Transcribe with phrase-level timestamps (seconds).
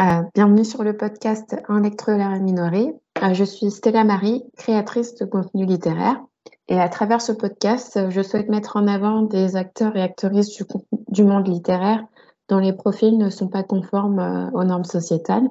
[0.00, 2.94] Euh, bienvenue sur le podcast Un lecteur minoré.
[3.20, 6.22] Euh, je suis Stella Marie, créatrice de contenu littéraire.
[6.68, 10.62] Et à travers ce podcast, je souhaite mettre en avant des acteurs et actrices du,
[11.08, 12.04] du monde littéraire
[12.48, 15.48] dont les profils ne sont pas conformes euh, aux normes sociétales.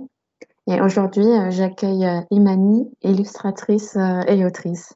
[0.65, 4.93] Et aujourd'hui, j'accueille Imani, illustratrice et autrice.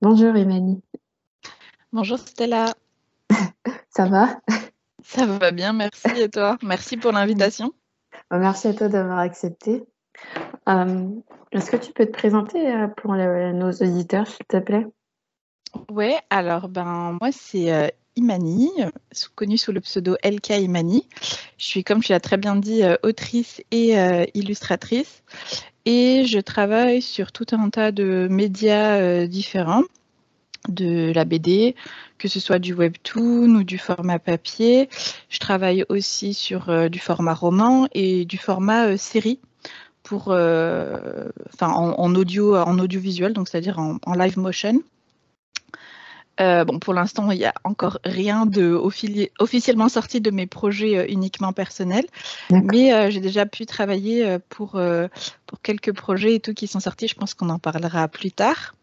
[0.00, 0.80] Bonjour Imani.
[1.92, 2.74] Bonjour Stella.
[3.90, 4.40] Ça va?
[5.04, 6.08] Ça va bien, merci.
[6.16, 6.56] Et toi?
[6.62, 7.72] Merci pour l'invitation.
[8.32, 9.84] Bah, merci à toi d'avoir accepté.
[10.66, 11.06] Euh,
[11.52, 14.86] est-ce que tu peux te présenter euh, pour nos auditeurs, s'il te plaît?
[15.90, 18.70] Oui, alors ben, moi c'est euh, Imani,
[19.34, 21.06] connue sous le pseudo LK Imani.
[21.58, 23.96] Je suis, comme tu l'as très bien dit, autrice et
[24.32, 25.22] illustratrice.
[25.84, 29.82] Et je travaille sur tout un tas de médias différents
[30.68, 31.74] de la BD,
[32.18, 34.88] que ce soit du webtoon ou du format papier.
[35.28, 39.40] Je travaille aussi sur euh, du format roman et du format euh, série
[40.02, 44.82] pour, euh, enfin, en, audio, en audiovisuel, donc c'est-à-dire en, live motion.
[46.38, 48.74] bon, pour l'instant, il n'y a encore rien de
[49.38, 52.06] officiellement sorti de mes projets uniquement personnels,
[52.50, 54.72] mais j'ai déjà pu travailler pour,
[55.46, 57.06] pour quelques projets et tout qui sont sortis.
[57.06, 58.74] Je pense qu'on en parlera plus tard.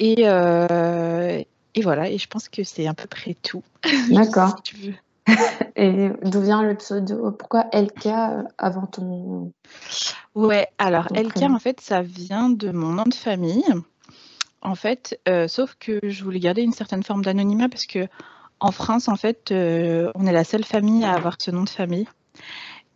[0.00, 1.42] Et, euh,
[1.74, 3.62] et voilà, et je pense que c'est à peu près tout.
[4.10, 4.56] D'accord.
[4.56, 4.94] si tu veux.
[5.76, 7.30] et d'où vient le pseudo?
[7.32, 9.52] Pourquoi LK euh, avant ton.
[10.34, 13.64] Ouais, alors LK, en fait, ça vient de mon nom de famille.
[14.62, 18.08] En fait, euh, sauf que je voulais garder une certaine forme d'anonymat parce que
[18.58, 22.06] en France, en fait, on est la seule famille à avoir ce nom de famille.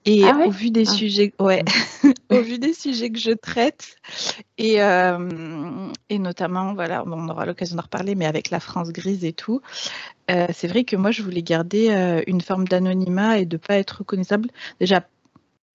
[0.07, 0.93] Et ah au vu des ah.
[0.93, 1.65] sujets, ouais,
[2.31, 3.97] au vu des sujets que je traite,
[4.59, 9.25] et, euh, et notamment, voilà, on aura l'occasion d'en reparler, mais avec la France grise
[9.25, 9.63] et tout,
[10.31, 13.79] euh, c'est vrai que moi, je voulais garder euh, une forme d'anonymat et de pas
[13.79, 14.51] être reconnaissable.
[14.79, 15.07] Déjà,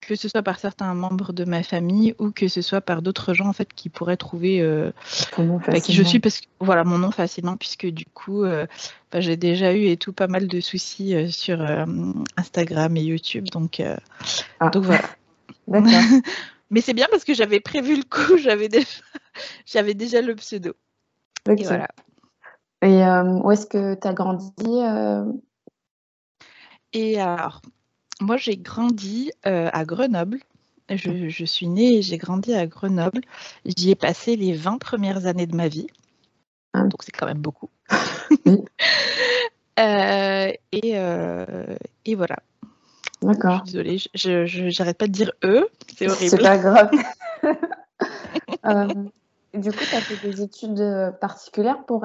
[0.00, 3.34] que ce soit par certains membres de ma famille ou que ce soit par d'autres
[3.34, 4.92] gens en fait qui pourraient trouver euh,
[5.38, 8.66] bah, qui je suis parce que voilà mon nom facilement puisque du coup euh,
[9.12, 11.60] bah, j'ai déjà eu et tout pas mal de soucis euh, sur
[12.36, 13.82] Instagram et YouTube donc
[14.60, 14.70] ah.
[14.70, 15.02] donc voilà.
[16.70, 18.86] Mais c'est bien parce que j'avais prévu le coup j'avais déjà
[19.66, 20.74] j'avais déjà le pseudo.
[21.48, 21.88] Et voilà.
[22.82, 23.02] Et
[23.42, 24.52] où est-ce que tu as grandi
[26.92, 27.60] et alors
[28.20, 30.38] moi, j'ai grandi euh, à Grenoble.
[30.88, 33.20] Je, suis née et j'ai grandi à Grenoble.
[33.64, 35.86] J'y ai passé les 20 premières années de ma vie.
[36.72, 36.82] Ah.
[36.82, 37.70] Donc, c'est quand même beaucoup.
[39.78, 42.36] Euh, et, euh, et, voilà.
[43.22, 43.62] D'accord.
[43.64, 45.68] Désolée, je n'arrête pas de dire eux.
[45.96, 46.28] C'est horrible.
[46.28, 46.90] C'est pas grave.
[49.54, 52.04] du coup, tu as fait des études particulières pour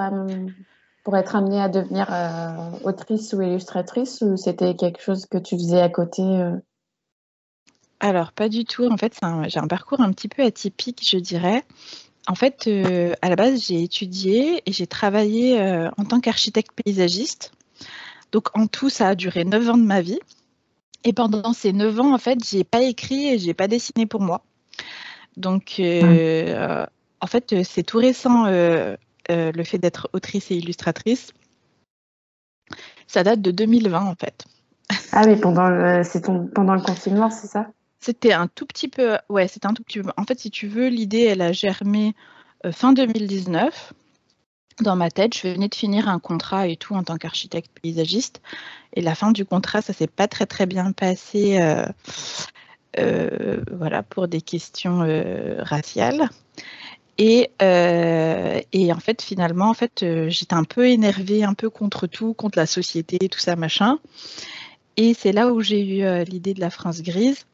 [1.06, 5.56] pour être amenée à devenir euh, autrice ou illustratrice ou c'était quelque chose que tu
[5.56, 6.58] faisais à côté euh?
[8.00, 8.88] Alors, pas du tout.
[8.92, 9.18] En fait,
[9.48, 11.64] j'ai un parcours un petit peu atypique, je dirais.
[12.28, 15.62] En fait, euh, à la base, j'ai étudié et j'ai travaillé
[15.96, 17.54] en tant qu'architecte paysagiste.
[18.32, 20.20] Donc, en tout, ça a duré 9 ans de ma vie.
[21.04, 24.22] Et pendant ces 9 ans, en fait, j'ai pas écrit et j'ai pas dessiné pour
[24.22, 24.44] moi.
[25.38, 28.96] Donc, en fait, c'est tout récent euh,
[29.30, 31.32] le fait d'être autrice et illustratrice,
[33.08, 34.46] ça date de 2020 en fait.
[35.12, 37.68] Ah oui, pendant le, ton, pendant le confinement, c'est ça?
[38.00, 40.10] C'était un tout petit peu, ouais, c'était un tout petit peu.
[40.18, 42.14] En fait, si tu veux, l'idée, elle a germé
[42.66, 43.94] euh, fin 2019
[44.82, 45.36] dans ma tête.
[45.36, 48.42] Je venais de finir un contrat et tout en tant qu'architecte paysagiste.
[48.94, 51.60] Et la fin du contrat, ça s'est pas très très bien passé,
[53.00, 55.00] euh, voilà, pour des questions
[55.60, 56.30] raciales.
[57.22, 62.08] Euh, et, en fait, finalement, en fait, euh, j'étais un peu énervée, un peu contre
[62.08, 64.00] tout, contre la société, tout ça, machin.
[64.98, 67.46] Et c'est là où j'ai eu euh, l'idée de la France grise.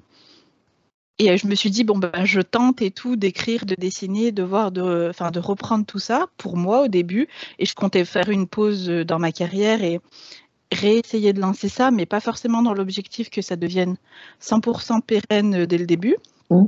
[1.20, 4.42] Et je me suis dit, bon, ben, je tente et tout d'écrire, de dessiner, de
[4.42, 7.28] voir, de, enfin, de reprendre tout ça pour moi au début.
[7.60, 10.00] Et je comptais faire une pause dans ma carrière et
[10.72, 13.98] réessayer de lancer ça, mais pas forcément dans l'objectif que ça devienne
[14.42, 16.16] 100% pérenne dès le début.
[16.50, 16.66] Mmh.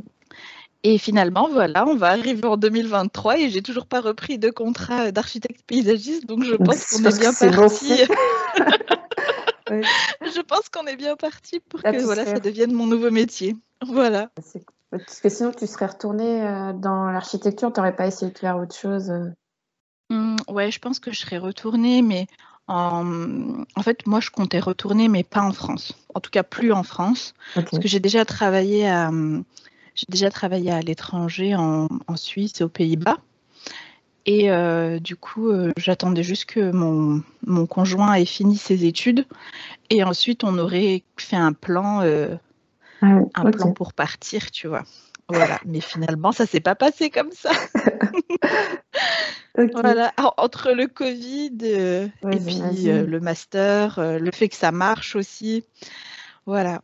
[0.85, 5.11] Et finalement, voilà, on va arriver en 2023 et j'ai toujours pas repris de contrat
[5.11, 8.01] d'architecte paysagiste, donc je pense qu'on est bien parti.
[9.71, 13.55] Je pense qu'on est bien parti pour que voilà, ça devienne mon nouveau métier.
[13.87, 14.29] Voilà.
[14.91, 18.57] Parce que sinon, tu serais retourné euh, dans l'architecture, tu n'aurais pas essayé de faire
[18.57, 19.29] autre chose euh?
[20.11, 22.27] mmh, Ouais, je pense que je serais retournée, mais
[22.67, 23.63] en...
[23.75, 25.93] en, fait, moi, je comptais retourner, mais pas en France.
[26.13, 27.33] En tout cas, plus en France.
[27.55, 29.09] Parce que j'ai déjà travaillé à,
[29.95, 33.17] j'ai déjà travaillé à l'étranger, en, Suisse et aux Pays-Bas.
[34.25, 39.25] Et euh, du coup, euh, j'attendais juste que mon, mon, conjoint ait fini ses études.
[39.89, 42.35] Et ensuite, on aurait fait un plan euh,
[43.01, 44.83] ah un plan pour partir, tu vois.
[45.27, 47.51] Voilà, mais finalement, ça s'est pas passé comme ça.
[49.55, 55.63] Voilà, entre le Covid et puis le master, le fait que ça marche aussi.
[56.47, 56.81] Voilà.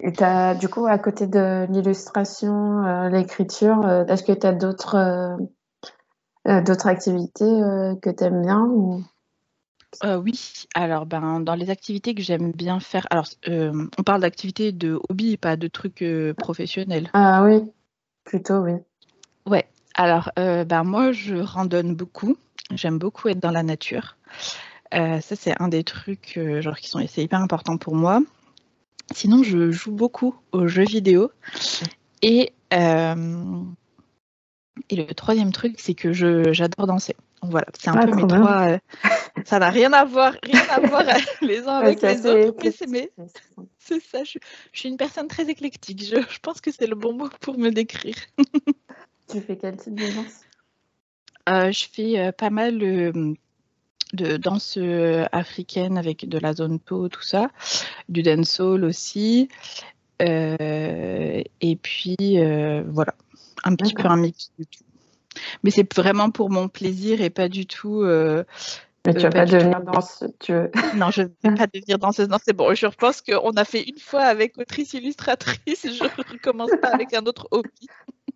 [0.00, 5.36] Et as, du coup, à côté de l'illustration, l'écriture, est-ce que tu as d'autres
[6.44, 7.44] d'autres activités
[8.00, 9.02] que tu aimes bien ou...
[10.04, 15.00] oui, alors ben, dans les activités que j'aime bien faire, alors on parle d'activités de
[15.08, 16.04] hobby, pas de trucs
[16.36, 17.10] professionnels.
[17.12, 17.64] Ah oui,
[18.24, 18.74] plutôt oui.
[19.46, 19.66] Ouais,
[19.98, 22.36] alors, euh, ben moi, je randonne beaucoup.
[22.70, 24.16] J'aime beaucoup être dans la nature.
[24.94, 28.20] Euh, ça, c'est un des trucs euh, genre qui sont hyper important pour moi.
[29.12, 31.30] Sinon, je joue beaucoup aux jeux vidéo.
[32.22, 33.14] Et, et
[34.96, 37.16] le troisième truc, c'est que j'adore danser.
[37.42, 38.78] Voilà, c'est un ah, peu mes trois.
[39.44, 41.04] ça n'a rien à voir, rien à voir
[41.42, 42.86] les uns avec les autres.
[42.88, 43.10] Mais
[43.78, 44.24] c'est ça.
[44.24, 44.38] Je,
[44.72, 46.02] suis une personne très éclectique.
[46.02, 48.16] Je, je pense que c'est le bon mot pour me décrire.
[49.30, 50.40] Tu fais quel type de danse?
[51.48, 53.34] Euh, Je fais euh, pas mal euh,
[54.12, 54.78] de danse
[55.32, 57.50] africaine avec de la zone po, tout ça,
[58.08, 59.48] du dancehall aussi.
[60.20, 62.16] et puis
[62.86, 63.14] voilà,
[63.64, 64.84] un petit peu un mix de tout.
[65.62, 68.02] Mais c'est vraiment pour mon plaisir et pas du tout.
[68.02, 70.70] mais tu vas pas, devenir danseuse, tu veux...
[70.96, 72.28] Non, je ne vais pas devenir danseuse.
[72.28, 72.74] Non, c'est bon.
[72.74, 75.86] Je pense qu'on a fait une fois avec autrice illustratrice.
[75.86, 77.88] Je ne recommence pas avec un autre hobby.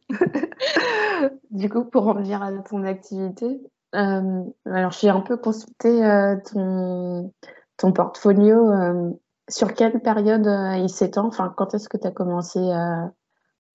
[1.50, 3.60] du coup, pour revenir à ton activité,
[3.94, 7.32] euh, alors j'ai un peu consulté euh, ton,
[7.76, 8.70] ton portfolio.
[8.70, 9.10] Euh,
[9.48, 10.46] sur quelle période
[10.78, 11.26] il s'étend?
[11.26, 13.10] Enfin, quand est-ce que tu as commencé à,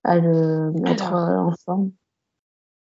[0.05, 1.91] le mettre en forme?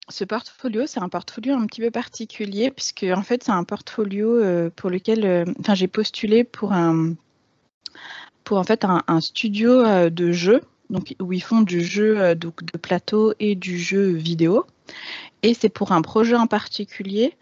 [0.07, 4.69] Ce portfolio, c'est un portfolio un petit peu particulier puisque en fait, c'est un portfolio
[4.75, 7.15] pour lequel, enfin, j'ai postulé pour un,
[8.43, 12.49] pour en fait un studio de jeu donc, où ils font du jeu euh, de
[12.81, 14.65] plateau et du jeu vidéo.
[15.45, 17.37] Et c'est pour un projet en particulier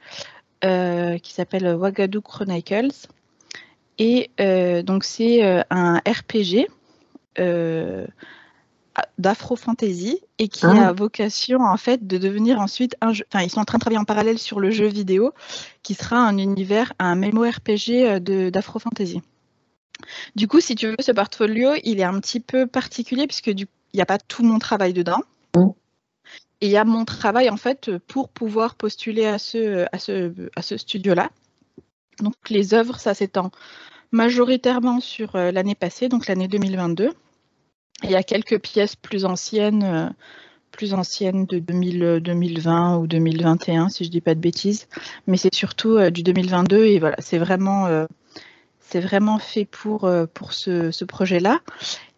[0.65, 3.07] euh, qui s'appelle Wagadu Chronicles.
[3.97, 6.67] Et euh, donc c'est un RPG
[9.17, 10.89] d'afro-fantasy et qui ah.
[10.89, 13.23] a vocation en fait de devenir ensuite un jeu.
[13.31, 15.33] Enfin, ils sont en train de travailler en parallèle sur le jeu vidéo
[15.81, 18.19] qui sera un univers, un RPG
[18.51, 19.21] d'afro-fantasy.
[20.35, 23.65] Du coup, si tu veux, ce portfolio, il est un petit peu particulier puisque il
[23.93, 25.21] n'y a pas tout mon travail dedans.
[25.55, 25.69] Mm.
[26.63, 29.99] Et a mon travail en fait pour pouvoir postuler à ce, à
[30.55, 31.29] à studio-là.
[32.19, 33.51] Donc les œuvres, ça s'étend
[34.13, 37.11] majoritairement sur euh, l'année passée, donc l'année 2022.
[38.03, 40.09] il y a quelques pièces plus anciennes, euh,
[40.71, 44.87] plus anciennes de 2020 ou 2021, si je ne dis pas de bêtises.
[45.27, 47.89] Mais c'est surtout euh, du 2022 et voilà, c'est vraiment
[49.39, 49.67] fait
[50.03, 51.59] euh, pour ce, projet-là.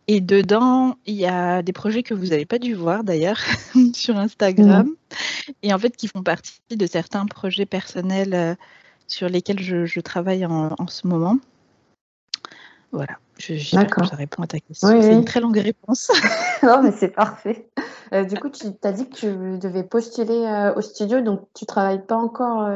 [0.07, 3.40] Et dedans, il y a des projets que vous n'avez pas dû voir d'ailleurs
[3.94, 4.96] sur Instagram
[5.63, 8.56] et en fait qui font partie de certains projets personnels euh,
[9.07, 11.38] sur lesquels je, travaille en, ce moment.
[12.92, 13.18] Voilà,
[13.74, 14.07] D'accord.
[14.07, 14.88] ça répond à ta question.
[15.02, 16.12] c'est une très longue réponse.
[16.63, 17.68] non, mais c'est parfait.
[18.13, 22.06] Euh, du coup, tu as dit que tu devais postuler au studio, donc tu travailles
[22.06, 22.68] pas encore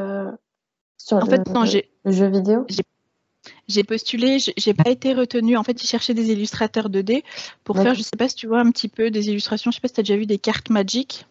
[0.98, 1.64] sur en le, fait, non,
[2.04, 2.66] le jeu vidéo?
[3.68, 5.56] J'ai postulé, j'ai pas été retenue.
[5.56, 7.22] En fait, ils cherchaient des illustrateurs 2D
[7.64, 9.70] pour faire, je sais pas si tu vois un petit peu des illustrations.
[9.70, 11.26] Je sais pas si tu as déjà vu des cartes Magic.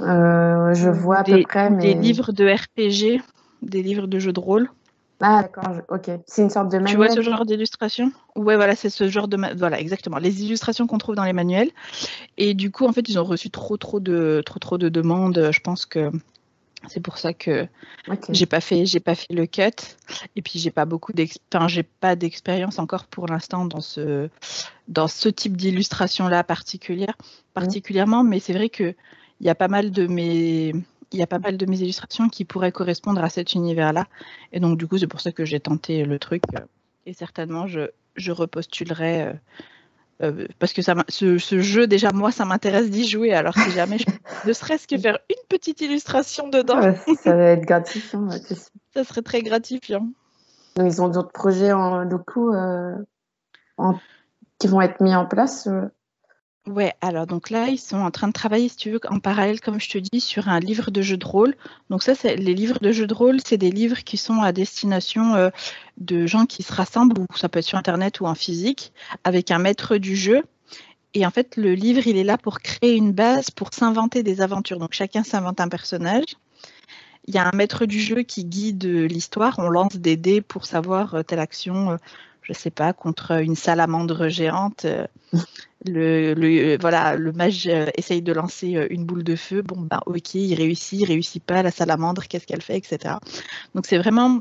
[0.00, 1.70] Euh, je vois à peu près.
[1.70, 3.22] Des livres de RPG,
[3.62, 4.68] des livres de jeux de rôle.
[5.20, 6.10] Ah d'accord, ok.
[6.26, 6.90] C'est une sorte de manuel.
[6.90, 8.12] Tu vois ce genre d'illustration?
[8.34, 10.18] Ouais, voilà, c'est ce genre de voilà, exactement.
[10.18, 11.70] Les illustrations qu'on trouve dans les manuels.
[12.36, 15.50] Et du coup, en fait, ils ont reçu trop, trop de, trop, trop de demandes.
[15.52, 16.10] Je pense que
[16.88, 17.66] c'est pour ça que
[18.30, 19.70] j'ai pas fait, j'ai pas fait le cut.
[20.36, 21.12] Et puis j'ai pas beaucoup
[21.68, 24.28] j'ai pas d'expérience encore pour l'instant dans ce
[24.88, 27.14] dans ce type d'illustration là particulière,
[27.54, 28.24] particulièrement.
[28.24, 28.94] Mais c'est vrai que
[29.40, 30.72] il y a pas mal de mes
[31.12, 34.06] il y a pas mal de mes illustrations qui pourraient correspondre à cet univers-là.
[34.52, 36.42] Et donc, du coup, c'est pour ça que j'ai tenté le truc.
[37.06, 39.34] Et certainement, je, je repostulerai
[40.22, 43.32] euh, parce que ça, ce, ce, jeu, déjà, moi, ça m'intéresse d'y jouer.
[43.32, 44.04] Alors, si jamais je
[44.46, 46.80] ne serait-ce que faire une petite illustration dedans.
[47.22, 48.28] ça va être gratifiant.
[48.30, 50.08] ça serait très gratifiant.
[50.78, 52.94] ils ont d'autres projets en locaux euh,
[54.58, 55.82] qui vont être mis en place euh,
[56.66, 59.60] Ouais, alors donc là, ils sont en train de travailler, si tu veux, en parallèle,
[59.60, 61.54] comme je te dis, sur un livre de jeu de rôle.
[61.90, 64.50] Donc ça, c'est les livres de jeu de rôle, c'est des livres qui sont à
[64.52, 65.50] destination euh,
[65.98, 68.94] de gens qui se rassemblent, ou ça peut être sur Internet ou en physique,
[69.24, 70.42] avec un maître du jeu.
[71.12, 74.40] Et en fait, le livre, il est là pour créer une base, pour s'inventer des
[74.40, 74.78] aventures.
[74.78, 76.36] Donc chacun s'invente un personnage.
[77.26, 79.58] Il y a un maître du jeu qui guide l'histoire.
[79.58, 81.92] On lance des dés pour savoir euh, telle action.
[81.92, 81.96] Euh,
[82.44, 84.86] je sais pas, contre une salamandre géante.
[85.86, 89.60] Le, voilà, le mage essaye de lancer une boule de feu.
[89.60, 91.62] Bon, bah, ok, il réussit, il réussit pas.
[91.62, 93.16] La salamandre, qu'est-ce qu'elle fait, etc.
[93.74, 94.40] Donc c'est vraiment,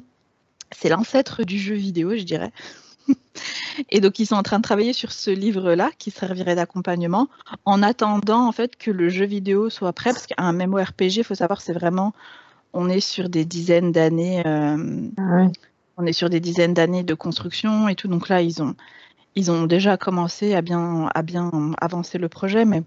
[0.71, 2.53] c'est l'ancêtre du jeu vidéo, je dirais.
[3.89, 7.27] Et donc, ils sont en train de travailler sur ce livre-là qui servirait d'accompagnement
[7.65, 10.11] en attendant en fait que le jeu vidéo soit prêt.
[10.11, 12.13] Parce qu'un MMORPG, il faut savoir, c'est vraiment,
[12.73, 14.43] on est sur des dizaines d'années.
[14.45, 15.47] Euh, ah
[15.97, 18.07] on est sur des dizaines d'années de construction et tout.
[18.07, 18.75] Donc là, ils ont,
[19.35, 22.65] ils ont déjà commencé à bien, à bien avancer le projet.
[22.65, 22.83] Mais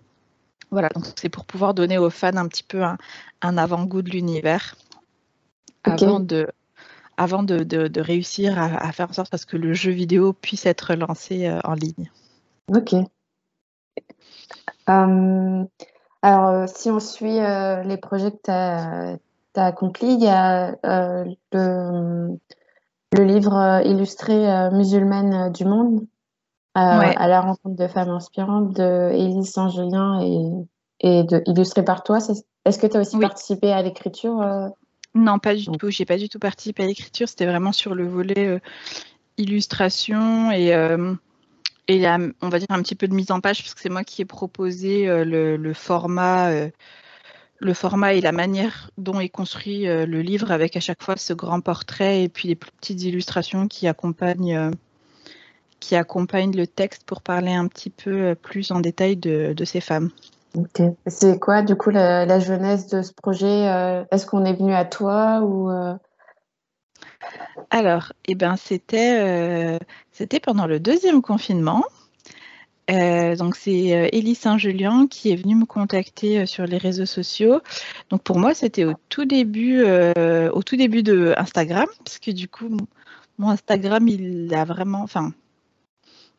[0.70, 4.74] voilà, donc c'est pour pouvoir donner aux fans un petit peu un, avant-goût de l'univers
[5.84, 6.48] avant de
[7.18, 10.94] avant de, réussir à, faire en sorte à ce que le jeu vidéo puisse être
[10.94, 12.10] lancé euh, en ligne.
[12.68, 12.92] Ok.
[14.88, 15.64] Euh,
[16.20, 19.18] alors, euh, si on suit les projets que tu as,
[19.54, 20.76] accomplis, il y a
[21.52, 22.38] le,
[23.14, 26.06] livre illustré Musulmane du monde,
[26.74, 30.50] à la rencontre de femmes inspirantes de Élise Saint-Julien et,
[31.00, 32.18] et de, illustré par toi.
[32.64, 34.72] Est-ce que tu as aussi participé à l'écriture
[35.16, 35.90] non, pas du tout.
[35.90, 37.28] J'ai pas du tout participé à l'écriture.
[37.28, 38.58] C'était vraiment sur le volet euh,
[39.38, 41.14] illustration et, euh,
[41.88, 42.06] et
[42.42, 44.20] on va dire un petit peu de mise en page parce que c'est moi qui
[44.20, 46.50] ai proposé euh, le, format,
[47.58, 51.32] le format et la manière dont est construit le livre avec à chaque fois ce
[51.32, 54.70] grand portrait et puis les petites illustrations qui accompagnent
[55.80, 60.10] qui accompagnent le texte pour parler un petit peu plus en détail de ces femmes.
[61.06, 64.84] C'est quoi, du coup, la, jeunesse de ce projet euh, Est-ce qu'on est venu à
[64.84, 65.94] toi ou euh?
[67.70, 69.78] Alors, eh ben, c'était euh,
[70.12, 71.84] c'était pendant le deuxième confinement.
[72.88, 77.60] Donc, c'est Élie Saint-Julien qui est venue me contacter sur les réseaux sociaux.
[78.10, 82.48] Donc, pour moi, c'était au tout début, au tout début de Instagram, parce que du
[82.48, 82.76] coup,
[83.38, 85.32] mon Instagram, il a vraiment, enfin,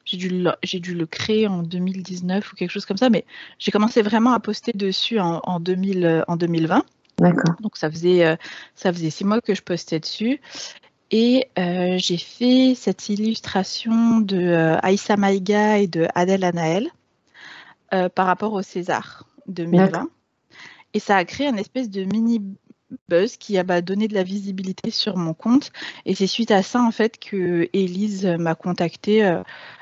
[0.08, 3.26] j'ai dû, le, j'ai dû le créer en 2019 ou quelque chose comme ça, mais
[3.60, 6.84] j'ai commencé vraiment à poster dessus en, en, 2000, en 2020.
[7.20, 7.56] D'accord.
[7.62, 8.36] Donc ça faisait, euh,
[8.76, 10.40] ça faisait six mois que je postais dessus.
[11.12, 16.90] Et euh, j'ai fait cette illustration de euh, Aïssa Maïga et de Adèle Anaël
[18.16, 20.10] par rapport au César 2020.
[20.94, 22.42] Et ça a créé un espèce de mini
[23.08, 25.72] buzz qui a bah, donné de la visibilité sur mon compte.
[26.06, 29.24] Et c'est suite à ça, en fait, que Elise m'a contactée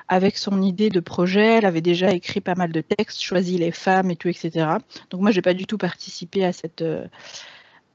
[0.08, 1.58] avec son idée de projet.
[1.58, 4.68] Elle avait déjà écrit pas mal de textes, choisi les femmes et tout, etc.
[5.10, 6.84] Donc moi, j'ai pas du tout participé à cette.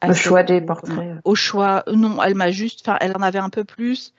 [0.04, 1.18] Euh, au choix des portraits.
[1.24, 4.14] Au choix, non, elle m'a juste, enfin, elle en avait un peu plus.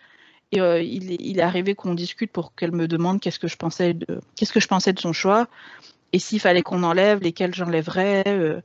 [0.51, 3.55] Et euh, il, il, est arrivé qu'on discute pour qu'elle me demande qu'est-ce que je
[3.55, 5.47] pensais de, qu'est-ce que je pensais de son choix,
[6.11, 8.59] et s'il fallait qu'on enlève, lesquels j'enlèverais, euh,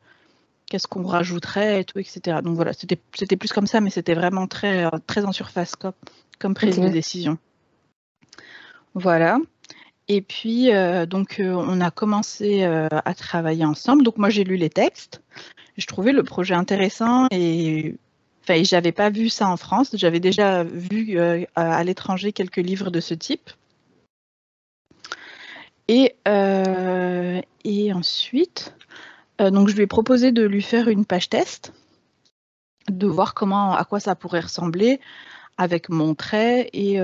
[0.66, 2.38] qu'est-ce qu'on rajouterait, et tout, etc.
[2.42, 5.92] Donc voilà, c'était, c'était plus comme ça, mais c'était vraiment très, très en surface comme,
[6.40, 7.38] comme prise de décision.
[8.94, 9.38] Voilà.
[10.08, 14.04] Et puis, euh, donc, euh, on a commencé euh, à travailler ensemble.
[14.04, 15.20] Donc, moi, j'ai lu les textes.
[15.76, 17.94] Je trouvais le projet intéressant et
[18.42, 19.90] enfin, j'avais pas vu ça en France.
[19.94, 21.18] J'avais déjà vu
[21.54, 23.50] à l'étranger quelques livres de ce type.
[25.88, 26.14] Et,
[27.64, 28.74] et ensuite,
[29.38, 31.72] donc, je lui ai proposé de lui faire une page test,
[32.88, 35.00] de voir comment, à quoi ça pourrait ressembler
[35.58, 36.98] avec mon trait et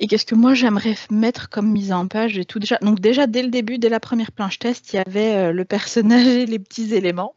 [0.00, 3.26] et qu'est-ce que moi j'aimerais mettre comme mise en page et tout déjà Donc déjà
[3.26, 6.46] dès le début, dès la première planche test, il y avait euh, le personnage et
[6.46, 7.34] les petits éléments.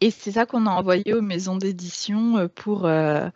[0.00, 3.28] Et c'est ça qu'on a envoyé aux maisons d'édition euh, pour euh,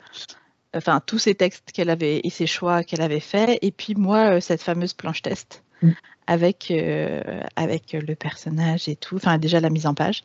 [0.74, 3.58] enfin tous ces textes qu'elle avait et ses choix qu'elle avait fait.
[3.62, 5.90] Et puis moi cette fameuse planche test mm.
[6.26, 6.72] avec
[7.56, 9.16] avec le personnage et tout.
[9.16, 10.22] Enfin déjà la mise en page.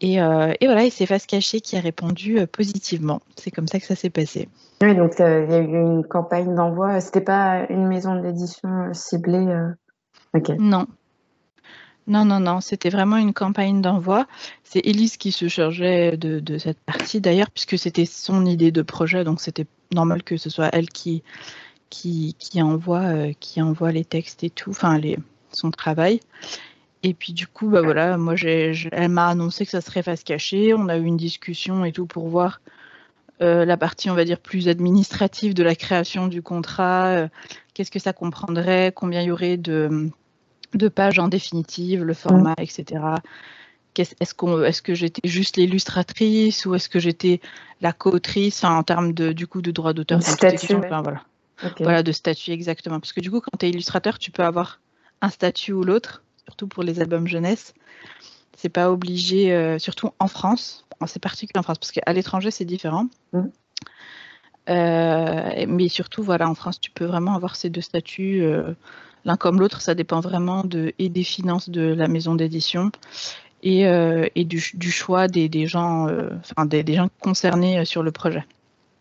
[0.00, 3.20] Et, et voilà, et c'est Face Cachée qui a répondu positivement.
[3.36, 4.48] C'est comme ça que ça s'est passé.
[4.82, 7.00] Oui, donc euh, il y a eu une campagne d'envoi.
[7.00, 9.38] C'était pas une maison d'édition euh, ciblée.
[9.38, 9.70] Euh,
[10.58, 10.86] non.
[12.08, 14.26] Non, non, non, c'était vraiment une campagne d'envoi.
[14.64, 19.24] C'est Elise qui se chargeait de, cette partie d'ailleurs, puisque c'était son idée de projet,
[19.24, 21.24] donc c'était normal que ce soit elle qui,
[21.90, 25.18] qui, qui envoie, qui envoie les textes et tout, enfin les,
[25.50, 26.20] son travail.
[27.06, 30.74] Et puis du coup, bah voilà, moi elle m'a annoncé que ça serait face cachée.
[30.74, 32.60] On a eu une discussion et tout pour voir
[33.42, 37.28] euh, la partie, on va dire, plus administrative de la création du contrat, euh,
[37.74, 40.10] qu'est-ce que ça comprendrait, combien il y aurait de,
[40.74, 42.62] de pages en définitive, le format, mm.
[42.62, 43.04] etc.
[43.96, 44.14] Est-ce
[44.64, 47.40] est que j'étais juste l'illustratrice ou est-ce que j'étais
[47.82, 51.22] la co-autrice en termes de, du coup de droit d'auteur statut, voilà.
[51.78, 52.98] voilà, de statut exactement.
[52.98, 54.80] Parce que du coup, quand tu es illustrateur, tu peux avoir
[55.22, 57.74] un statut ou l'autre, surtout pour les albums jeunesse.
[58.56, 62.64] C'est pas obligé, euh, surtout en France, c'est particulier en France, parce qu'à l'étranger, c'est
[62.64, 63.06] différent.
[63.32, 63.42] Mm.
[64.68, 68.42] mais surtout, voilà, en France, tu peux vraiment avoir ces deux statuts,
[69.24, 69.80] l'un comme l'autre.
[69.80, 72.90] Ça dépend vraiment de, et des finances de la maison d'édition
[73.62, 76.06] et, et du, choix des, des gens,
[76.38, 78.44] enfin, des, des, gens concernés sur le projet.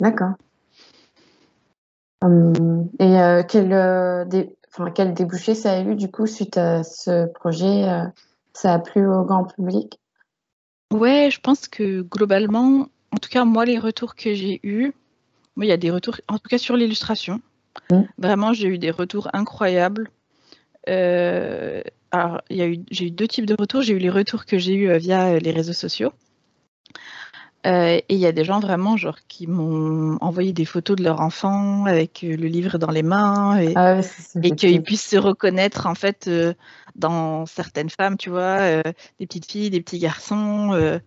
[0.01, 0.33] D'accord.
[2.21, 3.69] Hum, et quel,
[4.27, 7.85] des, enfin, quel débouché ça a eu du coup suite à ce projet
[8.53, 9.99] Ça a plu au grand public?
[10.93, 14.93] Ouais, je pense que globalement, en tout cas, moi, les retours que j'ai eus,
[15.57, 17.41] il y a des retours, en tout cas sur l'illustration.
[17.91, 18.01] Mmh.
[18.17, 20.09] Vraiment, j'ai eu des retours incroyables.
[20.89, 23.81] Euh, alors, j'ai eu deux types de retours.
[23.81, 26.13] J'ai eu les retours que j'ai eus euh, via euh, les réseaux sociaux.
[27.65, 31.19] Et il y a des gens vraiment genre qui m'ont envoyé des photos de leur
[31.19, 34.01] enfant avec le livre dans les mains et, ah
[34.43, 36.29] et qu'ils puissent se reconnaître en fait
[36.95, 38.81] dans certaines femmes, tu vois, euh,
[39.19, 40.99] des petites filles, des petits garçons, euh,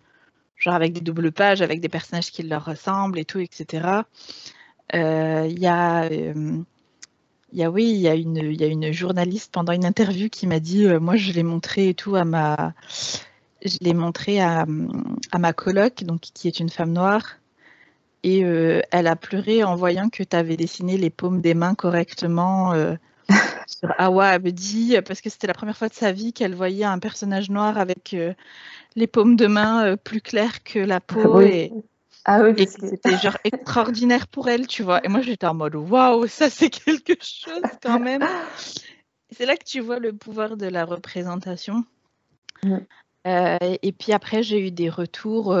[0.55, 3.87] genre avec des doubles pages, avec des personnages qui leur ressemblent et tout, etc.
[4.93, 6.09] Euh, il y a.
[7.51, 9.83] Il y a, oui, il y a, une, il y a une journaliste pendant une
[9.83, 12.75] interview qui m'a dit, moi je l'ai montré et tout à ma,
[13.63, 14.65] je l'ai montré à,
[15.31, 17.37] à, ma coloc, donc qui est une femme noire,
[18.23, 22.73] et elle a pleuré en voyant que tu avais dessiné les paumes des mains correctement
[23.67, 26.99] sur Awa Abedi parce que c'était la première fois de sa vie qu'elle voyait un
[26.99, 28.33] personnage noir avec euh,
[28.95, 31.71] les paumes de main euh, plus claires que la peau et,
[32.25, 35.03] ah oui, c'était genre extraordinaire pour elle, tu vois.
[35.03, 38.21] Et moi j'étais en mode waouh, ça c'est quelque chose quand même.
[39.31, 41.85] c'est là que tu vois le pouvoir de la représentation.
[42.65, 42.79] Euh,
[43.25, 45.55] et puis après j'ai eu des retours.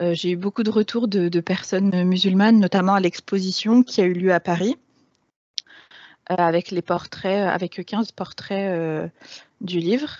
[0.00, 4.12] j'ai eu beaucoup de retours de, de personnes musulmanes, notamment à l'exposition qui a eu
[4.12, 4.76] lieu à Paris.
[6.32, 9.06] Euh, avec les portraits, euh, avec 15 portraits euh,
[9.60, 10.10] du livre.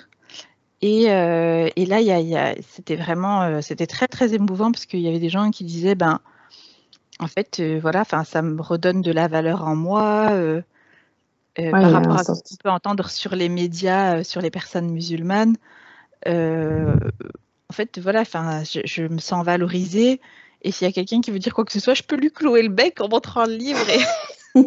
[0.81, 5.09] Et, et, là, y y a, c'était vraiment, c'était très très émouvant parce qu'il y
[5.09, 6.21] avait des gens qui disaient, ben,
[7.19, 10.29] en fait, voilà, enfin, ça me redonne de la valeur en moi.
[11.57, 15.57] par rapport à ce qu'on peut entendre sur les médias, sur les personnes musulmanes.
[16.25, 20.21] En fait, voilà, enfin, je, je, me sens valorisée.
[20.63, 22.33] Et s'il y a quelqu'un qui veut dire quoi que ce soit, je peux lui
[22.33, 23.85] clouer le bec en montrant le livre.
[23.91, 24.61] Et...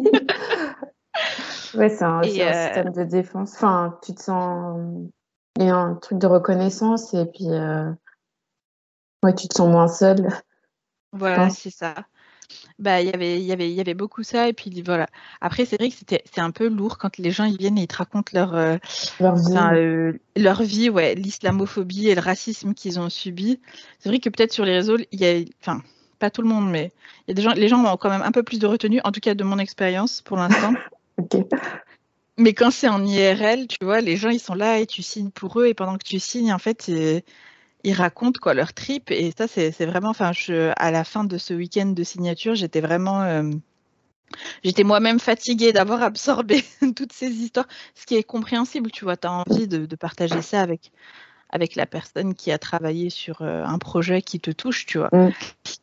[1.74, 3.54] Ouais, c'est un, euh, système de défense.
[3.54, 5.08] Enfin, tu te sens.
[5.56, 7.50] Il y a un truc de reconnaissance et puis.
[7.50, 7.90] Euh,
[9.22, 10.28] ouais, tu te sens moins seul.
[11.12, 11.94] Voilà, c'est ça.
[12.78, 15.06] Bah, y avait, y avait, y avait beaucoup ça et puis voilà.
[15.40, 17.82] Après, c'est vrai que c'était, c'est un peu lourd quand les gens ils viennent et
[17.82, 18.78] ils te racontent leur, euh,
[19.20, 23.60] leur vie, leur vie ouais, l'islamophobie et le racisme qu'ils ont subi.
[23.98, 25.82] C'est vrai que peut-être sur les réseaux, il y a, enfin,
[26.18, 26.92] pas tout le monde, mais
[27.26, 29.00] il y a des gens, les gens ont quand même un peu plus de retenue,
[29.04, 30.74] en tout cas de mon expérience pour l'instant.
[32.38, 35.30] Mais quand c'est en IRL, tu vois, les gens ils sont là et tu signes
[35.30, 36.90] pour eux et pendant que tu signes, en fait,
[37.84, 40.32] ils, racontent quoi leur trip et ça c'est vraiment, enfin,
[40.76, 43.50] à la fin de ce week-end de signature, j'étais vraiment, euh,
[44.64, 46.64] j'étais moi-même fatiguée d'avoir absorbé
[46.96, 50.60] toutes ces histoires, ce qui est compréhensible, tu vois, tu as envie de, partager ça
[50.60, 50.92] avec
[51.52, 55.08] avec la personne qui a travaillé sur euh, un projet qui te touche, tu vois.
[55.12, 55.30] Mm.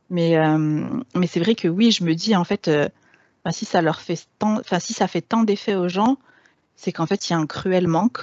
[0.09, 2.71] Mais, euh, mais c'est vrai que oui, je me dis en fait,
[3.51, 6.17] si ça leur fait tant, enfin si ça fait tant d'effet aux gens,
[6.77, 8.19] c'est qu'en fait il y a un cruel manque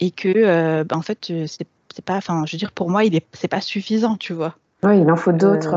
[0.00, 1.46] et que ben, en fait euh,
[1.94, 4.56] c'est pas, enfin je veux dire pour moi il est c'est pas suffisant, tu vois.
[4.82, 5.76] Oui, il en faut d'autres.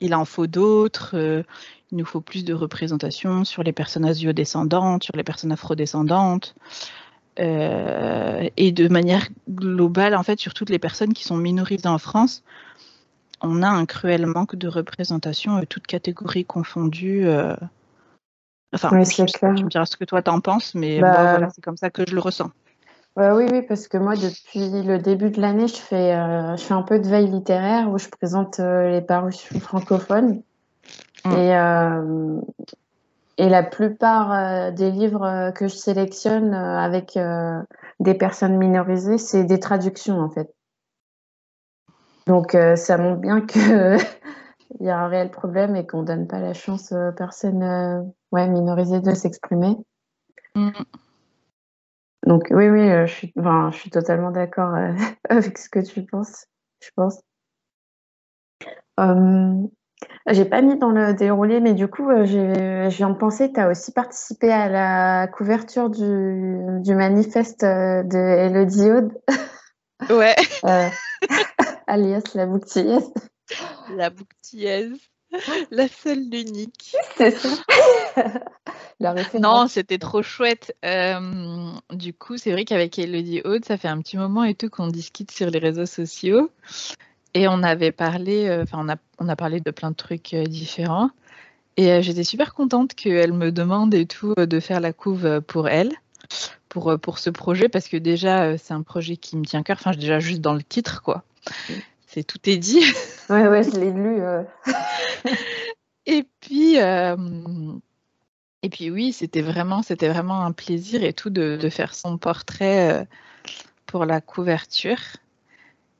[0.00, 1.44] il en faut d'autres.
[1.90, 6.54] il nous faut plus de représentation sur les personnes asio-descendantes, sur les personnes afrodescendantes.
[7.36, 12.42] et de manière globale, en fait, sur toutes les personnes qui sont minorisées en France,
[13.42, 17.26] on a un cruel manque de représentation, euh, toutes catégories confondues.
[17.26, 17.54] Euh.
[18.72, 21.90] Enfin, oui, tu me diras ce que toi t'en penses, mais bah, c'est comme ça
[21.90, 22.50] que je le ressens.
[23.16, 26.74] Oui, oui, parce que moi, depuis le début de l'année, je fais, euh, je fais
[26.74, 30.42] un peu de veille littéraire où je présente les parutions francophones.
[31.24, 31.32] Mm.
[31.32, 37.18] Et, et la plupart des livres que je sélectionne avec
[38.00, 40.52] des personnes minorisées, c'est des traductions, en fait.
[42.26, 43.60] Donc euh, ça montre bien qu'il
[44.80, 48.48] y a un réel problème et qu'on donne pas la chance aux personnes euh, ouais,
[48.48, 49.76] minorisées de s'exprimer.
[50.54, 50.70] Mm.
[52.26, 54.74] Donc oui, oui, euh, je, suis, enfin, je suis totalement d'accord
[55.28, 56.46] avec ce que tu penses,
[56.80, 57.20] je pense.
[59.00, 59.54] Euh,
[60.28, 63.68] j'ai pas mis dans le déroulé, mais du coup, je viens de penser, tu as
[63.68, 69.12] aussi participé à la couverture du, du manifeste de Elodie Aude.
[70.10, 70.34] Ouais.
[71.86, 73.12] alias la bouctillaise.
[73.96, 74.98] La bouctillaise.
[75.70, 76.94] La seule, l'unique.
[77.16, 77.48] C'est ça.
[79.40, 80.74] non, c'était trop chouette.
[80.84, 84.68] Euh, du coup, c'est vrai qu'avec Elodie Haute, ça fait un petit moment et tout
[84.68, 86.50] qu'on discute sur les réseaux sociaux.
[87.34, 91.10] Et on avait parlé, enfin, on, a, on a parlé de plein de trucs différents.
[91.78, 95.92] Et j'étais super contente qu'elle me demande et tout de faire la couve pour elle,
[96.68, 99.78] pour, pour ce projet, parce que déjà, c'est un projet qui me tient cœur.
[99.80, 101.24] Enfin, déjà, juste dans le titre, quoi.
[102.12, 102.84] C'est tout est dit.
[103.30, 104.20] Ouais, ouais, je l'ai lu.
[106.06, 106.76] et puis,
[108.62, 112.16] et puis oui, c'était vraiment, c'était vraiment un plaisir et tout de, de faire son
[112.16, 113.04] portrait euh,
[113.86, 115.00] pour la couverture.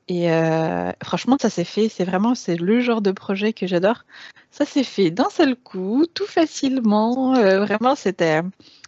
[0.07, 1.89] Et euh, franchement, ça s'est fait.
[1.89, 4.05] C'est vraiment, c'est le genre de projet que j'adore.
[4.49, 7.35] Ça s'est fait d'un seul coup, tout facilement.
[7.35, 8.41] Euh, vraiment, c'était,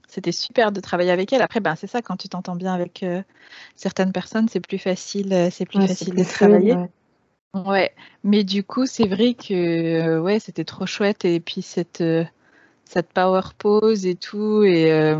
[0.08, 1.42] c'était super de travailler avec elle.
[1.42, 3.04] Après, ben c'est ça, quand tu t'entends bien avec
[3.76, 6.76] certaines personnes, c'est plus facile, c'est plus facile de travailler.
[6.76, 6.90] ouais.
[7.66, 7.94] Ouais.
[8.24, 11.26] mais du coup, c'est vrai que ouais, c'était trop chouette.
[11.26, 12.04] Et puis cette
[12.86, 14.64] cette power pose et tout.
[14.64, 15.20] Et euh,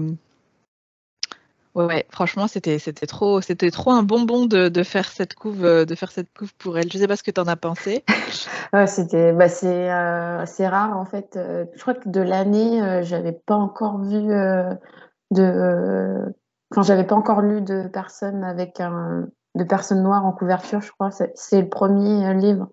[1.74, 5.86] ouais, franchement, c'était c'était trop c'était trop un bonbon de, de, faire cette couve euh,
[5.86, 6.92] de faire cette couve pour elle.
[6.92, 8.04] Je sais pas ce que tu en as pensé.
[8.88, 11.38] c'était bah c'est euh, c'est rare en fait.
[11.38, 14.28] Je crois que de l'année, j'avais pas encore vu
[15.32, 16.34] de
[16.70, 20.82] quand j'avais pas encore lu de personnes avec un de personnes noires en couverture.
[20.82, 22.70] Je crois c'est le premier livre,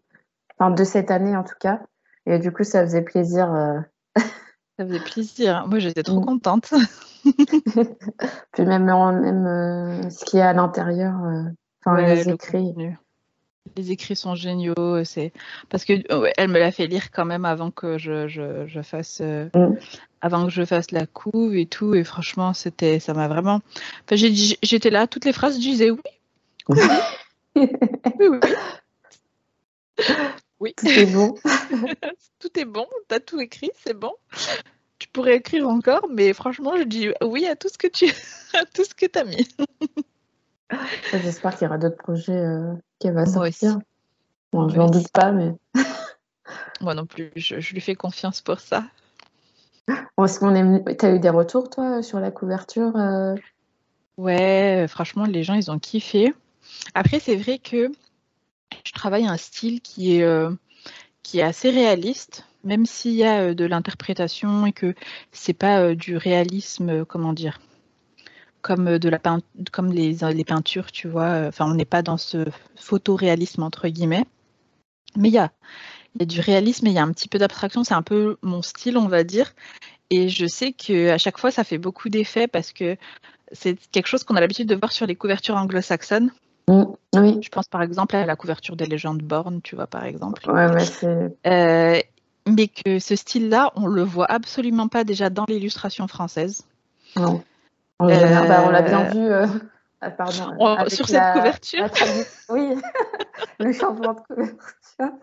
[0.59, 1.81] enfin de cette année en tout cas.
[2.27, 3.49] Et du coup, ça faisait plaisir
[4.79, 5.67] ça faisait plaisir.
[5.69, 6.27] Moi, j'étais trop mmh.
[6.27, 6.75] contente.
[8.53, 11.43] Puis même, même euh, ce qu'il y a à l'intérieur, euh,
[11.85, 12.75] enfin les écrits.
[13.77, 15.05] Les écrits sont géniaux.
[15.05, 15.33] C'est
[15.69, 15.95] parce que
[16.37, 19.77] elle me l'a fait lire quand même avant que je, je, je fasse mmh.
[20.21, 21.95] avant que je fasse la couve et tout.
[21.95, 23.61] Et franchement, c'était ça m'a vraiment.
[24.05, 24.17] Enfin,
[24.63, 26.01] j'étais là, toutes les phrases, je disais oui.
[26.69, 26.81] Oui,
[28.21, 28.39] oui.
[30.61, 30.75] oui.
[30.77, 31.35] Tout est bon.
[32.39, 34.13] tout est bon, t'as tout écrit, c'est bon
[35.03, 38.07] tu pourrais écrire encore, mais franchement, je dis oui à tout ce que tu
[38.55, 39.49] à tout ce que as mis.
[41.13, 43.81] J'espère qu'il y aura d'autres projets euh, qui vont sortir.
[44.53, 45.55] Bon, je n'en doute pas, mais.
[46.81, 48.85] Moi non plus, je, lui fais confiance pour ça.
[49.89, 53.35] Est-ce qu'on as eu des retours, toi, sur la couverture euh?
[54.19, 56.33] Ouais, franchement, les gens, ils ont kiffé.
[56.95, 57.91] Après, c'est vrai que
[58.85, 60.51] je travaille un style qui est, euh,
[61.23, 64.95] qui est assez réaliste même s'il y a de l'interprétation et que
[65.33, 67.61] c'est pas du réalisme, comment dire,
[68.61, 69.19] comme de la
[69.73, 71.47] comme les, les, peintures, tu vois.
[71.49, 74.25] Enfin, on n'est pas dans ce photoréalisme entre guillemets,
[75.17, 75.53] mais il y a,
[76.21, 77.85] y a du réalisme et il y a un petit peu d'abstraction.
[77.85, 79.55] C'est un peu mon style, on va dire.
[80.11, 82.97] Et je sais que à chaque fois, ça fait beaucoup d'effets parce que
[83.53, 86.33] c'est quelque chose qu'on a l'habitude de voir sur les couvertures anglo-saxonnes.
[86.73, 86.85] Mmh,
[87.17, 87.39] oui.
[87.43, 90.51] Je pense par exemple à la couverture des légendes Born, tu vois, par exemple.
[90.51, 92.01] Ouais, ouais, euh,
[92.47, 96.65] mais que ce style-là, on le voit absolument pas déjà dans l'illustration française.
[97.17, 97.43] Non.
[98.01, 99.21] On, bah, l'a bien vu.
[99.21, 99.47] Euh,
[100.89, 101.89] sur cette couverture.
[102.49, 102.75] oui,
[103.61, 105.19] le changement de couverture.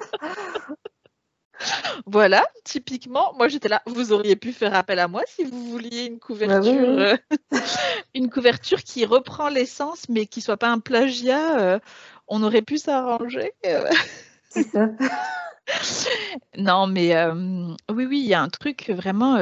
[2.05, 6.05] Voilà, typiquement, moi j'étais là, vous auriez pu faire appel à moi si vous vouliez
[6.05, 7.17] une couverture, bah euh,
[8.15, 11.79] une couverture qui reprend l'essence mais qui soit pas un plagiat, euh,
[12.27, 13.53] on aurait pu s'arranger.
[14.49, 14.87] C'est ça
[16.57, 17.15] non, mais
[17.89, 19.37] oui, oui, il y a un truc vraiment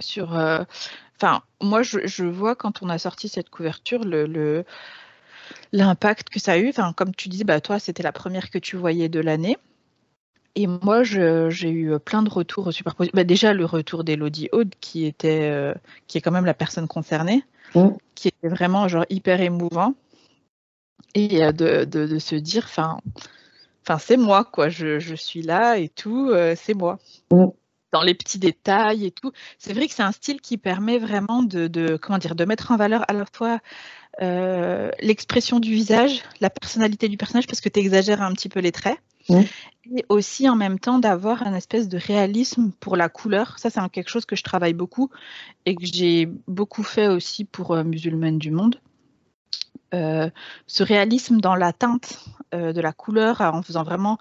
[0.00, 0.32] sur.
[0.32, 4.64] Enfin, moi, je, vois quand on a sorti cette couverture, le,
[5.72, 6.70] l'impact que ça a eu.
[6.70, 9.56] Enfin, comme tu disais, bah, toi, c'était la première que tu voyais de l'année.
[10.56, 13.10] Et moi, j'ai eu plein de retours superposés.
[13.14, 15.74] Bah, déjà, le retour d'Elodie Aude, qui était,
[16.06, 17.88] qui est quand même la personne concernée, mmh.
[18.14, 19.94] qui était vraiment genre hyper émouvant.
[21.14, 22.98] Et de, de, de se dire, enfin,
[23.98, 24.68] c'est moi, quoi.
[24.68, 26.98] Je, je, suis là et tout, euh, c'est moi.
[27.30, 27.46] Mm.
[27.92, 29.32] Dans les petits détails et tout.
[29.58, 32.70] C'est vrai que c'est un style qui permet vraiment de, de, comment dire, de mettre
[32.70, 33.58] en valeur à la fois
[34.22, 38.60] euh, l'expression du visage, la personnalité du personnage, parce que tu exagères un petit peu
[38.60, 38.98] les traits.
[39.92, 43.58] Et aussi en même temps d'avoir un espèce de réalisme pour la couleur.
[43.58, 45.10] Ça, c'est quelque chose que je travaille beaucoup
[45.66, 48.80] et que j'ai beaucoup fait aussi pour euh, Musulmane du Monde.
[49.92, 50.30] Euh,
[50.68, 54.18] ce réalisme dans la teinte euh, de la couleur en faisant vraiment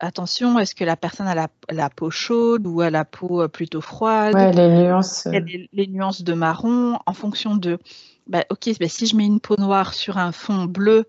[0.00, 3.80] attention, est-ce que la personne a la, peau chaude ou a la peau euh, plutôt
[3.80, 4.54] froide?
[4.54, 5.26] Les nuances.
[5.72, 7.78] Les, nuances de marron en fonction de,
[8.26, 11.08] bah, ok, bah, si je mets une peau noire sur un fond bleu,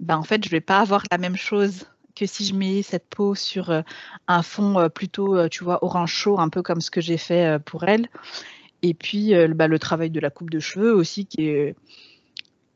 [0.00, 3.06] bah, en fait, je vais pas avoir la même chose que si je mets cette
[3.08, 3.82] peau sur
[4.26, 7.84] un fond plutôt, tu vois, orange chaud, un peu comme ce que j'ai fait pour
[7.84, 8.08] elle.
[8.82, 11.76] Et puis, bah, le travail de la coupe de cheveux aussi, qui est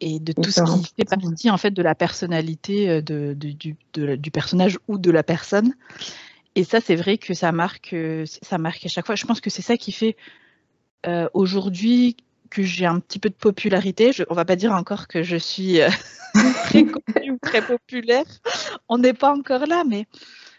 [0.00, 3.76] et de tout ce qui fait partie en fait de la personnalité euh, de, du,
[3.94, 5.74] du, personnage ou de la personne.
[6.54, 9.14] Et ça, c'est vrai que ça marque, euh, ça marque à chaque fois.
[9.14, 10.16] Je pense que c'est ça qui fait
[11.06, 12.16] euh, aujourd'hui
[12.50, 14.12] que j'ai un petit peu de popularité.
[14.12, 15.88] Je, on va pas dire encore que je suis euh,
[16.64, 18.26] très connue ou très populaire.
[18.88, 20.06] On n'est pas encore là, mais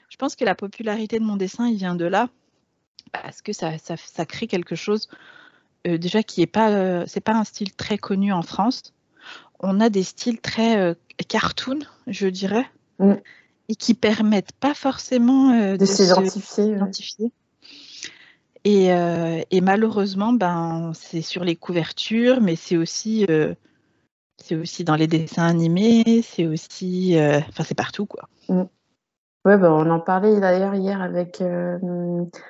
[0.10, 2.30] je pense que la popularité de mon dessin, il vient de là
[3.12, 5.10] parce que ça, ça, ça crée quelque chose
[5.86, 8.93] euh, déjà qui est pas, euh, c'est pas un style très connu en France.
[9.60, 10.95] On a des styles très
[11.27, 12.65] cartoon, je dirais,
[12.97, 13.13] mm.
[13.69, 17.32] et qui permettent pas forcément de, de s'identifier.
[18.63, 18.89] Et,
[19.50, 23.26] et, malheureusement, ben, c'est sur les couvertures, mais c'est aussi,
[24.38, 28.30] c'est aussi dans les dessins animés, c'est aussi, enfin, c'est partout, quoi.
[28.50, 28.65] Mm.
[29.43, 31.80] Ouais, bah, on en parlait d'ailleurs hier avec, euh,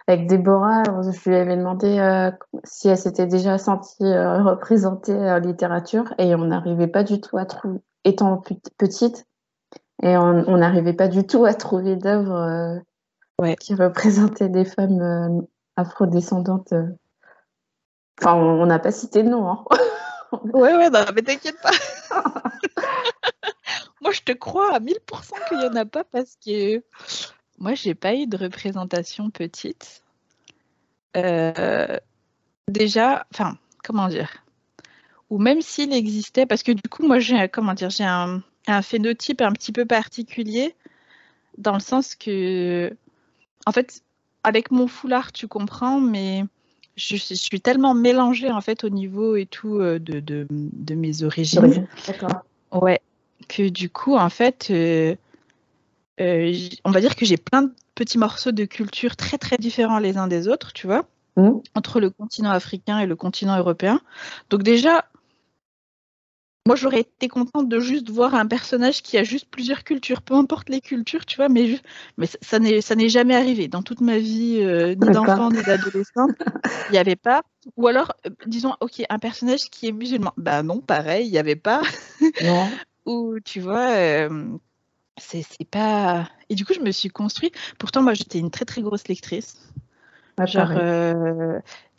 [0.07, 0.83] avec Déborah.
[0.83, 2.31] Je lui avais demandé euh,
[2.65, 7.37] si elle s'était déjà sentie euh, représentée en littérature et on n'arrivait pas du tout
[7.37, 8.43] à trouver, étant
[8.77, 9.25] petite,
[10.03, 12.81] et on n'arrivait pas du tout à trouver d'œuvres
[13.39, 13.55] ouais.
[13.55, 15.45] qui représentaient des femmes
[15.81, 16.73] afrodescendantes.
[18.19, 19.49] Enfin, on n'a pas cité de nom.
[19.49, 19.65] Hein.
[20.53, 21.71] ouais, ouais, non, mais t'inquiète pas.
[24.01, 24.97] Moi, je te crois à 1000%
[25.47, 26.83] qu'il n'y en a pas parce que
[27.59, 30.03] moi, j'ai pas eu de représentation petite.
[31.15, 31.99] Euh,
[32.67, 34.43] déjà, enfin, comment dire?
[35.29, 38.41] Ou même s'il existait, parce que du coup, moi, j'ai comment dire, j'ai un,
[38.81, 40.75] phénotype un petit peu particulier,
[41.59, 42.95] dans le sens que,
[43.67, 44.01] en fait,
[44.43, 46.45] avec mon foulard, tu comprends, mais
[46.95, 51.23] je, suis tellement mélangée en fait au niveau et tout euh, de, de, de mes
[51.23, 51.87] origines.
[52.07, 52.43] D'accord.
[52.71, 53.01] Ouais,
[53.47, 55.15] que du coup, en fait, euh,
[56.19, 56.53] euh,
[56.85, 60.17] on va dire que j'ai plein de petits morceaux de culture très très différents les
[60.17, 61.05] uns des autres, tu vois,
[61.37, 61.51] mmh.
[61.75, 64.01] entre le continent africain et le continent européen.
[64.49, 65.05] Donc déjà,
[66.67, 70.35] moi j'aurais été contente de juste voir un personnage qui a juste plusieurs cultures, peu
[70.35, 71.79] importe les cultures, tu vois, mais,
[72.17, 75.61] mais ça n'est ça n'est jamais arrivé dans toute ma vie, euh, ni d'enfant ni
[75.63, 76.27] d'adolescent,
[76.89, 77.43] il n'y avait pas.
[77.77, 78.13] Ou alors,
[78.45, 81.81] disons, ok, un personnage qui est musulman, bah non, pareil, il n'y avait pas.
[82.43, 82.69] Non
[83.07, 84.29] où tu vois,
[85.17, 86.29] c'est pas.
[86.49, 87.55] Et du coup, je me suis construite.
[87.79, 89.57] Pourtant, moi, j'étais une très très grosse lectrice.
[90.45, 90.71] Genre,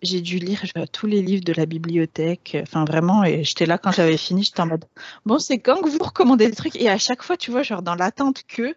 [0.03, 0.63] j'ai dû lire
[0.93, 2.57] tous les livres de la bibliothèque.
[2.63, 4.85] Enfin, vraiment, et j'étais là quand j'avais fini, j'étais en mode
[5.25, 6.77] bon, c'est quand que vous recommandez des trucs?
[6.77, 8.75] Et à chaque fois, tu vois, genre dans l'attente que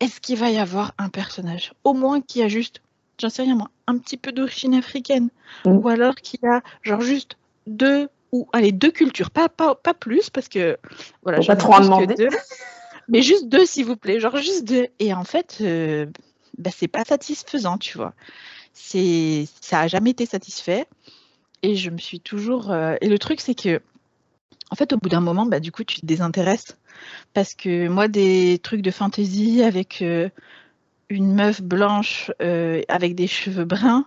[0.00, 1.72] est-ce qu'il va y avoir un personnage?
[1.84, 2.80] Au moins qui a juste,
[3.20, 5.28] j'en sais rien moi, un petit peu d'origine africaine.
[5.64, 5.70] Mmh.
[5.70, 10.30] Ou alors qui a genre juste deux ou allez deux cultures, pas, pas, pas plus
[10.30, 10.78] parce que
[11.22, 12.14] voilà, pas trop en demander.
[12.14, 12.28] Deux,
[13.08, 14.88] mais juste deux s'il vous plaît, genre juste deux.
[14.98, 16.06] Et en fait, euh,
[16.58, 18.14] bah, c'est pas satisfaisant, tu vois.
[18.80, 20.86] C'est, ça a jamais été satisfait.
[21.62, 22.70] Et je me suis toujours.
[22.70, 23.80] Euh, et le truc, c'est que,
[24.70, 26.76] en fait, au bout d'un moment, bah, du coup, tu te désintéresses.
[27.34, 30.28] Parce que moi, des trucs de fantasy avec euh,
[31.08, 32.30] une meuf blanche
[32.88, 34.06] avec des cheveux bruns,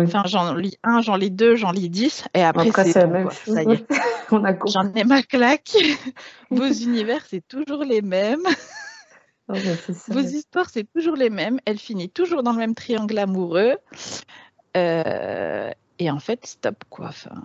[0.00, 3.30] Enfin, j'en lis un, j'en lis deux, j'en lis dix, et après, c'est la même
[3.30, 3.58] chose.
[4.66, 5.76] J'en ai ma claque.
[6.50, 8.46] Vos univers, c'est toujours les mêmes.
[9.52, 9.56] Oh,
[10.08, 11.60] Vos histoires, c'est toujours les mêmes.
[11.64, 13.76] Elles finissent toujours dans le même triangle amoureux.
[14.76, 17.08] Euh, et en fait, stop, quoi.
[17.08, 17.42] Enfin,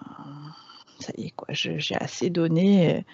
[1.00, 1.48] ça y est, quoi.
[1.52, 3.06] J'ai assez donné.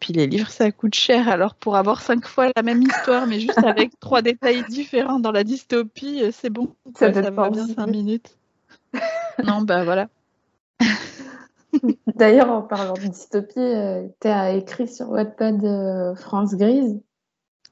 [0.00, 1.28] Puis les livres, ça coûte cher.
[1.28, 5.32] Alors pour avoir cinq fois la même histoire, mais juste avec trois détails différents dans
[5.32, 6.74] la dystopie, c'est bon.
[6.96, 8.38] Ça, ça va bien cinq minutes
[9.44, 10.08] non, bah voilà.
[12.14, 17.00] D'ailleurs, en parlant de dystopie, euh, tu as écrit sur Wattpad euh, France Grise.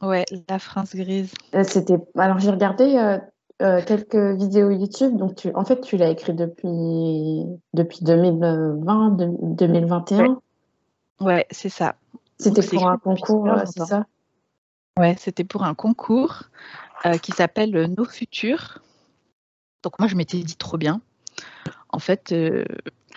[0.02, 1.32] Ouais, la France Grise.
[1.54, 1.98] Euh, c'était.
[2.16, 3.18] Alors j'ai regardé
[3.58, 5.16] quelques vidéos YouTube.
[5.16, 5.50] Donc tu...
[5.54, 10.40] en fait, tu l'as écrit depuis depuis 2020, 2021.
[11.20, 11.96] Ouais, c'est ça.
[12.38, 14.04] C'était pour un concours, c'est ça?
[14.98, 16.42] Ouais, c'était pour un concours
[17.22, 18.80] qui s'appelle Nos Futurs.
[19.86, 21.00] Donc moi, je m'étais dit trop bien.
[21.90, 22.64] En fait, euh,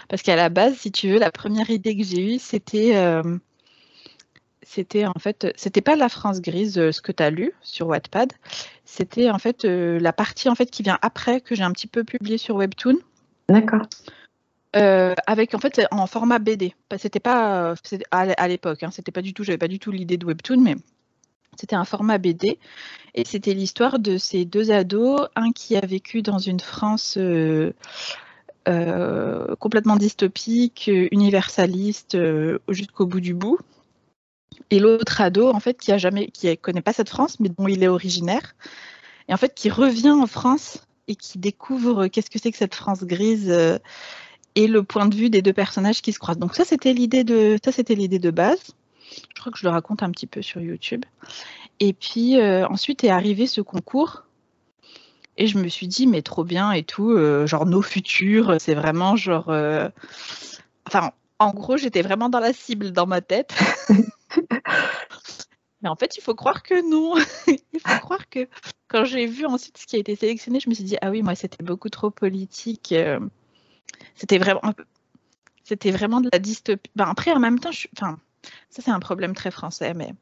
[0.08, 3.40] parce qu'à la base, si tu veux, la première idée que j'ai eue, c'était, euh,
[4.70, 7.88] c'était en fait, c'était pas la France grise, euh, ce que tu as lu sur
[7.88, 8.34] Wattpad.
[8.86, 12.04] C'était en fait la partie en fait qui vient après que j'ai un petit peu
[12.04, 12.98] publié sur Webtoon.
[13.48, 13.82] D'accord.
[14.74, 16.74] avec en fait en format BD.
[16.98, 17.74] C'était pas
[18.12, 20.76] à l'époque, hein, c'était pas du tout, j'avais pas du tout l'idée de Webtoon, mais
[21.60, 22.58] c'était un format BD
[23.16, 27.74] et c'était l'histoire de ces deux ados, un qui a vécu dans une France euh,
[28.68, 33.60] euh, complètement dystopique, universaliste euh, jusqu'au bout du bout,
[34.70, 37.68] et l'autre ado en fait qui a jamais, qui connaît pas cette France, mais dont
[37.68, 38.56] il est originaire,
[39.28, 42.76] et en fait qui revient en France et qui découvre qu'est-ce que c'est que cette
[42.76, 43.52] France grise
[44.56, 46.40] et le point de vue des deux personnages qui se croisent.
[46.40, 48.76] Donc ça c'était l'idée de ça c'était l'idée de base.
[49.12, 51.04] Je crois que je le raconte un petit peu sur YouTube.
[51.80, 54.26] Et puis euh, ensuite est arrivé ce concours.
[55.42, 57.18] Et je me suis dit, mais trop bien et tout,
[57.48, 59.50] genre nos futurs, c'est vraiment genre.
[60.86, 63.54] Enfin, en gros, j'étais vraiment dans la cible dans ma tête.
[65.82, 67.16] Mais en fait, il faut croire que non.
[67.48, 68.48] il faut croire que
[68.88, 71.22] quand j'ai vu ensuite ce qui a été sélectionné, je me suis dit ah oui,
[71.22, 72.92] moi c'était beaucoup trop politique.
[72.92, 73.20] Euh,
[74.16, 74.62] c'était vraiment,
[75.64, 76.92] c'était vraiment de la dystopie.
[76.96, 77.88] Ben, après, en même temps, je...
[77.96, 78.20] enfin,
[78.70, 80.14] ça c'est un problème très français, mais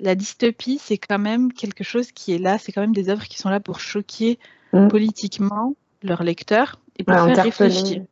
[0.00, 2.58] la dystopie, c'est quand même quelque chose qui est là.
[2.58, 4.38] C'est quand même des œuvres qui sont là pour choquer
[4.72, 4.88] mm.
[4.88, 8.04] politiquement leurs lecteurs et pour faire réfléchir.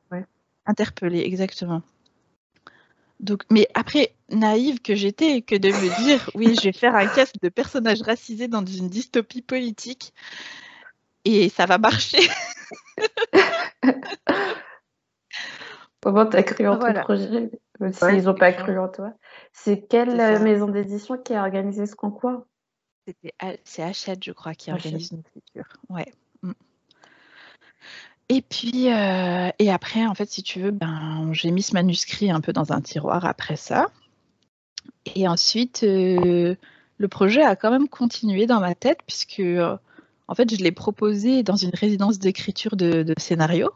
[0.67, 1.83] Interpeller, exactement.
[3.23, 7.07] Donc, mais après, naïve que j'étais, que de me dire, oui, je vais faire un
[7.07, 10.13] casque de personnage racisé dans une dystopie politique
[11.25, 12.19] et ça va marcher.
[16.01, 17.51] Comment t'as cru en ton projet
[17.93, 19.13] S'ils n'ont pas cru en toi.
[19.53, 22.45] C'est quelle maison d'édition qui a organisé ce concours?
[23.65, 25.77] C'est Hachette, je crois, qui organise une écriture.
[25.89, 26.13] Ouais.
[28.35, 32.31] Et puis, euh, et après, en fait, si tu veux, ben, j'ai mis ce manuscrit
[32.31, 33.89] un peu dans un tiroir après ça.
[35.15, 36.55] Et ensuite, euh,
[36.97, 39.77] le projet a quand même continué dans ma tête, puisque, euh,
[40.29, 43.71] en fait, je l'ai proposé dans une résidence d'écriture de, scénario.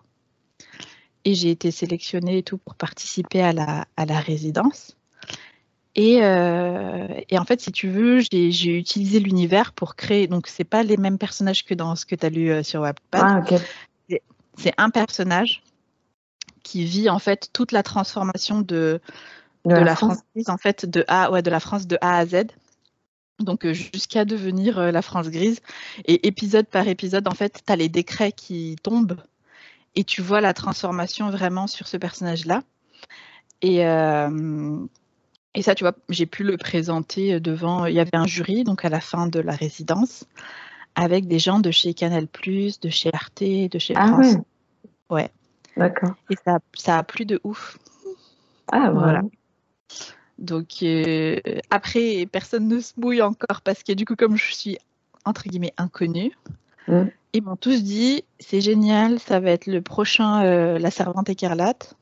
[1.27, 4.97] Et j'ai été sélectionnée et tout pour participer à la, à la résidence.
[5.97, 10.29] Et, et, en fait, si tu veux, j'ai utilisé l'univers pour créer.
[10.29, 13.23] Donc, c'est pas les mêmes personnages que dans ce que tu as lu sur Wattpad.
[13.23, 13.61] Ah, ok
[14.57, 15.63] c'est un personnage
[16.63, 19.01] qui vit en fait toute la transformation de,
[19.65, 20.19] de, la, France.
[20.49, 22.47] en fait de A ouais, de la France de A à Z.
[23.39, 25.61] Donc euh, jusqu'à devenir euh, la France grise
[26.07, 29.21] et épisode par épisode en fait, tu as les décrets qui tombent
[29.95, 32.63] et tu vois la transformation vraiment sur ce personnage là.
[33.63, 34.79] Et euh,
[35.55, 37.87] et ça, tu vois, j'ai pu le présenter devant.
[37.87, 40.27] Il y avait un jury, donc à la fin de la résidence,
[40.97, 44.35] avec des gens de chez Canal+, de chez Arte, de chez ah France.
[45.09, 45.23] Ouais.
[45.23, 45.31] ouais.
[45.77, 46.15] D'accord.
[46.31, 47.79] Et ça, ça a plu de ouf.
[48.73, 49.23] Ah voilà.
[50.39, 51.39] Donc euh,
[51.71, 54.79] après, personne ne se mouille encore parce que du coup, comme je suis
[55.25, 56.33] entre guillemets inconnue,
[57.33, 61.97] ils m'ont tous dit c'est génial, ça va être le prochain euh, La Servante écarlate.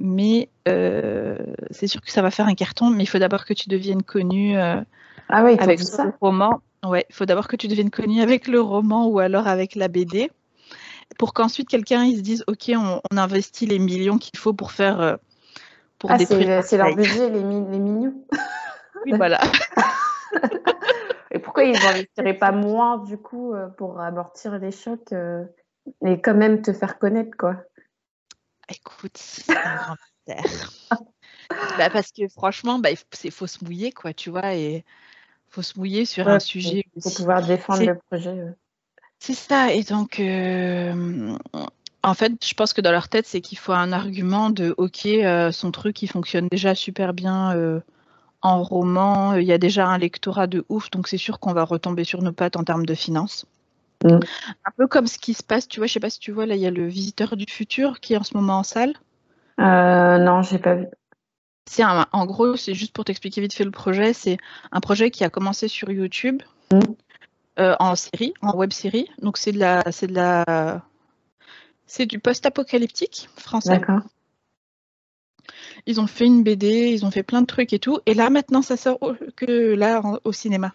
[0.00, 1.36] Mais euh,
[1.70, 4.02] c'est sûr que ça va faire un carton, mais il faut d'abord que tu deviennes
[4.02, 6.60] connue ah oui, avec ce roman.
[6.84, 9.88] Ouais, il faut d'abord que tu deviennes connu avec le roman ou alors avec la
[9.88, 10.30] BD,
[11.18, 15.00] pour qu'ensuite quelqu'un il se dise ok, on, investit les millions qu'il faut pour faire
[15.00, 15.16] euh,
[15.98, 18.14] pour ah, C'est leur budget les, les millions.
[19.04, 19.40] oui, voilà.
[21.32, 25.44] et pourquoi ils n'investiraient pas moins du coup euh, pour amortir les chocs euh,
[26.04, 27.56] et quand même te faire connaître quoi
[28.68, 29.96] Écoute, c'est un grand
[31.78, 34.84] bah, parce que franchement, bah, il faut se mouiller quoi, tu vois et
[35.48, 36.84] faut se mouiller sur un sujet.
[37.02, 38.44] Pour pouvoir défendre le projet.
[39.18, 39.72] C'est ça.
[39.72, 41.36] Et donc, euh,
[42.02, 45.06] en fait, je pense que dans leur tête, c'est qu'il faut un argument de OK,
[45.06, 47.80] euh, son truc, il fonctionne déjà super bien euh,
[48.42, 49.34] en roman.
[49.34, 52.22] Il y a déjà un lectorat de ouf, donc c'est sûr qu'on va retomber sur
[52.22, 53.46] nos pattes en termes de finances.
[54.04, 54.20] Mm.
[54.64, 56.46] Un peu comme ce qui se passe, tu vois, je sais pas si tu vois,
[56.46, 58.94] là, il y a le Visiteur du futur qui est en ce moment en salle.
[60.18, 60.86] non, j'ai pas vu
[62.12, 64.12] en gros, c'est juste pour t'expliquer vite fait le projet.
[64.12, 64.38] C'est
[64.72, 66.80] un projet qui a commencé sur YouTube mmh.
[67.60, 69.08] euh, en série, en web série.
[69.22, 70.82] Donc c'est de la, c'est de la,
[71.86, 73.78] c'est du post-apocalyptique français.
[73.78, 74.00] D'accord.
[75.86, 78.00] Ils ont fait une BD, ils ont fait plein de trucs et tout.
[78.06, 78.98] Et là maintenant, ça sort
[79.36, 80.72] que là au cinéma.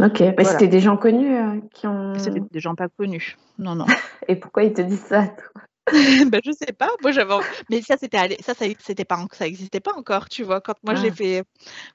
[0.00, 2.18] Ok, c'était des gens connus euh, qui ont.
[2.18, 3.36] C'était des gens pas connus.
[3.58, 3.86] Non, non.
[4.28, 5.62] et pourquoi ils te disent ça toi?
[6.30, 6.90] Ben, je sais pas.
[7.02, 7.34] Moi, j'avais.
[7.68, 10.60] Mais ça, c'était ça, ça, c'était pas, ça existait pas encore, tu vois.
[10.60, 11.14] Quand moi, j'ai ah.
[11.14, 11.44] fait,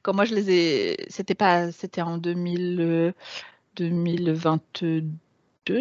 [0.02, 3.14] quand moi, je les ai, c'était pas, c'était en 2000,
[3.76, 5.04] 2022,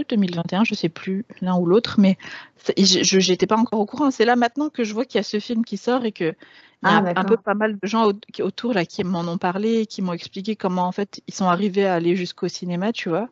[0.09, 2.17] 2021, je sais plus l'un ou l'autre, mais
[2.77, 4.11] je j'étais pas encore au courant.
[4.11, 6.35] C'est là maintenant que je vois qu'il y a ce film qui sort et que
[6.83, 9.39] il y a ah, un peu pas mal de gens autour là qui m'en ont
[9.39, 13.09] parlé, qui m'ont expliqué comment en fait ils sont arrivés à aller jusqu'au cinéma, tu
[13.09, 13.29] vois.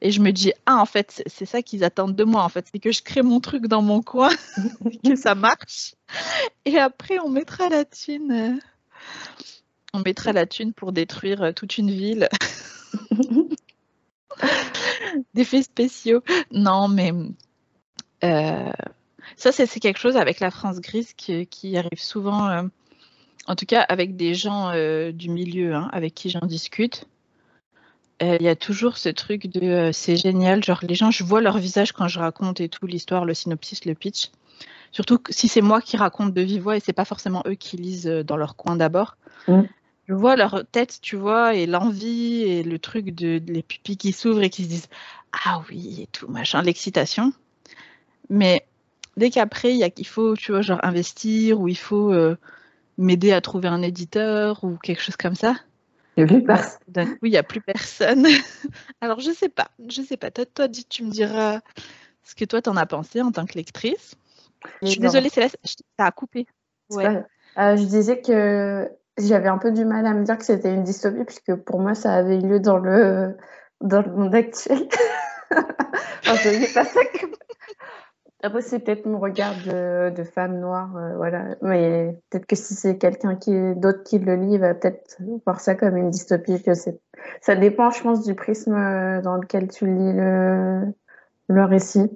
[0.00, 2.66] Et je me dis, ah, en fait, c'est ça qu'ils attendent de moi, en fait.
[2.72, 4.30] C'est que je crée mon truc dans mon coin,
[5.04, 5.94] que ça marche.
[6.64, 8.32] Et après, on mettra la thune.
[8.32, 8.58] Euh,
[9.94, 12.28] on mettra la thune pour détruire euh, toute une ville.
[15.34, 16.22] D'effets spéciaux.
[16.50, 17.12] Non, mais
[18.24, 18.72] euh,
[19.36, 22.68] ça, c'est quelque chose avec la France grise qui, arrive souvent,
[23.46, 24.72] en tout cas avec des gens
[25.12, 27.06] du milieu hein, avec qui j'en discute.
[28.22, 31.24] Euh, il y a toujours ce truc de euh, c'est génial, genre les gens, je
[31.24, 34.30] vois leur visage quand je raconte et tout, l'histoire, le synopsis, le pitch.
[34.92, 37.76] Surtout si c'est moi qui raconte de vive voix et c'est pas forcément eux qui
[37.76, 39.16] lisent euh, dans leur coin d'abord.
[39.48, 39.62] Mm.
[40.08, 44.12] Je vois leur tête, tu vois, et l'envie et le truc de, les pupilles qui
[44.12, 44.88] s'ouvrent et qui se disent
[45.44, 47.32] ah oui, et tout, machin, l'excitation.
[48.28, 48.66] Mais
[49.16, 52.36] dès qu'après, il faut, tu vois, genre investir ou il faut euh,
[52.98, 55.56] m'aider à trouver un éditeur ou quelque chose comme ça.
[56.16, 56.78] Il n'y a plus personne.
[56.88, 58.26] D'un coup, il n'y a plus personne.
[59.00, 59.70] Alors, je sais pas.
[59.88, 60.30] Je sais pas.
[60.30, 61.60] Toi, toi tu me diras
[62.22, 64.14] ce que toi, t'en as pensé en tant que lectrice.
[64.82, 66.46] Je suis désolée, Céleste, ça a coupé.
[66.90, 67.22] Ouais.
[67.58, 68.88] Euh, je disais que
[69.18, 71.94] j'avais un peu du mal à me dire que c'était une dystopie, puisque pour moi,
[71.94, 73.36] ça avait lieu dans le,
[73.80, 74.88] dans le monde actuel.
[76.26, 77.00] enfin, pas ça
[78.44, 81.56] Après, c'est peut-être mon regard de, femme noire, euh, voilà.
[81.62, 85.60] Mais peut-être que si c'est quelqu'un qui d'autre qui le lit, il va peut-être voir
[85.60, 86.62] ça comme une dystopie.
[86.62, 90.92] Que ça dépend, je pense, du prisme euh, dans lequel tu lis le,
[91.48, 92.10] le récit.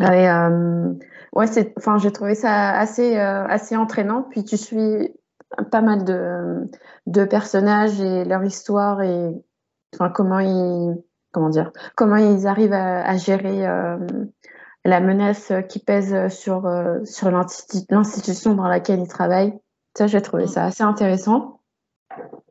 [0.00, 0.92] Et, euh,
[1.34, 4.26] ouais, c'est, enfin, j'ai trouvé ça assez, assez entraînant.
[4.28, 5.14] Puis tu suis
[5.70, 9.30] pas mal de, personnages et leur histoire et
[10.14, 10.96] comment ils,
[11.32, 13.66] comment dire, comment ils arrivent à, gérer
[14.84, 19.58] la menace qui pèse sur, euh, sur l'institution dans laquelle ils travaillent.
[19.96, 21.60] Ça, j'ai trouvé ça assez intéressant.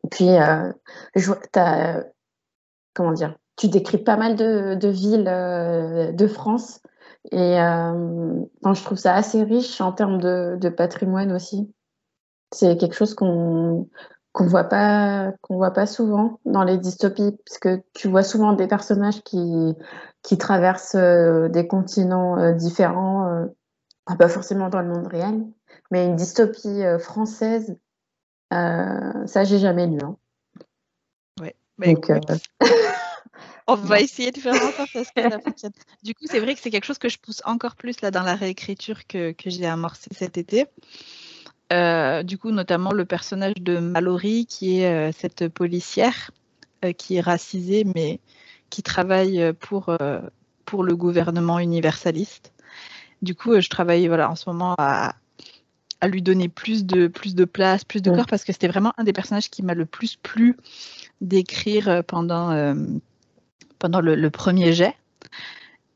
[0.10, 0.72] Puis, euh,
[2.94, 6.82] comment dire, tu décris pas mal de, villes euh, de France
[7.32, 11.72] et je trouve ça assez riche en termes de patrimoine aussi.
[12.54, 13.88] C'est quelque chose qu'on
[14.34, 18.54] qu'on voit pas qu'on voit pas souvent dans les dystopies parce que tu vois souvent
[18.54, 19.76] des personnages qui
[20.24, 23.46] qui traversent euh, des continents euh, différents euh,
[24.18, 25.46] pas forcément dans le monde réel
[25.92, 27.78] mais une dystopie française
[28.52, 30.18] ça j'ai jamais lu hein.
[31.40, 32.12] ouais Donc,
[33.68, 35.72] on va essayer de faire en sorte que ça fonctionne.
[36.04, 38.22] Du coup, c'est vrai que c'est quelque chose que je pousse encore plus là dans
[38.22, 40.68] la réécriture que, que j'ai amorcé cet été.
[41.72, 46.32] Euh, du coup, notamment le personnage de Mallory, qui est euh, cette policière
[46.84, 48.20] euh, qui est racisée, mais
[48.70, 49.96] qui travaille pour,
[50.66, 52.52] pour le gouvernement universaliste.
[53.22, 55.14] Du coup, je travaille voilà, en ce moment à,
[56.02, 58.92] à lui donner plus de, plus de place, plus de corps, parce que c'était vraiment
[58.98, 60.58] un des personnages qui m'a le plus plu
[61.22, 62.76] d'écrire pendant,
[63.78, 64.96] pendant le, premier jet.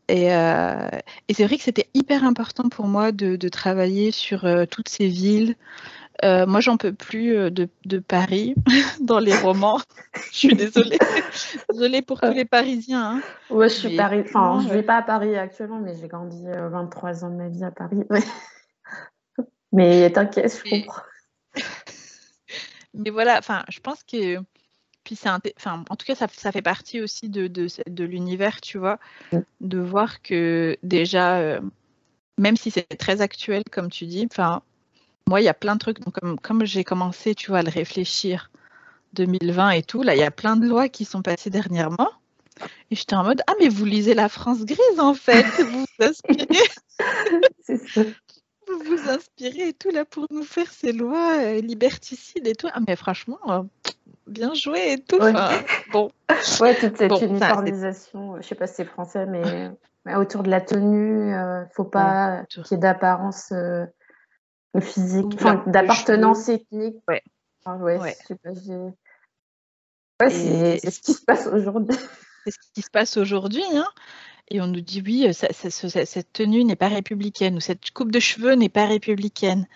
[0.10, 0.90] Et, euh,
[1.28, 4.88] et c'est vrai que c'était hyper important pour moi de, de travailler sur euh, toutes
[4.88, 5.56] ces villes.
[6.24, 8.56] Euh, moi, j'en peux plus de, de, Paris
[9.02, 9.80] dans les romans.
[10.32, 10.98] je suis désolée.
[11.70, 13.18] désolée pour tous les Parisiens.
[13.18, 13.22] Hein.
[13.50, 14.24] Ouais, je suis Paris.
[14.26, 17.50] Enfin, je ne vais pas à Paris actuellement, mais j'ai grandi 23 ans de ma
[17.50, 17.98] vie à Paris.
[19.72, 21.02] mais t'inquiète, je comprends.
[22.96, 24.40] mais voilà, enfin, je pense que
[25.08, 28.60] puis c'est enfin, en tout cas, ça, ça fait partie aussi de, de, de l'univers,
[28.60, 29.00] tu vois,
[29.62, 31.62] de voir que déjà, euh,
[32.38, 34.64] même si c'est très actuel, comme tu dis, enfin,
[35.26, 37.64] moi, il y a plein de trucs, donc comme, comme j'ai commencé, tu vois, à
[37.64, 38.52] le réfléchir
[39.14, 42.12] 2020 et tout, là, il y a plein de lois qui sont passées dernièrement.
[42.92, 46.06] Et j'étais en mode, ah, mais vous lisez la France grise, en fait, vous vous
[46.06, 46.64] inspirez.
[48.70, 52.68] Vous vous inspirez et tout, là, pour nous faire ces lois euh, liberticides et tout.
[52.74, 53.64] Ah, mais franchement, euh,
[54.28, 55.20] bien joué et tout.
[55.92, 56.12] bon.
[56.62, 59.72] Ouais, toute cette uniformisation, je sais pas si c'est français, mais,
[60.16, 63.86] autour de la tenue, euh, faut pas qu'il y ait d'apparence euh,
[64.80, 66.98] physique, enfin, d'appartenance ethnique.
[67.08, 67.24] Ouais.
[67.66, 68.16] ouais, ouais.
[70.30, 71.98] c'est ce qui se passe aujourd'hui.
[72.46, 73.88] C'est ce qui se passe aujourd'hui, hein.
[74.50, 78.54] Et on nous dit oui, cette tenue n'est pas républicaine ou cette coupe de cheveux
[78.54, 79.68] n'est pas républicaine.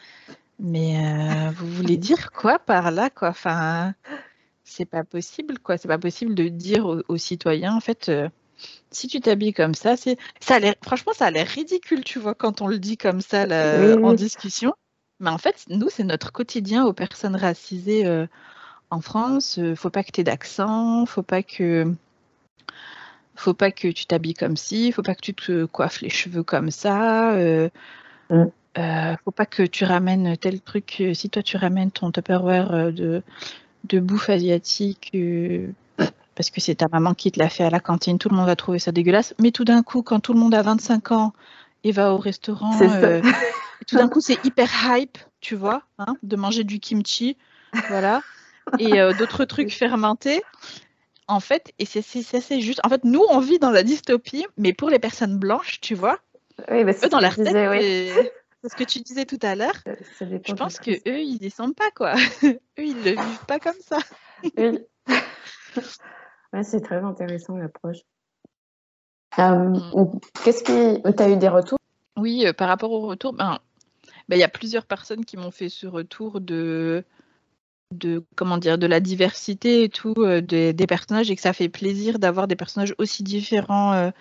[0.62, 3.30] Mais euh, vous voulez dire quoi par là, quoi?
[3.30, 3.94] Enfin,
[4.64, 5.78] c'est pas possible, quoi.
[5.78, 8.30] C'est pas possible de dire aux, citoyens, en fait, euh,
[8.92, 12.36] si tu t'habilles comme ça, c'est, ça a franchement, ça a l'air ridicule, tu vois,
[12.36, 13.46] quand on le dit comme ça
[14.02, 14.74] en discussion.
[15.20, 18.26] Mais en fait, nous, c'est notre quotidien aux personnes racisées euh,
[18.90, 19.60] en France.
[19.60, 21.94] Euh, faut pas que tu aies d'accent, faut pas que
[23.36, 26.44] faut pas que tu t'habilles comme ci, faut pas que tu te coiffes les cheveux
[26.44, 27.36] comme ça.
[28.30, 28.46] Mm.
[29.26, 31.04] faut pas que tu ramènes tel truc.
[31.14, 33.24] Si toi tu ramènes ton Tupperware de
[33.86, 35.68] de bouffe asiatique euh,
[36.36, 38.46] parce que c'est ta maman qui te l'a fait à la cantine, tout le monde
[38.46, 39.34] va trouver ça dégueulasse.
[39.40, 41.34] Mais tout d'un coup, quand tout le monde a 25 ans
[41.84, 43.22] et va au restaurant, euh,
[43.88, 47.38] tout d'un coup, c'est hyper hype, tu vois, hein, de manger du kimchi,
[47.90, 48.22] voilà,
[48.80, 50.42] et euh, d'autres trucs fermentés.
[51.28, 52.82] En fait, et c'est c'est juste.
[52.84, 56.20] En fait, nous, on vit dans la dystopie, mais pour les personnes blanches, tu vois,
[56.70, 58.12] oui, eux, dans leur tête, oui.
[58.62, 59.78] C'est ce que tu disais tout à l'heure.
[60.20, 62.14] Je pense que eux, ils descendent pas quoi.
[62.44, 63.98] eux, ils le vivent pas comme ça.
[64.58, 64.80] oui.
[66.62, 67.98] c'est très intéressant l'approche.
[69.40, 70.20] Euh, mm.
[70.44, 71.80] Qu'est-ce qui, tu as eu des retours?
[72.18, 73.58] Oui, euh, par rapport au retour, ben,
[74.30, 77.04] ben, il y a plusieurs personnes qui m'ont fait ce retour de
[77.92, 82.20] de comment dire de la diversité et tout des, personnages et que ça fait plaisir
[82.20, 84.14] d'avoir des personnages aussi différents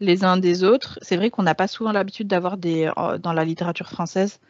[0.00, 0.98] les uns des autres.
[1.02, 2.90] C'est vrai qu'on n'a pas souvent l'habitude d'avoir des
[3.20, 4.40] dans la littérature française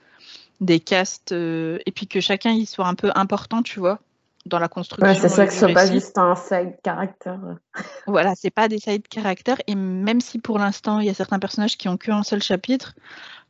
[0.61, 3.99] des castes et puis que chacun y soit un peu important, tu vois
[4.47, 5.07] dans la construction.
[5.07, 7.35] Ouais, c'est ça que ce pas juste un side character.
[8.07, 9.59] voilà, c'est pas des side characters.
[9.67, 12.95] Et même si pour l'instant, il y a certains personnages qui ont qu'un seul chapitre,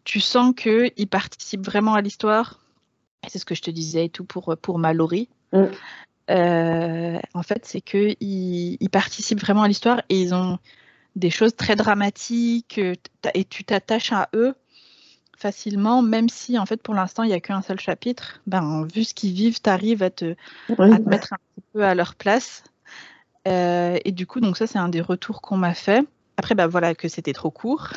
[0.04, 2.60] tu sens qu'ils participent vraiment à l'histoire.
[3.28, 5.28] C'est ce que je te disais et tout pour, pour Mallory.
[5.52, 5.64] Mm.
[6.30, 10.58] Euh, en fait, c'est qu'ils ils participent vraiment à l'histoire et ils ont
[11.16, 14.54] des choses très dramatiques et tu t'attaches à eux
[15.36, 18.40] facilement, même si en fait pour l'instant il n'y a qu'un seul chapitre.
[18.46, 20.34] Ben, vu ce qu'ils vivent, tu arrives à te,
[21.06, 22.62] mettre un petit peu à leur place.
[23.48, 26.06] Euh, et du coup, donc ça c'est un des retours qu'on m'a fait.
[26.36, 27.88] Après, ben voilà que c'était trop court.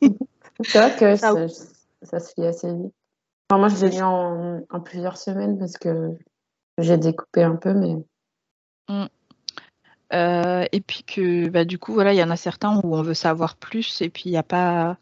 [0.02, 2.92] c'est vrai que ça, se fait assez vite.
[3.50, 6.10] moi, je l'ai lu en, plusieurs semaines parce que
[6.76, 7.96] j'ai découpé un peu, mais.
[8.88, 9.06] Mm.
[10.12, 13.02] Euh, et puis que bah, du coup, voilà, il y en a certains où on
[13.02, 14.96] veut savoir plus et puis il n'y a pas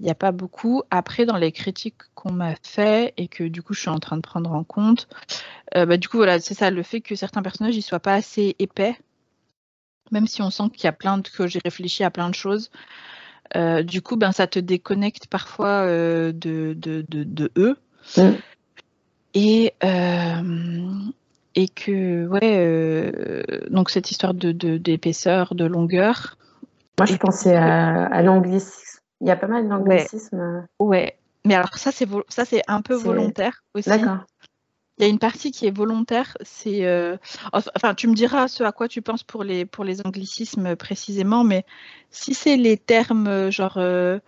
[0.00, 0.82] il n'y a pas beaucoup.
[0.90, 4.16] Après, dans les critiques qu'on m'a fait et que du coup je suis en train
[4.16, 5.08] de prendre en compte,
[5.76, 8.14] euh, bah, du coup voilà, c'est ça, le fait que certains personnages ne soient pas
[8.14, 8.96] assez épais,
[10.10, 12.34] même si on sent qu'il y a plein de, que j'ai réfléchi à plein de
[12.34, 12.70] choses.
[13.56, 17.76] Euh, du coup, ben ça te déconnecte parfois de, de, de, eux.
[18.16, 18.32] Mm.
[19.34, 19.74] Et
[21.54, 26.36] et que ouais, donc cette histoire de d'épaisseur, de, longueur.
[26.98, 28.84] Moi, je pensais à, à l'anglicisme
[29.24, 30.66] il y a pas mal d'anglicismes.
[30.78, 31.16] Ouais.
[31.46, 33.88] Mais alors ça, c'est ça c'est un peu volontaire aussi.
[33.88, 34.18] D'accord.
[34.98, 37.16] Il y a une partie qui est volontaire, c'est euh,
[37.52, 41.42] enfin tu me diras ce à quoi tu penses pour les pour les anglicismes précisément,
[41.42, 41.64] mais
[42.10, 44.20] si c'est les termes euh, genre euh,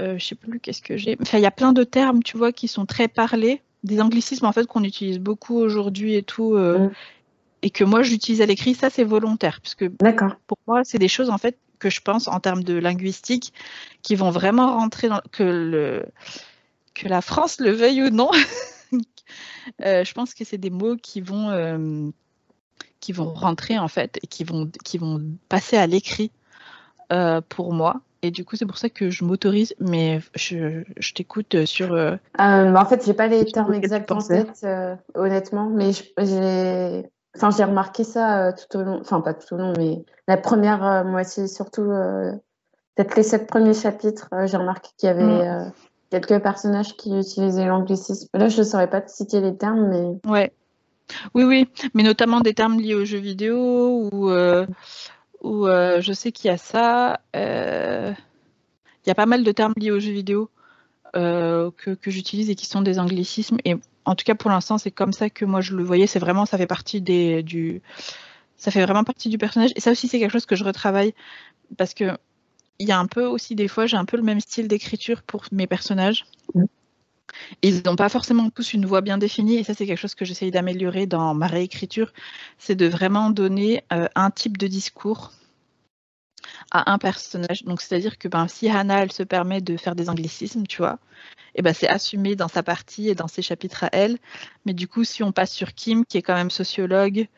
[0.00, 2.36] euh, je sais plus qu'est-ce que j'ai, enfin il y a plein de termes tu
[2.36, 6.56] vois qui sont très parlés, des anglicismes en fait qu'on utilise beaucoup aujourd'hui et tout,
[6.56, 6.90] mm.
[7.62, 9.88] et que moi j'utilise à l'écrit, ça c'est volontaire puisque
[10.46, 13.52] pour moi c'est des choses en fait que je pense en termes de linguistique
[14.02, 16.06] qui vont vraiment rentrer dans que le
[16.94, 18.30] que la France le veuille ou non.
[19.84, 22.08] Euh, je pense que c'est des mots qui vont euh,
[23.00, 26.30] qui vont rentrer en fait et qui vont qui vont passer à l'écrit
[27.12, 28.00] euh, pour moi.
[28.22, 31.92] Et du coup, c'est pour ça que je m'autorise, mais je, je t'écoute sur.
[32.38, 34.66] en fait, j'ai pas les termes exacts en tête,
[35.14, 39.58] honnêtement, mais j'ai Enfin, j'ai remarqué ça euh, tout au long, enfin pas tout au
[39.58, 42.32] long, mais la première euh, moitié, surtout euh,
[42.94, 45.72] peut-être les sept premiers chapitres, j'ai remarqué qu'il y avait mm.
[46.10, 48.28] quelques personnages qui utilisaient l'anglicisme.
[48.32, 50.30] Là, je ne saurais pas te citer les termes, mais.
[50.30, 50.52] Ouais.
[51.34, 54.30] Oui, oui, mais notamment des termes liés aux jeux vidéo ou,
[55.46, 57.20] ou je sais qu'il y a ça.
[57.34, 60.50] Il y a pas mal de termes liés aux jeux vidéo
[61.14, 63.58] que, que j'utilise et qui sont des anglicismes.
[63.64, 63.76] Et
[64.06, 66.46] en tout cas pour l'instant c'est comme ça que moi je le voyais c'est vraiment
[66.46, 67.82] ça fait partie des du
[68.56, 71.12] ça fait vraiment partie du personnage et ça aussi c'est quelque chose que je retravaille
[71.76, 72.16] parce que
[72.78, 75.22] il y a un peu aussi des fois j'ai un peu le même style d'écriture
[75.22, 76.24] pour mes personnages
[76.54, 76.64] mm.
[77.62, 80.24] Ils n'ont pas forcément tous une voix bien définie et ça c'est quelque chose que
[80.24, 82.12] j'essaye d'améliorer dans ma réécriture
[82.58, 85.32] c'est de vraiment donner euh, un type de discours
[86.70, 87.64] à un personnage.
[87.64, 90.98] Donc, c'est-à-dire que ben, si Hannah, elle se permet de faire des anglicismes, tu vois,
[91.54, 94.18] et ben, c'est assumé dans sa partie et dans ses chapitres à elle.
[94.64, 97.28] Mais du coup, si on passe sur Kim, qui est quand même sociologue,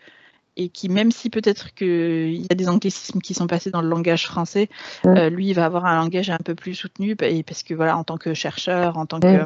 [0.56, 3.88] et qui, même si peut-être qu'il y a des anglicismes qui sont passés dans le
[3.88, 4.68] langage français,
[5.06, 8.02] euh, lui, il va avoir un langage un peu plus soutenu, parce que voilà, en
[8.02, 9.44] tant que chercheur, en tant que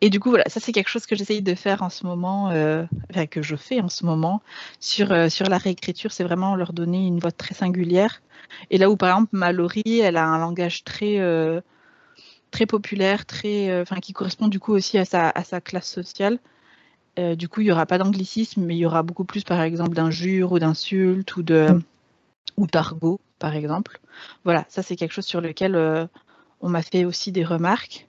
[0.00, 2.50] et du coup, voilà, ça c'est quelque chose que j'essaye de faire en ce moment,
[2.50, 4.42] euh, enfin, que je fais en ce moment
[4.80, 8.22] sur, euh, sur la réécriture, c'est vraiment leur donner une voix très singulière.
[8.70, 11.60] Et là où par exemple Mallory, elle a un langage très euh,
[12.50, 16.38] très populaire, très, enfin qui correspond du coup aussi à sa, à sa classe sociale.
[17.36, 19.94] du coup, il n'y aura pas d'anglicisme, mais il y aura beaucoup plus par exemple
[19.94, 21.68] d'injures ou d'insultes ou de
[22.56, 24.00] ou d'argot, par exemple.
[24.44, 25.76] Voilà, ça c'est quelque chose sur lequel
[26.60, 28.08] on m'a fait aussi des remarques.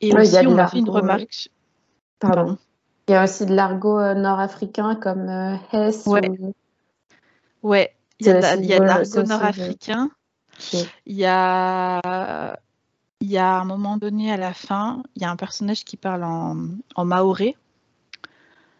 [0.00, 1.50] Et aussi, on a fait une remarque.
[2.18, 2.58] Pardon.
[3.08, 6.06] Il y a aussi de l'argot euh, nord-africain comme euh, Hess.
[6.06, 6.30] Ouais.
[7.62, 7.94] ouais.
[8.20, 10.10] Il y a de, l'argot nord-africain.
[11.06, 12.58] Il y a
[13.20, 15.96] il y a un moment donné à la fin, il y a un personnage qui
[15.96, 16.56] parle en,
[16.94, 17.56] en maoré.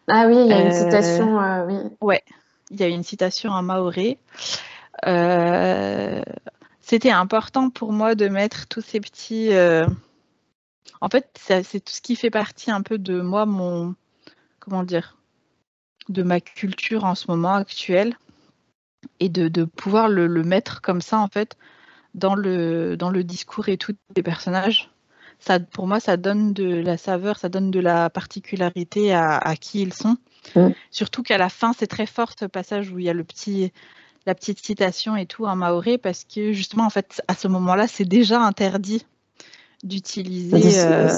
[0.07, 1.75] Ah oui, il y a une euh, citation, oui.
[1.99, 2.23] Ouais,
[2.71, 4.17] il y a une citation en maoré.
[6.81, 9.49] C'était important pour moi de mettre tous ces petits,
[11.01, 13.95] en fait, c'est tout ce qui fait partie un peu de moi, mon
[14.59, 15.17] comment dire,
[16.09, 18.15] de ma culture en ce moment actuelle,
[19.19, 21.57] et de, pouvoir le, mettre comme ça en fait
[22.15, 24.89] dans le dans le discours et tout des personnages.
[25.39, 29.81] ça, pour moi, ça donne de la saveur, ça donne de la particularité à, qui
[29.81, 30.17] ils sont.
[30.91, 33.71] Surtout qu'à la fin, c'est très fort ce passage où il y a le petit,
[34.25, 37.87] la petite citation et tout en maoré, parce que justement, en fait, à ce moment-là,
[37.87, 39.05] c'est déjà interdit
[39.83, 41.09] d'utiliser euh,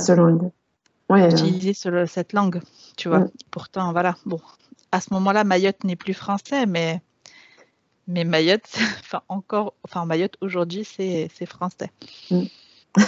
[2.07, 2.61] cette langue,
[2.97, 3.27] tu vois.
[3.49, 4.39] Pourtant, voilà, bon,
[4.91, 7.01] à ce moment-là, Mayotte n'est plus français, mais
[8.07, 11.91] mais Mayotte, enfin encore, enfin Mayotte aujourd'hui, c'est français.
[12.29, 12.43] Mm.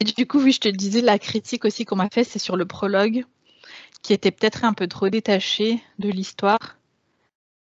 [0.00, 2.56] Et du coup, oui, je te disais, la critique aussi qu'on m'a fait, c'est sur
[2.56, 3.24] le prologue,
[4.02, 6.76] qui était peut-être un peu trop détaché de l'histoire.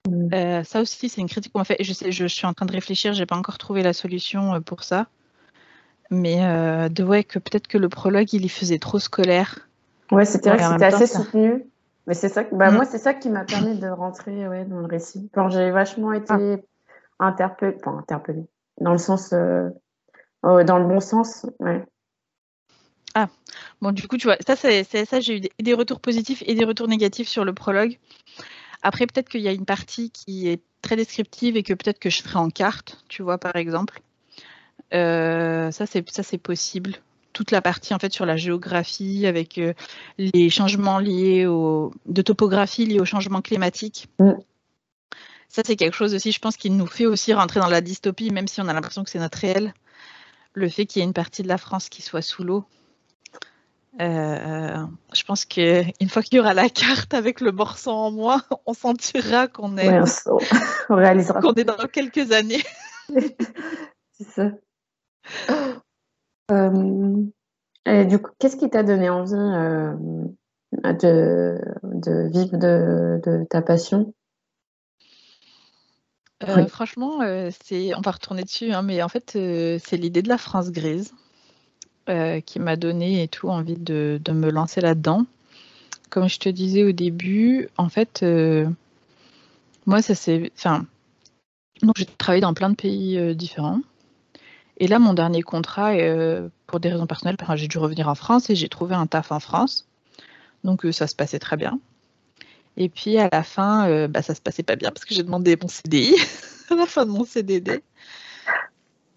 [0.10, 0.34] Mm.
[0.34, 1.78] Euh, ça aussi, c'est une critique qu'on m'a fait.
[1.82, 4.60] Je, sais, je, suis en train de réfléchir, j'ai pas encore trouvé la solution euh,
[4.60, 5.08] pour ça.
[6.12, 9.60] Mais euh, de ouais, que peut-être que le prologue, il y faisait trop scolaire.
[10.12, 11.66] Ouais, c'était vrai que c'était assez soutenu.
[12.06, 12.76] Mais c'est ça, bah, mm.
[12.76, 15.30] moi, c'est ça qui m'a permis de rentrer ouais, dans le récit.
[15.34, 16.34] Quand j'ai vachement été
[17.20, 17.28] ah.
[17.28, 18.46] interpellée, enfin interpellée,
[18.82, 19.70] dans le sens, euh,
[20.44, 21.86] dans le bon sens, ouais.
[23.14, 23.28] Ah,
[23.82, 26.66] bon, du coup, tu vois, ça, c'est ça, j'ai eu des, retours positifs et des
[26.66, 27.98] retours négatifs sur le prologue.
[28.82, 32.10] Après, peut-être qu'il y a une partie qui est très descriptive et que peut-être que
[32.10, 34.02] je ferai en carte, tu vois, par exemple.
[34.94, 36.96] Euh, ça, c'est possible
[37.34, 39.74] toute la partie en fait sur la géographie avec euh,
[40.18, 44.10] les changements liés au de topographie liés au changement climatique.
[44.20, 44.34] Mm.
[45.48, 48.32] Ça c'est quelque chose aussi, je pense, qui nous fait aussi rentrer dans la dystopie,
[48.32, 49.74] même si on a l'impression que c'est notre réel.
[50.54, 52.66] Le fait qu'il y ait une partie de la France qui soit sous l'eau.
[54.00, 58.42] Euh, je pense qu'une fois qu'il y aura la carte avec le morceau en moins,
[58.66, 60.38] on sentira qu'on est, on,
[60.96, 62.64] réalisera qu'on est dans quelques années.
[64.12, 64.52] c'est ça.
[66.52, 67.24] Euh,
[67.86, 69.94] et du coup, qu'est-ce qui t'a donné envie euh,
[70.74, 74.14] de, de, vivre de, ta passion?
[76.44, 77.20] Euh, Franchement,
[77.64, 81.14] c'est, on va retourner dessus, hein, mais en fait, c'est l'idée de la France grise
[82.46, 85.26] qui m'a donné et tout envie de, de me lancer là-dedans.
[86.10, 88.26] Comme je te disais au début, en fait,
[89.86, 90.86] moi, ça c'est, enfin,
[91.84, 93.80] donc j'ai travaillé dans plein de pays différents.
[94.82, 98.50] Et là, mon dernier contrat, euh, pour des raisons personnelles, j'ai dû revenir en France
[98.50, 99.88] et j'ai trouvé un taf en France.
[100.64, 101.80] Donc euh, ça se passait très bien.
[102.78, 105.22] Et puis à la fin, euh, bah, ça se passait pas bien parce que j'ai
[105.22, 106.16] demandé mon CDI
[106.72, 107.84] à la fin de mon CDD.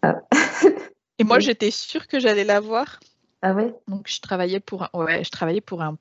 [0.03, 0.21] Ah.
[1.19, 3.01] et moi, j'étais sûre que j'allais l'avoir.
[3.41, 3.75] Ah ouais?
[3.89, 5.97] Donc je travaillais pour, ouais, je travaillais pour un,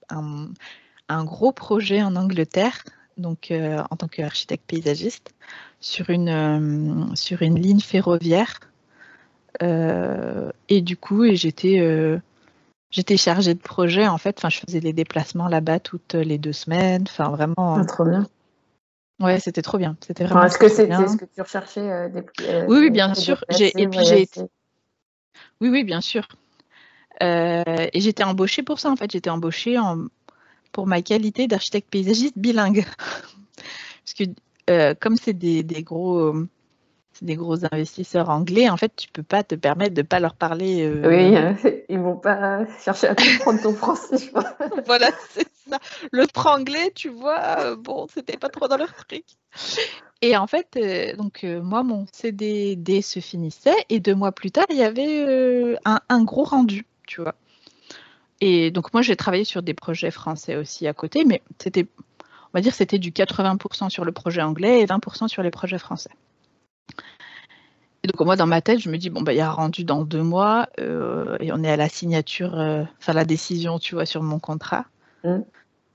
[1.07, 2.83] un, gros projet en Angleterre,
[3.15, 5.33] donc en tant qu'architecte paysagiste,
[5.79, 8.72] sur une, sur une ligne ferroviaire euh,
[9.61, 12.17] et du coup, j'étais euh,
[12.89, 14.37] j'étais chargée de projet en fait.
[14.37, 17.03] Enfin, je faisais les déplacements là-bas toutes les deux semaines.
[17.07, 17.75] Enfin, vraiment.
[17.75, 18.27] Ah, trop bien.
[19.19, 19.95] Ouais, c'était trop bien.
[20.05, 20.43] C'était vraiment.
[20.43, 23.43] Est-ce que c'était ce que tu recherchais euh, Oui, oui, bien sûr.
[23.49, 24.27] Et puis j'ai.
[25.61, 26.27] Oui, oui, bien sûr.
[27.21, 29.11] et j'étais embauchée pour ça en fait.
[29.11, 30.07] J'étais embauchée en...
[30.71, 32.85] pour ma qualité d'architecte paysagiste bilingue.
[34.05, 36.33] Parce que comme c'est des, des, gros
[37.13, 40.33] c'est des gros investisseurs anglais, en fait, tu peux pas te permettre de pas leur
[40.33, 40.83] parler.
[40.83, 44.31] Euh, oui, euh, ils vont pas chercher à comprendre ton français.
[44.87, 45.77] voilà, c'est ça.
[46.11, 49.23] Le franglais, tu vois, euh, bon, c'était pas trop dans leur truc.
[50.23, 50.79] Et en fait,
[51.17, 55.99] donc moi, mon CDD se finissait et deux mois plus tard, il y avait un,
[56.09, 57.35] un, gros rendu, tu vois.
[58.41, 61.85] Et donc moi, j'ai travaillé sur des projets français aussi à côté, mais c'était,
[62.21, 65.77] on va dire, c'était du 80% sur le projet anglais et 20% sur les projets
[65.77, 66.09] français.
[68.03, 69.85] Et donc moi dans ma tête, je me dis bon bah il y a rendu
[69.85, 73.95] dans deux mois euh, et on est à la signature, euh, enfin la décision, tu
[73.95, 74.85] vois, sur mon contrat.
[75.23, 75.39] Mm.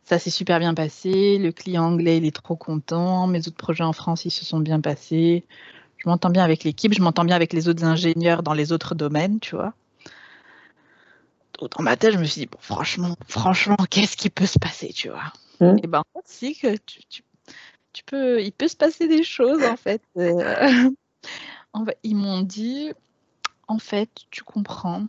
[0.04, 1.36] Ça s'est super bien passé.
[1.36, 3.26] Le client anglais il est trop content.
[3.26, 5.44] Mes autres projets en France ils se sont bien passés.
[5.98, 8.94] Je m'entends bien avec l'équipe, je m'entends bien avec les autres ingénieurs dans les autres
[8.94, 9.74] domaines, tu vois.
[11.60, 14.94] dans ma tête, je me suis dit bon franchement, franchement, qu'est-ce qui peut se passer,
[14.94, 15.32] tu vois?
[15.60, 15.76] Mm.
[15.82, 17.22] Et ben si que tu, tu,
[18.06, 20.02] peux, il peut se passer des choses en fait.
[20.16, 20.90] Euh,
[22.02, 22.92] ils m'ont dit,
[23.66, 25.06] en fait, tu comprends,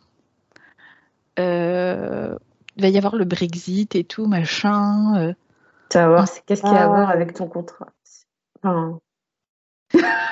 [1.39, 2.37] euh,
[2.75, 5.17] il va y avoir le Brexit et tout, machin.
[5.17, 5.33] Euh.
[5.89, 7.89] tu vas voir, qu'est-ce qu'il y a à voir avec ton contrat?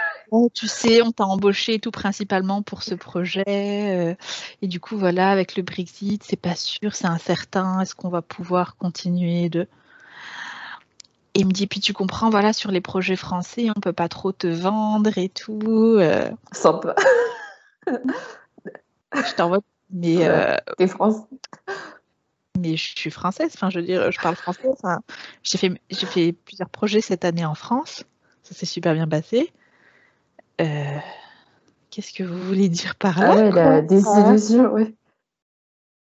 [0.54, 3.44] Tu sais, on t'a embauché tout principalement pour ce projet.
[3.48, 4.16] Euh,
[4.62, 7.80] et du coup, voilà, avec le Brexit, c'est pas sûr, c'est incertain.
[7.80, 9.68] Est-ce qu'on va pouvoir continuer de
[11.38, 14.32] il me dit, puis tu comprends, voilà, sur les projets français, on peut pas trop
[14.32, 15.62] te vendre et tout.
[15.66, 16.32] Euh.
[16.52, 16.96] Sympa.
[17.88, 19.60] je t'envoie,
[19.92, 20.28] mais.
[20.28, 20.58] Euh...
[20.78, 21.28] T'es française.
[22.60, 24.68] Mais je suis française, enfin, je veux dire, je parle français.
[24.68, 25.00] Enfin,
[25.44, 28.04] j'ai fait, fait plusieurs projets cette année en France.
[28.42, 29.54] Ça s'est super bien passé.
[30.60, 30.98] Euh,
[31.92, 34.96] qu'est-ce que vous voulez dire par là ah ouais, la désillusion, ouais.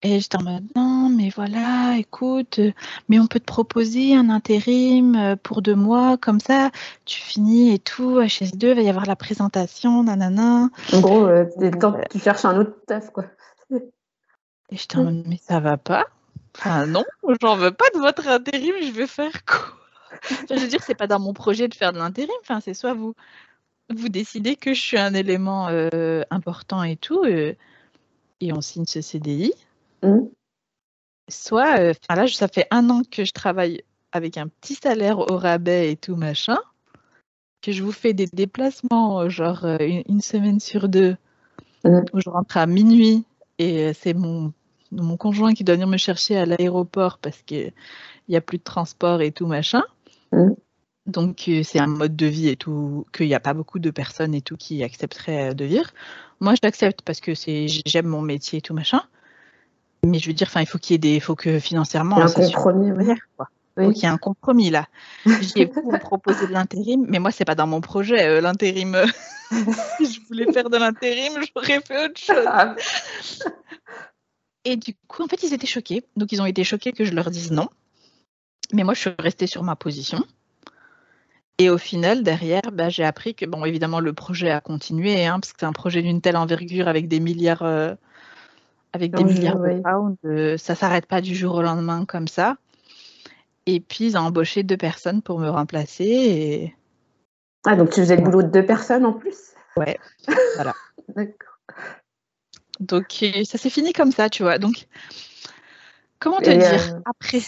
[0.02, 2.60] Et j'étais en mode non, mais voilà, écoute,
[3.08, 6.70] mais on peut te proposer un intérim pour deux mois, comme ça,
[7.04, 10.68] tu finis et tout, HS2, il va y avoir la présentation, nanana.
[10.92, 11.44] En gros, euh,
[12.10, 13.24] tu cherches un autre taf, quoi.
[14.70, 16.06] Et j'étais en mode, mais ça va pas
[16.56, 17.04] Enfin, non,
[17.42, 19.58] j'en veux pas de votre intérim, je vais faire quoi?
[20.48, 22.94] Je veux dire, c'est pas dans mon projet de faire de l'intérim, enfin, c'est soit
[22.94, 23.14] vous,
[23.94, 27.54] vous décidez que je suis un élément euh, important et tout, euh,
[28.40, 29.52] et on signe ce CDI.
[30.02, 30.20] Mmh.
[31.28, 35.36] Soit, euh, là, ça fait un an que je travaille avec un petit salaire au
[35.36, 36.58] rabais et tout machin,
[37.62, 41.16] que je vous fais des déplacements, genre une, semaine sur deux,
[41.84, 42.00] mmh.
[42.12, 43.24] où je rentre à minuit
[43.58, 44.52] et c'est mon
[45.02, 47.72] mon conjoint qui doit venir me chercher à l'aéroport parce qu'il
[48.28, 49.82] n'y a plus de transport et tout machin.
[50.32, 50.50] Mmh.
[51.06, 53.90] Donc euh, c'est un mode de vie et tout, qu'il n'y a pas beaucoup de
[53.90, 55.90] personnes et tout qui accepteraient euh, de vivre.
[56.40, 59.02] Moi je l'accepte parce que c'est j'aime mon métier et tout machin.
[60.06, 62.16] Mais je veux dire, enfin, il faut qu'il y ait des, il faut que financièrement.
[62.16, 63.92] Il y a un compromis, oui.
[63.96, 64.86] il y a un compromis là.
[65.26, 68.96] J'ai proposé de l'intérim, mais moi c'est pas dans mon projet euh, l'intérim.
[69.50, 73.52] si je voulais faire de l'intérim, j'aurais fait autre chose.
[74.64, 76.04] Et du coup, en fait, ils étaient choqués.
[76.16, 77.68] Donc, ils ont été choqués que je leur dise non.
[78.72, 80.24] Mais moi, je suis restée sur ma position.
[81.58, 85.38] Et au final, derrière, bah, j'ai appris que, bon, évidemment, le projet a continué, hein,
[85.38, 87.94] parce que c'est un projet d'une telle envergure avec des milliards, euh,
[88.94, 90.16] avec des milliards de pounds.
[90.24, 92.56] Euh, ça s'arrête pas du jour au lendemain comme ça.
[93.66, 96.04] Et puis, ils ont embauché deux personnes pour me remplacer.
[96.04, 96.74] Et...
[97.66, 99.54] Ah, donc tu faisais le boulot de deux personnes en plus?
[99.76, 99.98] Ouais,
[100.54, 100.74] voilà.
[101.16, 101.58] D'accord.
[102.80, 104.58] Donc euh, ça s'est fini comme ça, tu vois.
[104.58, 104.86] Donc
[106.18, 107.40] comment te dire euh, après?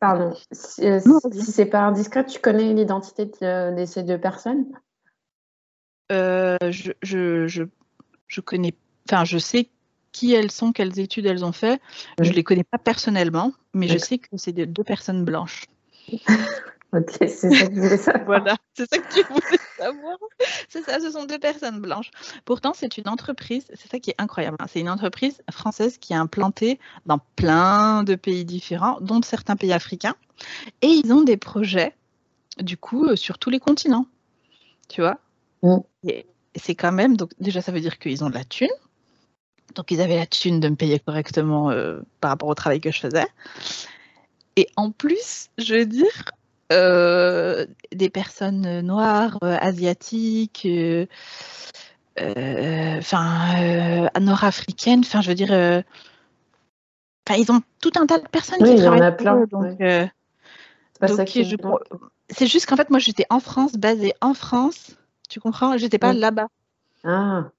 [0.00, 4.66] Pardon, si, euh, c'est pas indiscret, tu connais l'identité de, ces deux personnes?
[6.10, 7.66] Je, je,
[8.26, 8.74] je, connais,
[9.08, 9.70] enfin je sais
[10.14, 11.82] qui elles sont, quelles études elles ont fait.
[12.18, 15.66] Je Je les connais pas personnellement, mais je sais que c'est deux personnes blanches.
[16.96, 18.24] Ok, c'est ça que je voulais savoir.
[18.24, 20.16] voilà, c'est ça que tu voulais savoir.
[20.68, 22.12] C'est ça, ce sont deux personnes blanches.
[22.44, 24.56] Pourtant, c'est une entreprise, c'est ça qui est incroyable.
[24.60, 24.66] Hein.
[24.68, 29.72] C'est une entreprise française qui est implantée dans plein de pays différents, dont certains pays
[29.72, 30.14] africains.
[30.82, 31.96] Et ils ont des projets,
[32.60, 34.06] du coup, euh, sur tous les continents.
[34.88, 35.18] Tu vois?
[35.64, 35.78] Mm.
[36.54, 38.68] C'est quand même, donc déjà, ça veut dire qu'ils ont de la thune.
[39.74, 42.90] Donc, ils avaient la thune de me payer correctement euh, par rapport au travail que
[42.90, 43.26] je faisais.
[44.56, 46.30] Et en plus, je veux dire,
[46.72, 50.66] euh, des personnes noires, euh, asiatiques,
[52.18, 58.76] enfin nord-africaines, enfin je veux dire, enfin ils ont tout un tas de personnes qui
[58.76, 58.78] travaillent.
[58.78, 59.44] Il y en a plein.
[59.46, 59.76] donc,
[62.30, 64.96] c'est juste qu'en fait moi j'étais en France, basée en France,
[65.28, 65.76] tu comprends?
[65.76, 66.46] J'étais pas là-bas.
[67.02, 67.50] Ah.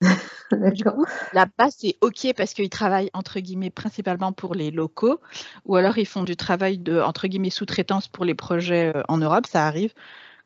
[1.32, 5.20] Là-bas, c'est OK parce qu'ils travaillent entre guillemets principalement pour les locaux
[5.64, 9.18] ou alors ils font du travail de entre guillemets sous-traitance pour les projets euh, en
[9.18, 9.46] Europe.
[9.46, 9.92] Ça arrive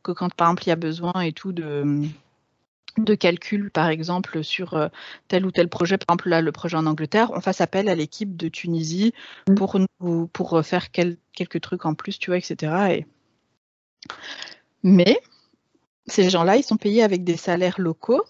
[0.02, 2.02] que quand par exemple il y a besoin et tout de,
[2.96, 4.88] de calcul par exemple sur euh,
[5.28, 7.94] tel ou tel projet, par exemple là le projet en Angleterre, on fasse appel à
[7.94, 9.12] l'équipe de Tunisie
[9.48, 9.54] mmh.
[9.54, 13.04] pour, nous, pour faire quelques trucs en plus, tu vois, etc.
[14.82, 15.20] Mais
[16.06, 18.24] ces gens-là, ils sont payés avec des salaires locaux.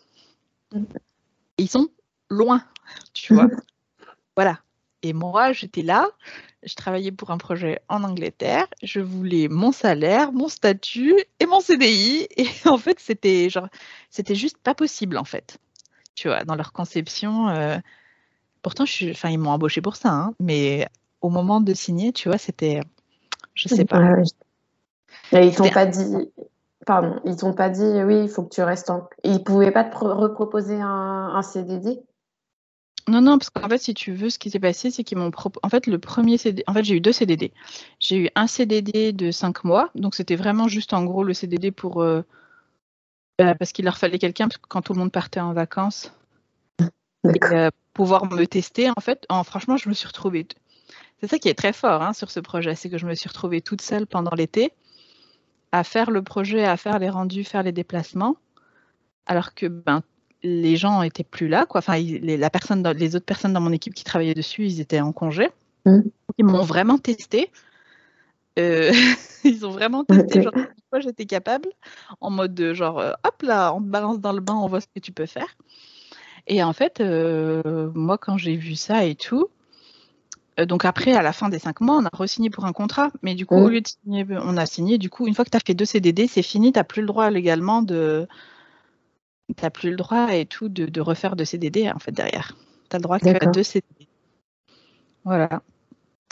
[1.61, 1.89] Ils sont
[2.31, 2.65] loin,
[3.13, 3.49] tu vois.
[4.37, 4.61] voilà.
[5.03, 6.09] Et moi, j'étais là,
[6.63, 11.61] je travaillais pour un projet en Angleterre, je voulais mon salaire, mon statut et mon
[11.61, 12.29] CDI.
[12.37, 13.69] Et en fait, c'était genre,
[14.11, 15.59] c'était juste pas possible, en fait.
[16.15, 17.49] Tu vois, dans leur conception.
[17.49, 17.79] Euh,
[18.63, 20.89] pourtant, je suis, enfin, ils m'ont embauché pour ça, hein, mais
[21.21, 22.81] au moment de signer, tu vois, c'était,
[23.55, 24.17] je sais pas.
[25.33, 26.31] ils t'ont pas dit,
[26.87, 29.09] Pardon, ils t'ont pas dit oui, il faut que tu restes en.
[29.23, 32.01] Ils pouvaient pas te reproposer un, un, CDD
[33.07, 35.31] Non, non, parce qu'en fait, si tu veux, ce qui s'est passé, c'est qu'ils m'ont
[35.31, 35.61] proposé.
[35.63, 36.65] En fait, le premier CDD.
[36.67, 37.53] En fait, j'ai eu deux CDD.
[37.99, 41.71] J'ai eu un CDD de cinq mois, donc c'était vraiment juste en gros le CDD
[41.71, 42.03] pour.
[42.03, 42.23] Euh,
[43.39, 46.13] bah, parce qu'il leur fallait quelqu'un, parce que quand tout le monde partait en vacances.
[47.25, 50.47] Et, euh, pouvoir me tester, en fait, franchement, je me suis retrouvée.
[51.21, 53.29] C'est ça qui est très fort hein, sur ce projet, c'est que je me suis
[53.29, 54.73] retrouvée toute seule pendant l'été
[55.73, 58.37] à faire le projet, à faire les rendus, faire les déplacements,
[59.27, 60.03] alors que ben,
[60.43, 61.67] les gens n'étaient plus là.
[61.67, 61.79] Quoi.
[61.79, 65.01] Enfin, les, la personne, les autres personnes dans mon équipe qui travaillaient dessus, ils étaient
[65.01, 65.49] en congé.
[65.87, 66.01] Mmh.
[66.39, 67.51] Ils m'ont vraiment testé.
[68.59, 68.93] Euh,
[69.45, 70.53] ils ont vraiment testé genre,
[70.91, 71.69] quoi j'étais capable,
[72.21, 74.81] en mode de genre, euh, hop là, on te balance dans le bain, on voit
[74.81, 75.57] ce que tu peux faire.
[76.47, 79.49] Et en fait, euh, moi, quand j'ai vu ça et tout,
[80.67, 83.11] donc après, à la fin des cinq mois, on a re-signé pour un contrat.
[83.23, 83.71] Mais du coup, au mmh.
[83.71, 84.99] lieu de signer, on a signé.
[84.99, 86.73] Du coup, une fois que tu as fait deux CDD, c'est fini.
[86.73, 88.27] Tu n'as plus le droit légalement de.
[89.57, 92.57] Tu n'as plus le droit et tout de, refaire deux CDD en fait derrière.
[92.89, 94.07] Tu as le droit que deux CDD.
[95.25, 95.63] Voilà.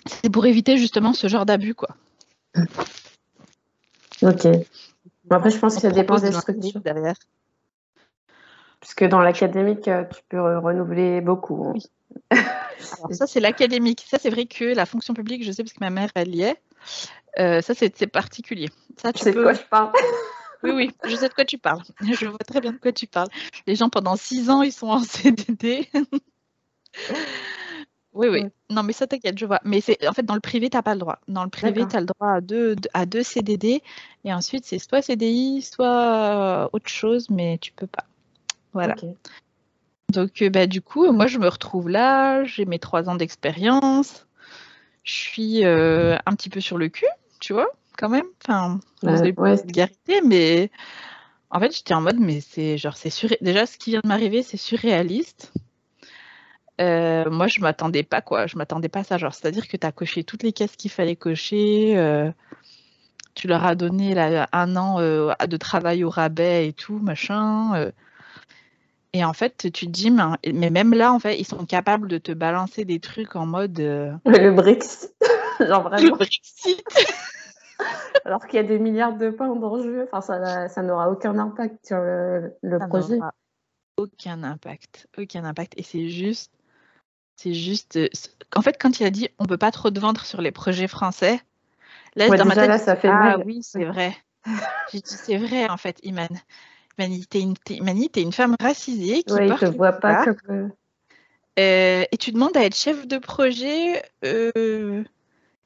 [0.06, 1.90] C'est pour éviter justement ce genre d'abus, quoi.
[4.22, 4.46] Ok.
[5.30, 6.80] après, je pense que ça dépend des structures.
[6.80, 7.16] Derrière.
[8.80, 11.64] Puisque dans l'académique, euh, tu peux renouveler beaucoup.
[11.64, 11.72] Hein.
[11.74, 11.86] Oui.
[13.10, 14.04] ça, c'est l'académique.
[14.08, 16.42] Ça, c'est vrai que la fonction publique, je sais parce que ma mère, elle y
[16.42, 16.60] est.
[17.38, 18.68] Euh, ça, c'est particulier.
[18.96, 19.92] Ça, tu sais de quoi je parle
[20.64, 21.82] Oui, oui, je sais de quoi tu parles.
[22.00, 23.28] Je vois très bien de quoi tu parles.
[23.66, 25.88] Les gens, pendant six ans, ils sont en CDD.
[28.12, 28.46] oui, oui.
[28.68, 29.60] Non, mais ça, t'inquiète, je vois.
[29.64, 31.20] Mais c'est en fait, dans le privé, tu n'as pas le droit.
[31.28, 33.82] Dans le privé, tu as le droit à deux, à deux CDD.
[34.24, 38.04] Et ensuite, c'est soit CDI, soit autre chose, mais tu peux pas.
[38.72, 38.96] Voilà.
[40.12, 42.44] Donc, euh, bah, du coup, moi, je me retrouve là.
[42.44, 44.26] J'ai mes trois ans d'expérience.
[45.04, 47.06] Je suis un petit peu sur le cul,
[47.40, 48.26] tu vois quand même.
[48.46, 50.20] Enfin, ouais, ouais.
[50.24, 50.70] mais
[51.50, 54.42] en fait, j'étais en mode, mais c'est genre, c'est déjà ce qui vient de m'arriver,
[54.42, 55.52] c'est surréaliste.
[56.80, 58.46] Euh, moi, je m'attendais pas, quoi.
[58.46, 59.18] Je m'attendais pas à ça.
[59.18, 61.98] Genre, c'est-à-dire que tu as coché toutes les caisses qu'il fallait cocher.
[61.98, 62.30] Euh,
[63.34, 67.90] tu leur as donné là, un an euh, de travail au rabais et tout, machin.
[69.18, 72.18] Et en fait, tu te dis, mais, même là, en fait, ils sont capables de
[72.18, 73.78] te balancer des trucs en mode.
[73.78, 75.12] Le Brexit.
[75.60, 76.10] genre vraiment.
[76.10, 76.84] Le Brexit.
[78.24, 80.08] alors qu'il y a des milliards de points d'enjeu.
[80.10, 83.18] Enfin, ça, ça n'aura aucun impact sur le, projet.
[83.96, 85.74] Aucun impact, aucun impact.
[85.76, 86.52] Et c'est juste,
[87.36, 87.96] c'est juste.
[87.96, 88.08] Euh,
[88.54, 90.86] en fait, quand il a dit on peut pas trop te vendre sur les projets
[90.86, 91.40] français,
[92.14, 94.16] là, dans ma tête, ça fait ah oui, c'est vrai.
[94.92, 96.28] J'ai dit c'est vrai en fait, Iman.
[96.99, 100.36] Imani, t'es une, es une femme racisée qui ouais, te voit pas comme.
[100.51, 100.68] Euh,
[101.59, 104.03] euh, et tu demandes à être chef de projet.
[104.24, 105.05] Euh,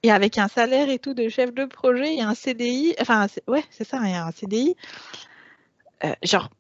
[0.03, 2.95] et avec un salaire et tout de chef de projet, il y a un CDI,
[3.01, 4.75] enfin, ouais, c'est ça, il y a un CDI.
[6.05, 6.51] Euh, genre,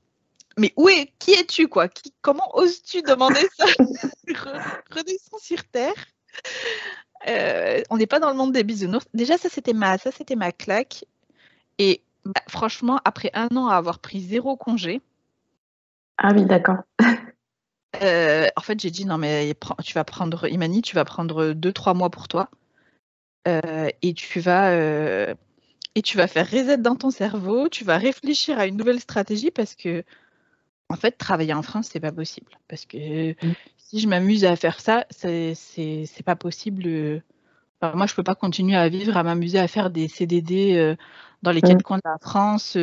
[0.56, 1.88] mais où est, qui es-tu, quoi?
[2.20, 3.64] Comment oses-tu demander ça?
[4.90, 5.94] Redescends sur Terre.
[7.28, 9.06] Euh, on n'est pas dans le monde des bisounours.
[9.14, 11.04] Déjà, ça, c'était ma, ça, c'était ma claque.
[11.78, 15.00] Et bah, franchement, après un an à avoir pris zéro congé.
[16.18, 16.78] Ah oui, d'accord.
[18.00, 19.54] Euh, en fait, j'ai dit non, mais
[19.84, 22.48] tu vas prendre, Imani, tu vas prendre deux, trois mois pour toi.
[23.48, 25.34] Euh, et tu vas euh,
[25.94, 29.50] et tu vas faire reset dans ton cerveau, tu vas réfléchir à une nouvelle stratégie
[29.50, 30.04] parce que
[30.88, 33.54] en fait travailler en France c'est pas possible parce que mmh.
[33.78, 35.56] si je m'amuse à faire ça c'est
[36.24, 37.20] pas possible
[37.82, 40.96] moi je peux pas continuer à vivre à m'amuser à faire des CDD
[41.42, 41.82] dans les quatre mmh.
[41.82, 42.76] coins de la France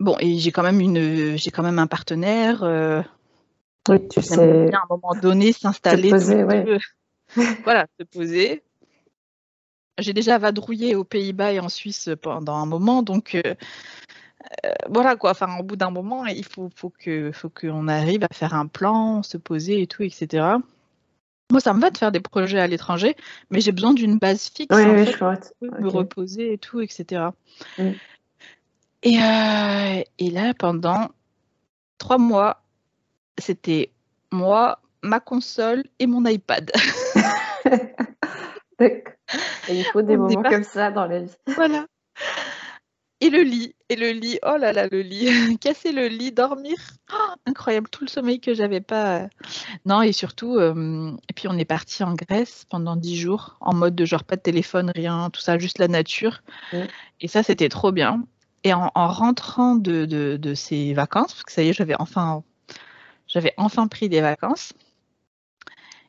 [0.00, 2.62] bon et j'ai quand même une j'ai quand même un partenaire
[3.88, 6.10] oui, tu sais à un moment donné s'installer
[7.64, 8.62] voilà, se poser.
[9.98, 13.42] J'ai déjà vadrouillé aux Pays-Bas et en Suisse pendant un moment, donc euh,
[14.64, 15.32] euh, voilà quoi.
[15.32, 18.66] Enfin, au bout d'un moment, il faut, faut que, faut qu'on arrive à faire un
[18.66, 20.46] plan, se poser et tout, etc.
[21.50, 23.16] Moi, ça me va de faire des projets à l'étranger,
[23.50, 27.28] mais j'ai besoin d'une base fixe, fait, me reposer et tout, etc.
[27.78, 27.90] Mm.
[29.02, 31.08] Et, euh, et là, pendant
[31.98, 32.62] trois mois,
[33.38, 33.90] c'était
[34.30, 36.70] moi, ma console et mon iPad.
[38.80, 39.04] et
[39.70, 41.34] il faut des moments comme ça dans la vie.
[41.46, 41.86] Voilà.
[43.20, 45.26] Et le lit, et le lit, oh là là, le lit,
[45.60, 46.76] casser le lit, dormir,
[47.12, 49.28] oh, incroyable, tout le sommeil que j'avais pas.
[49.86, 53.74] Non, et surtout, euh, et puis on est parti en Grèce pendant dix jours, en
[53.74, 56.42] mode de genre pas de téléphone, rien, tout ça, juste la nature.
[57.20, 58.22] Et ça, c'était trop bien.
[58.62, 62.44] Et en, rentrant de, de, de, ces vacances, parce que ça y est, j'avais enfin,
[63.26, 64.74] j'avais enfin pris des vacances,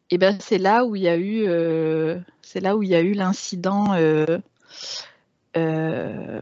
[0.10, 2.96] et ben c'est là où il y a eu euh, c'est là où il y
[2.96, 4.40] a eu l'incident euh,
[5.56, 6.42] euh,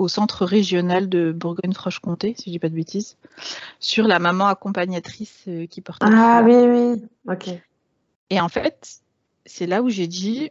[0.00, 3.18] au centre régional de Bourgogne-Franche-Comté, si je dis pas de bêtises,
[3.78, 6.06] sur la maman accompagnatrice qui portait.
[6.08, 7.50] Ah oui oui, ok.
[8.30, 9.00] Et en fait,
[9.44, 10.50] c'est là où j'ai dit,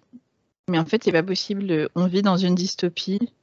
[0.70, 3.34] mais en fait c'est pas possible, on vit dans une dystopie.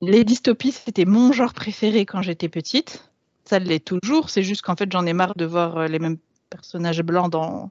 [0.00, 3.08] Les dystopies c'était mon genre préféré quand j'étais petite.
[3.44, 6.18] Ça l'est toujours, c'est juste qu'en fait j'en ai marre de voir les mêmes
[6.50, 7.70] personnage blanc dans.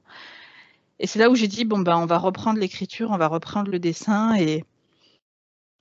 [0.98, 3.70] Et c'est là où j'ai dit bon ben on va reprendre l'écriture, on va reprendre
[3.70, 4.64] le dessin et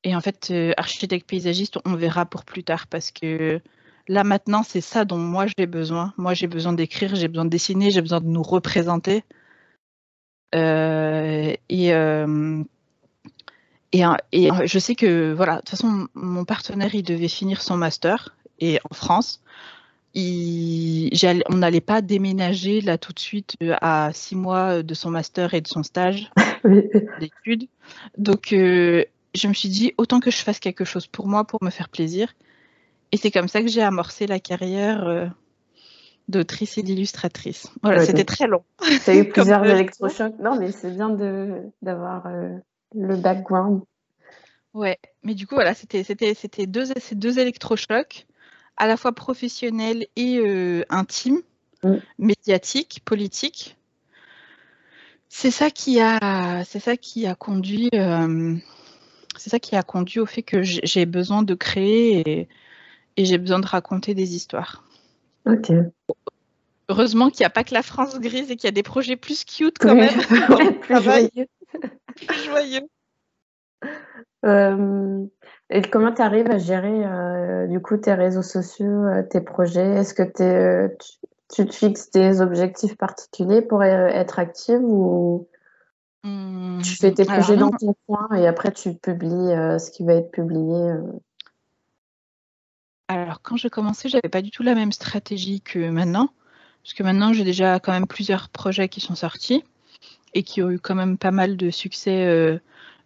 [0.04, 3.62] et en fait euh, architecte paysagiste on verra pour plus tard parce que
[4.08, 6.14] là maintenant c'est ça dont moi j'ai besoin.
[6.18, 9.24] Moi j'ai besoin d'écrire, j'ai besoin de dessiner, j'ai besoin de nous représenter.
[10.56, 12.64] Euh, et euh,
[13.92, 17.76] et, et, je sais que voilà, de toute façon, mon partenaire, il devait finir son
[17.76, 19.42] master et en France
[20.16, 25.62] on n'allait pas déménager là tout de suite à six mois de son master et
[25.62, 26.32] de son stage
[27.20, 27.68] d'études.
[28.18, 29.06] Donc, euh,
[29.36, 31.90] je me suis dit, autant que je fasse quelque chose pour moi, pour me faire
[31.90, 32.34] plaisir.
[33.12, 35.28] Et c'est comme ça que j'ai amorcé la carrière euh,
[36.28, 37.68] d'autrice et d'illustratrice.
[37.82, 38.64] Voilà, c'était très long.
[39.04, 40.40] Tu as eu plusieurs électrochocs.
[40.40, 41.10] Non, mais c'est bien
[41.82, 42.50] d'avoir euh,
[42.96, 43.82] le background.
[44.74, 46.04] Ouais, mais du coup, voilà, c'était
[46.68, 48.28] deux, ces deux électrochocs,
[48.78, 51.42] à la fois professionnels et euh, intimes,
[51.84, 51.96] mm.
[52.20, 53.76] médiatiques, politiques.
[55.28, 58.56] C'est ça qui a, c'est ça qui a conduit, euh,
[59.40, 62.48] c'est ça qui a conduit au fait que j'ai besoin de créer et,
[63.18, 64.84] et j'ai besoin de raconter des histoires.
[65.46, 65.72] Ok.
[66.90, 69.16] Heureusement qu'il n'y a pas que la France grise et qu'il y a des projets
[69.16, 70.10] plus cute quand même.
[70.82, 71.48] plus joyeux.
[72.46, 72.88] joyeux.
[74.46, 75.26] Euh,
[75.70, 79.98] et comment tu arrives à gérer euh, du coup tes réseaux sociaux, euh, tes projets?
[79.98, 80.24] Est-ce que
[81.54, 85.48] tu, te fixes des objectifs particuliers pour être active ou
[86.24, 89.30] mmh, tu fais tes projets dans ton coin et après tu publies
[89.80, 90.94] ce qui va être publié
[93.08, 96.30] Alors quand je commençais, j'avais pas du tout la même stratégie que maintenant,
[96.84, 99.64] parce que maintenant j'ai déjà quand même plusieurs projets qui sont sortis
[100.34, 102.60] et qui ont eu quand même pas mal de succès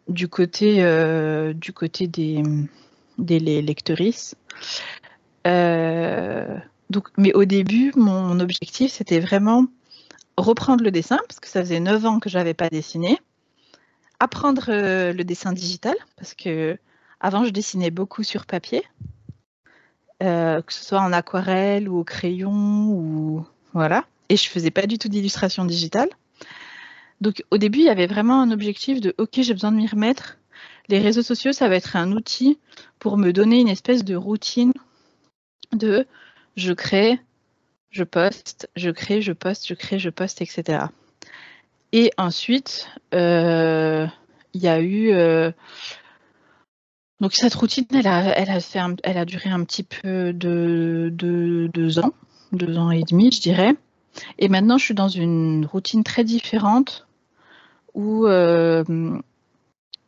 [0.07, 2.43] du côté, euh, du côté des,
[3.17, 4.35] des lectrices.
[5.47, 6.57] Euh,
[6.89, 9.65] donc, mais au début, mon objectif, c'était vraiment
[10.37, 13.19] reprendre le dessin, parce que ça faisait 9 ans que je n'avais pas dessiné,
[14.19, 16.77] apprendre euh, le dessin digital, parce que
[17.19, 18.83] avant, je dessinais beaucoup sur papier,
[20.19, 24.97] que ce soit en aquarelle ou au crayon, ou voilà, et je faisais pas du
[24.97, 26.09] tout d'illustration digitale.
[27.21, 29.87] Donc au début, il y avait vraiment un objectif de OK, j'ai besoin de m'y
[29.87, 30.37] remettre.
[30.89, 32.59] Les réseaux sociaux, ça va être un outil
[32.99, 34.73] pour me donner une espèce de routine
[35.71, 36.05] de
[36.55, 37.19] je crée,
[37.93, 40.85] je poste, je crée, je poste, je crée, je poste, etc.
[41.93, 44.07] Et ensuite, euh,
[44.53, 45.11] il y a eu.
[45.11, 45.51] Euh,
[47.21, 52.13] donc cette routine, elle a, duré un petit peu de, de deux ans,
[52.51, 53.75] deux ans et demi, je dirais.
[54.39, 57.07] Et maintenant, je suis dans une routine très différente
[57.93, 58.83] où euh,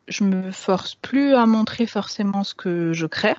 [0.07, 3.35] je me force plus à montrer forcément ce que je crée.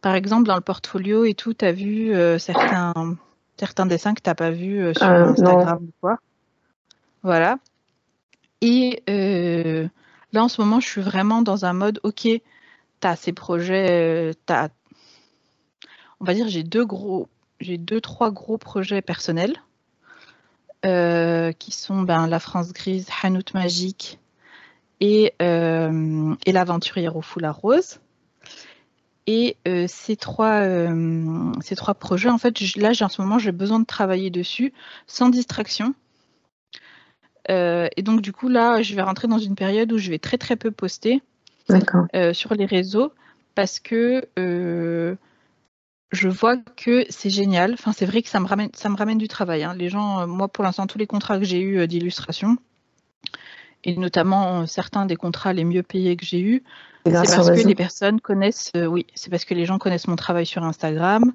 [0.00, 3.16] Par exemple, dans le portfolio et tout, tu as vu euh, certains,
[3.58, 6.18] certains dessins que tu n'as pas vu euh, sur euh, Instagram ou quoi.
[7.22, 7.58] Voilà.
[8.60, 9.02] Et
[10.32, 12.40] là, en ce moment, je suis vraiment dans un mode, OK, tu
[13.02, 14.68] as ces projets, as,
[16.20, 17.28] on va dire, j'ai deux gros,
[17.60, 19.56] j'ai deux, trois gros projets personnels
[20.84, 24.18] euh, qui sont ben, La France grise, Hanout magique
[25.00, 27.98] et, euh, et L'aventurière au foulard rose.
[29.26, 30.62] Et euh, ces, trois,
[31.60, 34.72] ces trois projets, en fait, là, en ce moment, j'ai besoin de travailler dessus
[35.06, 35.94] sans distraction.
[37.48, 40.38] et donc, du coup, là, je vais rentrer dans une période où je vais très,
[40.38, 41.22] très peu poster
[42.32, 43.12] sur les réseaux
[43.54, 44.28] parce que
[46.12, 47.74] je vois que c'est génial.
[47.74, 49.64] Enfin, c'est vrai que ça me ramène, ça me ramène du travail.
[49.64, 49.74] Hein.
[49.74, 52.56] Les gens, euh, moi, pour l'instant, tous les contrats que j'ai eus euh, d'illustration,
[53.84, 56.62] et notamment euh, certains des contrats les mieux payés que j'ai eus,
[57.10, 60.46] c'est parce que les personnes connaissent, oui, c'est parce que les gens connaissent mon travail
[60.46, 61.32] sur Instagram,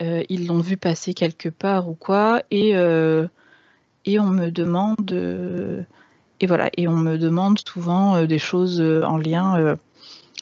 [0.00, 5.86] ils l'ont vu passer quelque part ou quoi, et, et on me demande,
[6.40, 9.76] et voilà, et on me demande souvent des choses en lien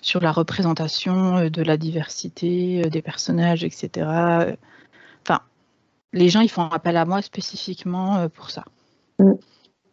[0.02, 4.06] sur la représentation euh, de la diversité euh, des personnages, etc.
[5.22, 5.40] Enfin,
[6.12, 8.64] les gens, ils font appel à moi spécifiquement euh, pour ça.
[9.18, 9.32] Mm.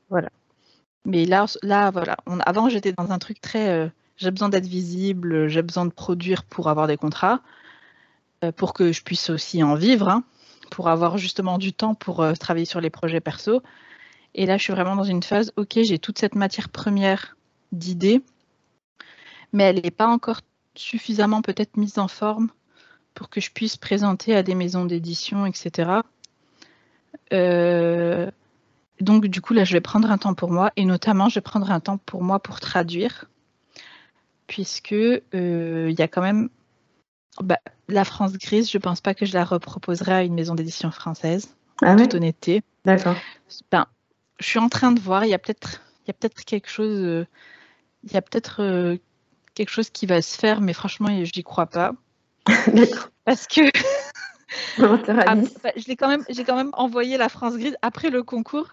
[0.10, 0.30] Voilà.
[1.06, 2.18] Mais là, là voilà.
[2.46, 3.92] avant, j'étais dans un truc très.
[4.18, 7.42] J'ai besoin d'être visible, j'ai besoin de produire pour avoir des contrats,
[8.56, 10.24] pour que je puisse aussi en vivre, hein,
[10.72, 13.62] pour avoir justement du temps pour travailler sur les projets perso.
[14.36, 17.38] Et là, je suis vraiment dans une phase, ok, j'ai toute cette matière première
[17.72, 18.22] d'idées
[19.54, 20.42] mais elle n'est pas encore
[20.76, 22.50] suffisamment peut-être mise en forme
[23.14, 26.02] pour que je puisse présenter à des maisons d'édition, etc.
[27.34, 28.30] Euh,
[29.02, 31.42] donc du coup là, je vais prendre un temps pour moi et notamment je vais
[31.42, 33.26] prendre un temps pour moi pour traduire,
[34.48, 36.50] puisque euh, il y a quand même
[37.42, 38.70] bah, la France grise.
[38.70, 42.16] Je pense pas que je la reproposerai à une maison d'édition française, en ah toute
[42.16, 42.64] honnêteté.
[42.86, 43.16] D'accord.
[43.72, 43.86] Ben,
[44.40, 45.26] je suis en train de voir.
[45.26, 47.00] Il y a peut-être, il y a peut-être quelque chose.
[47.04, 47.28] Euh,
[48.04, 48.98] il y a peut-être
[49.54, 51.94] quelque chose qui va se faire, mais franchement, je n'y crois pas.
[53.26, 53.62] Parce que
[54.80, 58.24] ah, bah, je l'ai quand même, j'ai quand même envoyé la France Grise après le
[58.24, 58.70] concours.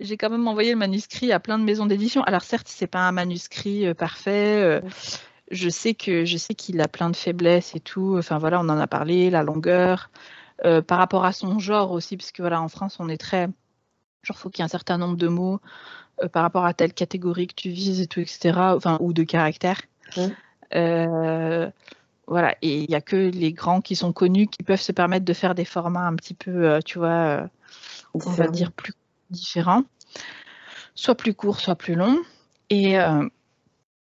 [0.00, 2.22] J'ai quand même envoyé le manuscrit à plein de maisons d'édition.
[2.22, 4.62] Alors certes, c'est pas un manuscrit euh, parfait.
[4.62, 4.80] Euh,
[5.50, 8.16] je sais que je sais qu'il a plein de faiblesses et tout.
[8.18, 10.10] Enfin voilà, on en a parlé, la longueur,
[10.64, 13.48] euh, par rapport à son genre aussi, parce que voilà, en France, on est très
[14.22, 15.60] genre faut qu'il y ait un certain nombre de mots
[16.32, 18.58] par rapport à telle catégorie que tu vises et tout, etc.
[18.76, 19.82] Enfin ou de caractères.
[20.74, 21.70] Euh,
[22.26, 25.24] voilà, et il n'y a que les grands qui sont connus qui peuvent se permettre
[25.24, 27.48] de faire des formats un petit peu, tu vois,
[28.14, 28.92] on va dire plus
[29.30, 29.84] différents,
[30.94, 32.18] soit plus courts, soit plus longs.
[32.70, 32.96] Et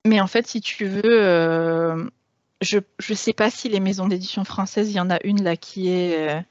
[0.05, 2.09] mais en fait, si tu veux,
[2.61, 5.55] je ne sais pas si les maisons d'édition françaises, il y en a une là
[5.55, 6.43] qui est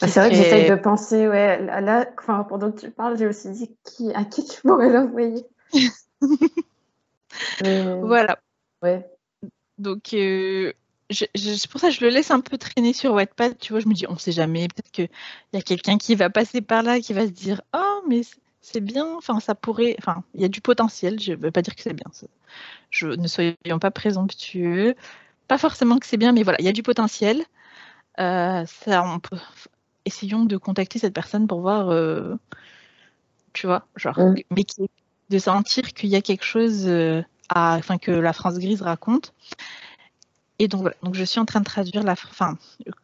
[0.00, 3.26] ah, c'est vrai que j'essaye de penser, ouais, là, enfin, pendant que tu parles, j'ai
[3.26, 5.44] aussi dit qui, à qui tu pourrais l'envoyer.
[7.62, 8.38] Voilà.
[8.82, 9.06] Ouais.
[9.76, 10.72] Donc, euh,
[11.10, 13.58] c'est pour ça que je le laisse un peu traîner sur Wattpad.
[13.58, 14.68] Tu vois, je me dis, on ne sait jamais.
[14.68, 15.08] Peut-être qu'il
[15.52, 18.22] y a quelqu'un qui va passer par là, qui va se dire, oh, mais
[18.60, 19.06] c'est bien.
[19.16, 19.96] Enfin, ça pourrait.
[19.98, 21.20] Enfin, il y a du potentiel.
[21.20, 22.10] Je ne veux pas dire que c'est bien.
[22.90, 24.94] Je, ne soyons pas présomptueux.
[25.48, 27.44] Pas forcément que c'est bien, mais voilà, il y a du potentiel.
[28.20, 29.38] Euh, ça, on peut,
[30.04, 32.34] essayons de contacter cette personne pour voir, euh,
[33.52, 34.18] tu vois, genre,
[34.50, 34.66] mais
[35.30, 37.22] de sentir qu'il y a quelque chose euh,
[37.54, 39.34] enfin, que la France grise raconte.
[40.58, 42.56] Et donc je suis en train de traduire la, enfin,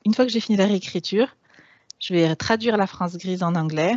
[0.05, 1.37] une fois que j'ai fini la réécriture,
[2.01, 3.95] je vais traduire la France grise en anglais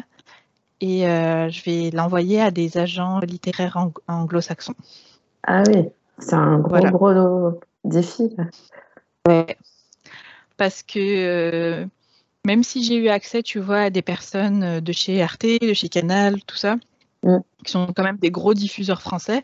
[0.80, 3.78] et euh, je vais l'envoyer à des agents littéraires
[4.08, 4.76] anglo-saxons.
[5.44, 5.86] Ah oui,
[6.20, 8.36] c'est un gros gros défi.
[9.28, 9.58] Ouais.
[10.58, 11.88] Parce que
[12.48, 15.74] même si j'ai eu accès, tu vois, à des personnes euh, de chez RT, de
[15.74, 16.78] chez Canal, tout ça,
[17.24, 17.40] mm.
[17.64, 19.44] qui sont quand même des gros diffuseurs français,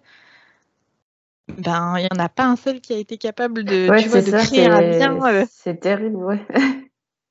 [1.47, 4.21] ben il n'y en a pas un seul qui a été capable de, tu vois,
[4.21, 5.19] de créer un lien.
[5.25, 5.45] Euh.
[5.49, 6.45] C'est terrible, ouais.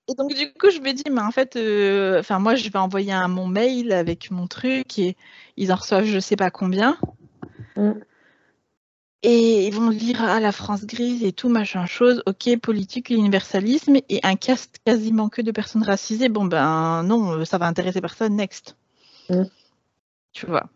[0.08, 3.12] Et donc du coup, je me dis, mais en fait, euh, moi, je vais envoyer
[3.12, 5.16] un mon mail avec mon truc et
[5.56, 6.98] ils en reçoivent je sais pas combien.
[7.76, 7.92] Mm.
[9.22, 12.22] Et ils vont lire à la France grise et tout, machin chose.
[12.26, 16.28] Ok, politique, universalisme et un cast quasiment que de personnes racisées.
[16.28, 18.34] Bon, ben non, ça va intéresser personne.
[18.34, 18.76] Next.
[19.30, 19.44] Mm.
[20.32, 20.68] Tu vois.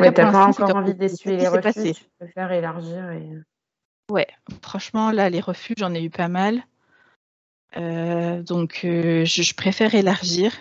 [0.00, 3.10] Ouais, t'as pas encore envie d'essuyer les refus, tu préfères élargir.
[3.10, 3.32] Et...
[3.32, 3.44] Euh.
[4.10, 4.26] Ouais,
[4.62, 6.62] franchement, là, les refus, j'en ai eu pas mal.
[7.76, 10.52] Euh, donc, euh, je, préfère élargir.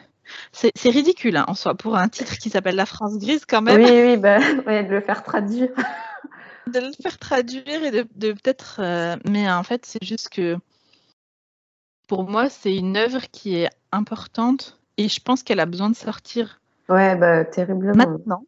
[0.52, 3.82] C'est ridicule hein, en soi pour un titre qui s'appelle La France grise quand même.
[3.82, 5.70] Oui, oui, bah, ouais, de le faire traduire.
[6.68, 8.80] de le faire traduire et de, peut-être.
[8.80, 10.58] Euh, mais en fait, c'est juste que
[12.10, 15.96] pour moi, c'est une œuvre qui est importante et je pense qu'elle a besoin de
[15.96, 16.60] sortir.
[16.90, 17.96] Ouais, bah, terriblement.
[17.96, 18.44] Maintenant.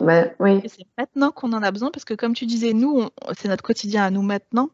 [0.00, 0.60] Bah, oui.
[0.66, 4.04] C'est maintenant qu'on en a besoin parce que, comme tu disais, nous, c'est notre quotidien
[4.04, 4.70] à nous maintenant.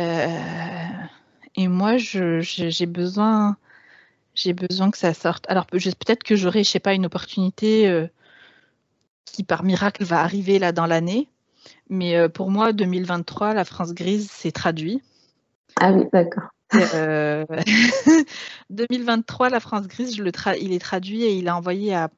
[0.00, 0.38] Euh,
[1.56, 3.56] et moi, j'ai besoin,
[4.34, 5.44] j'ai besoin que ça sorte.
[5.48, 8.06] Alors peut-être que j'aurai, je sais pas, une opportunité euh,
[9.24, 11.28] qui par miracle va arriver là dans l'année.
[11.90, 15.02] Mais euh, pour moi, 2023, la France grise, c'est traduit.
[15.80, 16.50] Ah oui, d'accord.
[18.70, 22.10] 2023, euh, la France grise, je le il est traduit et il est envoyé à,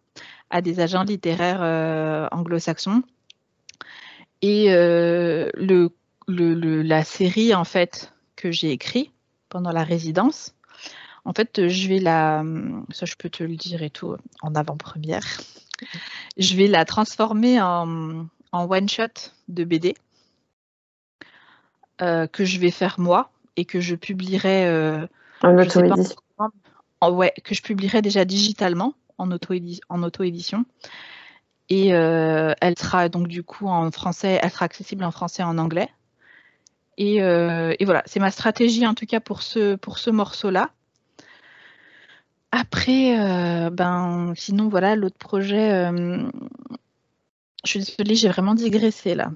[0.51, 3.03] à des agents littéraires euh, anglo-saxons.
[4.43, 5.91] Et le,
[6.27, 9.13] le, la série en fait que j'ai écrit
[9.51, 10.55] pendant la résidence,
[11.27, 12.43] en fait, je vais la,
[12.91, 15.27] ça je peux te le dire et tout en avant-première
[16.37, 19.95] je vais la transformer en, one-shot de BD
[22.03, 25.07] euh, que je vais faire moi et que je publierai euh,
[25.43, 26.17] en auto-édition.
[27.03, 30.64] Ouais, que je publierai déjà digitalement en auto-édition.
[31.68, 35.47] et euh, elle sera donc du coup en français, elle sera accessible en français et
[35.47, 35.89] en anglais.
[36.99, 40.71] Et, et voilà, c'est ma stratégie en tout cas pour ce, pour ce morceau-là.
[42.53, 46.18] Après, euh, ben, sinon, voilà, l'autre projet, euh,
[47.64, 49.31] je suis désolée, j'ai vraiment digressé là.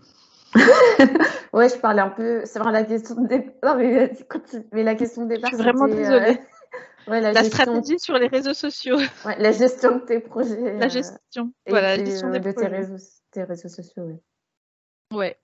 [1.53, 2.43] ouais, je parlais un peu.
[2.45, 3.77] C'est vrai, la question de départ.
[3.77, 4.13] mais,
[4.73, 5.51] mais, la question de départ.
[5.51, 6.35] Je suis vraiment euh,
[7.07, 8.99] la, stratégie sur les réseaux sociaux.
[9.25, 10.79] Ouais, la gestion de tes projets.
[10.79, 11.53] La gestion.
[11.67, 12.97] voilà, la gestion de tes réseaux,
[13.31, 14.17] tes réseaux, sociaux, oui.
[15.17, 15.39] Ouais.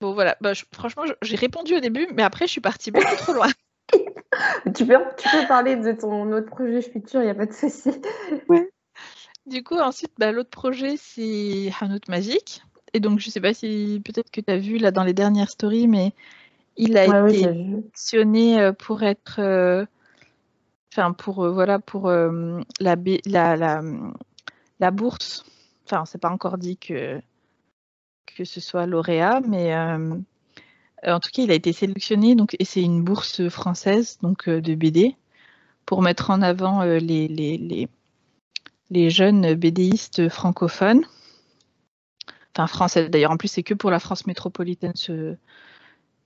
[0.00, 0.36] Bon, voilà.
[0.40, 3.48] Bah, franchement, j'ai répondu au début, mais après, je suis partie beaucoup trop loin.
[4.74, 7.52] tu, peux, tu peux parler de ton autre projet futur, il n'y a pas de
[7.52, 7.90] souci.
[9.46, 12.62] Du coup, ensuite, bah, l'autre projet, c'est Hanout Magique.
[12.92, 15.12] Et donc, je ne sais pas si peut-être que tu as vu là dans les
[15.12, 16.12] dernières stories, mais
[16.76, 19.36] il a été sélectionné euh, pour être.
[19.38, 19.84] Euh,
[21.16, 22.96] pour, euh, voilà, pour la,
[23.26, 23.82] la, la,
[24.80, 25.44] la, bourse.
[25.84, 27.20] Enfin, c'est pas encore dit que,
[28.44, 29.72] ce soit lauréat, mais
[31.06, 34.48] euh, en tout cas, il a été sélectionné donc, et c'est une bourse française donc,
[34.48, 35.16] euh, de BD
[35.84, 37.88] pour mettre en avant euh, les, les,
[38.90, 41.04] les, jeunes BDistes francophones.
[42.56, 43.30] Enfin, français d'ailleurs.
[43.30, 45.36] En plus, c'est que pour la France métropolitaine ce,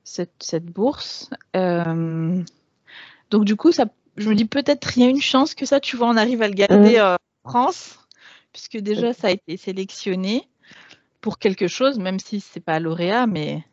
[0.04, 1.30] cette, cette, bourse.
[1.54, 3.86] donc, du coup, ça,
[4.20, 6.42] je me dis peut-être il y a une chance que ça, tu vois, on arrive
[6.42, 7.16] à le garder mmh.
[7.44, 7.98] en France,
[8.52, 10.48] puisque déjà, ça a été sélectionné
[11.20, 13.64] pour quelque chose, même si c'est pas lauréat, mais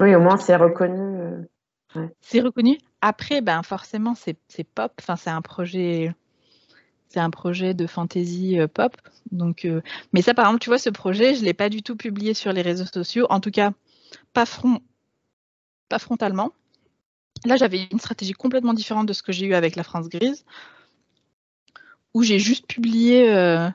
[0.00, 1.46] Oui, au moins c'est reconnu.
[2.20, 2.78] C'est reconnu.
[3.00, 4.92] Après, ben forcément, c'est pop.
[5.00, 6.12] Enfin, c'est un projet
[7.14, 8.96] c'est un projet de fantasy euh, pop.
[9.30, 9.82] Donc, euh,
[10.12, 12.34] mais ça, par exemple, tu vois, ce projet, je ne l'ai pas du tout publié
[12.34, 13.70] sur les réseaux sociaux, en tout cas,
[14.32, 14.80] pas, front,
[15.88, 16.50] pas frontalement.
[17.44, 20.44] Là, j'avais une stratégie complètement différente de ce que j'ai eu avec la France Grise,
[22.14, 23.70] où j'ai juste publié euh,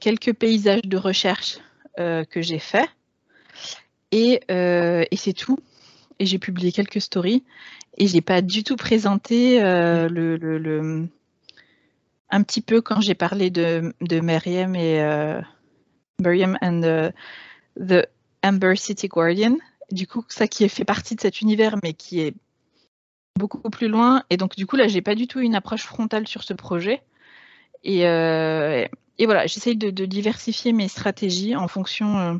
[0.00, 1.58] quelques paysages de recherche
[1.96, 2.88] que j'ai faits,
[4.12, 5.58] et, c'est tout.
[6.20, 7.42] Et j'ai publié quelques stories,
[7.96, 11.08] et je n'ai pas du tout présenté le,
[12.30, 15.40] un petit peu quand j'ai parlé de, de Miriam et euh,
[16.20, 17.14] Miriam and the,
[17.80, 18.06] the,
[18.42, 19.56] Amber City Guardian.
[19.90, 22.34] Du coup, ça qui fait partie de cet univers, mais qui est
[23.38, 24.22] beaucoup plus loin.
[24.28, 27.02] Et donc, du coup, là, j'ai pas du tout une approche frontale sur ce projet.
[27.84, 28.86] Et, euh,
[29.18, 32.34] et voilà, j'essaye de, de, diversifier mes stratégies en fonction, euh,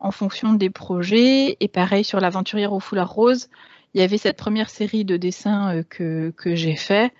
[0.00, 1.56] en fonction des projets.
[1.60, 3.48] Et pareil, sur l'aventurière au foulard rose,
[3.94, 7.14] il y avait cette première série de dessins euh, que, que j'ai fait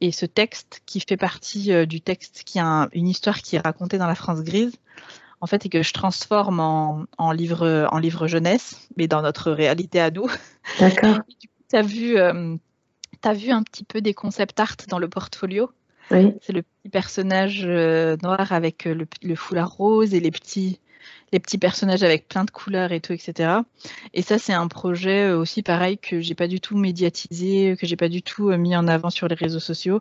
[0.00, 3.96] et ce texte qui fait partie du texte qui a une histoire qui est racontée
[3.96, 4.76] dans la France grise,
[5.40, 9.98] en fait, et que je transforme en, livre, en livre jeunesse, mais dans notre réalité
[9.98, 10.30] à nous.
[10.80, 11.20] D'accord.
[11.70, 12.56] Tu as euh,
[13.24, 15.70] as vu un petit peu des concept art dans le portfolio?
[16.10, 16.34] Oui.
[16.40, 20.78] C'est le petit personnage euh, noir avec le, le, foulard rose et les petits,
[21.32, 23.60] les petits personnages avec plein de couleurs et tout, etc.
[24.14, 27.86] Et ça, c'est un projet euh, aussi pareil que j'ai pas du tout médiatisé, que
[27.86, 30.00] j'ai pas du tout euh, mis en avant sur les réseaux sociaux.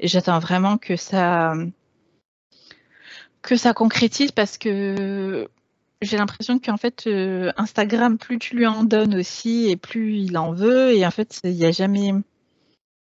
[0.00, 1.54] Et j'attends vraiment que ça
[3.42, 5.48] que ça concrétise parce que
[6.04, 10.36] j'ai l'impression qu'en fait euh, Instagram, plus tu lui en donnes aussi et plus il
[10.38, 10.92] en veut.
[10.92, 12.12] Et en fait, il n'y a jamais.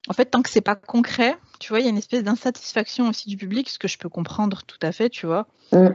[0.07, 3.07] En fait, tant que c'est pas concret, tu vois, il y a une espèce d'insatisfaction
[3.07, 5.47] aussi du public, ce que je peux comprendre tout à fait, tu vois.
[5.71, 5.89] Mm.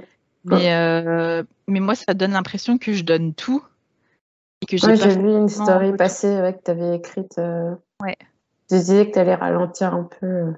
[0.47, 3.65] Mais, euh, mais moi, ça donne l'impression que je donne tout.
[4.63, 7.37] Et que j'ai ouais, vu une story passée que tu avais écrite.
[7.39, 8.17] Euh, ouais.
[8.69, 10.27] Tu disais que tu allais ralentir un peu.
[10.27, 10.53] Euh.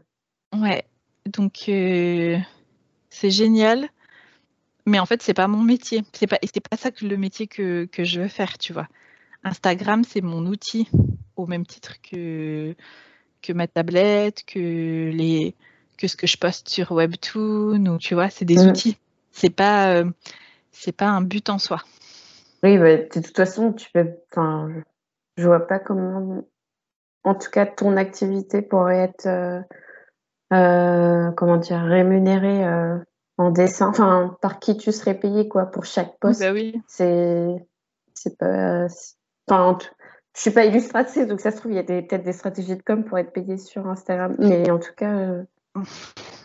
[0.55, 0.85] Ouais.
[1.27, 3.89] Donc, c'est génial.
[4.89, 6.02] Mais en fait, c'est pas mon métier.
[6.12, 8.73] C'est pas, et c'est pas ça que le métier que, que je veux faire, tu
[8.73, 8.89] vois.
[9.44, 10.89] Instagram, c'est mon outil,
[11.36, 12.74] au même titre que,
[13.43, 15.55] que ma tablette, que, les,
[15.97, 18.69] que ce que je poste sur Webtoon, ou tu vois, c'est des mm.
[18.69, 18.98] outils
[19.39, 20.05] c'est pas euh,
[20.73, 21.78] c'est pas un but en soi.
[22.62, 24.10] Oui, bah, de toute façon, tu peux.
[24.32, 24.69] Enfin,
[25.36, 26.43] je, vois pas comment.
[27.24, 29.60] En tout cas, ton activité pourrait être euh,
[30.52, 32.65] euh, comment dire rémunérée
[33.39, 33.89] en dessin.
[33.89, 36.40] Enfin, par qui tu serais payé quoi pour chaque poste.
[36.40, 36.81] Bah oui.
[36.86, 37.48] C'est
[38.15, 38.86] c'est pas.
[39.48, 39.78] Enfin,
[40.35, 42.82] je suis pas illustratrice, donc ça se trouve il y a peut-être des stratégies de
[42.82, 44.36] com pour être payé sur Instagram.
[44.39, 45.43] Mais en tout cas.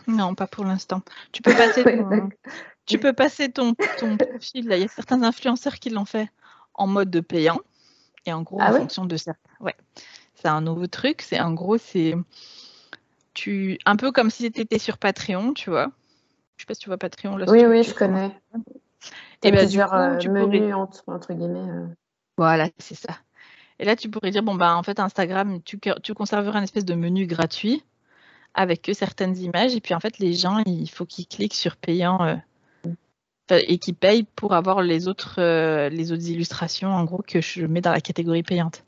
[0.06, 1.02] Non, pas pour l'instant.
[1.32, 1.84] Tu peux passer
[2.86, 4.66] tu peux passer ton, ton profil.
[4.70, 6.28] Il y a certains influenceurs qui l'ont fait
[6.74, 7.60] en mode payant.
[8.26, 9.34] Et en gros, ah en fonction de ça.
[9.60, 9.74] Ouais.
[10.34, 11.22] C'est un nouveau truc.
[11.22, 12.14] C'est en gros, c'est
[13.32, 15.90] tu un peu comme si tu étais sur Patreon, tu vois.
[16.56, 17.36] Je sais pas si tu vois Patreon.
[17.48, 18.30] Oui, oui, je connais.
[19.42, 21.70] Et bien, du coup, tu menus entre, guillemets.
[21.70, 21.86] Euh.
[22.38, 23.18] Voilà, c'est ça.
[23.78, 26.84] Et là, tu pourrais dire, bon, bah, en fait, Instagram, tu, tu conserveras une espèce
[26.84, 27.84] de menu gratuit
[28.54, 29.74] avec que certaines images.
[29.74, 32.36] Et puis, en fait, les gens, il faut qu'ils cliquent sur payant euh,
[33.50, 37.66] et qui payent pour avoir les autres, euh, les autres illustrations, en gros, que je
[37.66, 38.84] mets dans la catégorie payante.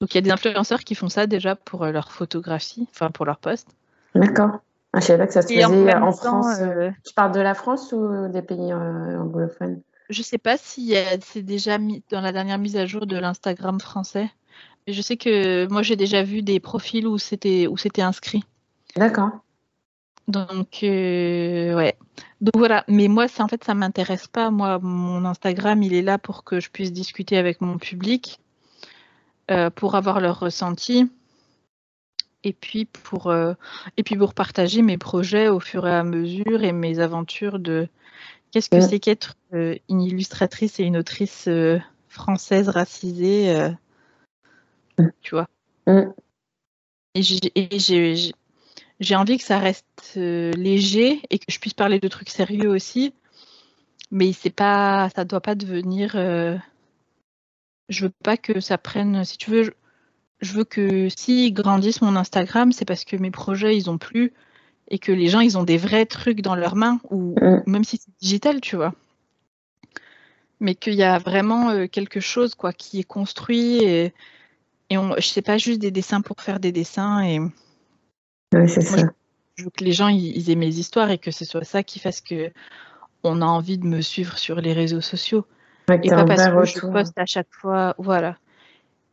[0.00, 3.10] Donc il y a des influenceurs qui font ça déjà pour euh, leur photographie, enfin
[3.10, 3.68] pour leur post.
[4.14, 4.60] D'accord.
[4.96, 5.64] Ah, je savais pas que ça se faisait
[5.94, 6.58] en, France.
[6.60, 9.82] Euh, tu parles de la France ou des pays anglophones?
[10.08, 13.78] Je sais pas si c'est déjà mis dans la dernière mise à jour de l'Instagram
[13.78, 14.30] français.
[14.86, 18.44] Mais je sais que moi j'ai déjà vu des profils où c'était où c'était inscrit.
[18.96, 19.30] D'accord.
[20.28, 21.96] Donc, euh, ouais.
[22.40, 22.84] Donc voilà.
[22.88, 24.50] Mais moi, ça, en fait, ça m'intéresse pas.
[24.50, 28.40] Moi, mon Instagram, il est là pour que je puisse discuter avec mon public,
[29.50, 31.10] euh, pour avoir leur ressenti,
[32.46, 33.54] et puis pour euh,
[33.96, 37.88] et puis pour partager mes projets au fur et à mesure et mes aventures de
[38.50, 41.48] qu'est-ce que c'est qu'être une illustratrice et une autrice
[42.08, 43.70] française racisée,
[45.20, 45.48] tu vois?
[47.14, 48.32] Et j'ai
[49.00, 49.84] j'ai envie que ça reste
[50.16, 53.12] euh, léger et que je puisse parler de trucs sérieux aussi.
[54.10, 56.12] Mais c'est pas, ça doit pas devenir.
[56.14, 56.56] Euh,
[57.88, 59.24] je veux pas que ça prenne.
[59.24, 59.74] Si tu veux,
[60.40, 64.32] je, veux que s'ils grandissent mon Instagram, c'est parce que mes projets ils ont plu
[64.88, 67.62] et que les gens ils ont des vrais trucs dans leurs mains ou mm.
[67.66, 68.94] même si c'est digital, tu vois.
[70.60, 74.14] Mais qu'il y a vraiment euh, quelque chose quoi qui est construit et,
[74.90, 77.40] et on, je sais pas juste des dessins pour faire des dessins et
[78.52, 79.08] c'est ça.
[79.56, 81.98] Je, veux que les gens ils, aient mes histoires et que ce soit ça qui
[81.98, 82.50] fasse que
[83.22, 85.46] on a envie de me suivre sur les réseaux sociaux.
[85.90, 88.36] et pas parce que je poste à chaque fois, voilà.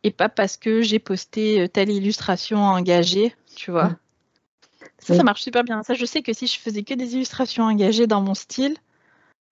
[0.04, 3.96] Et pas parce que j'ai posté euh, telle illustration engagée, tu vois.
[5.00, 5.84] Ça, ça marche super bien.
[5.84, 8.76] Ça, je sais que si je faisais que des illustrations engagées dans mon style,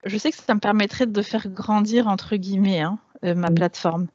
[0.05, 3.55] je sais que ça me permettrait de faire grandir, entre guillemets, hein, euh, ma mm.
[3.55, 4.07] plateforme.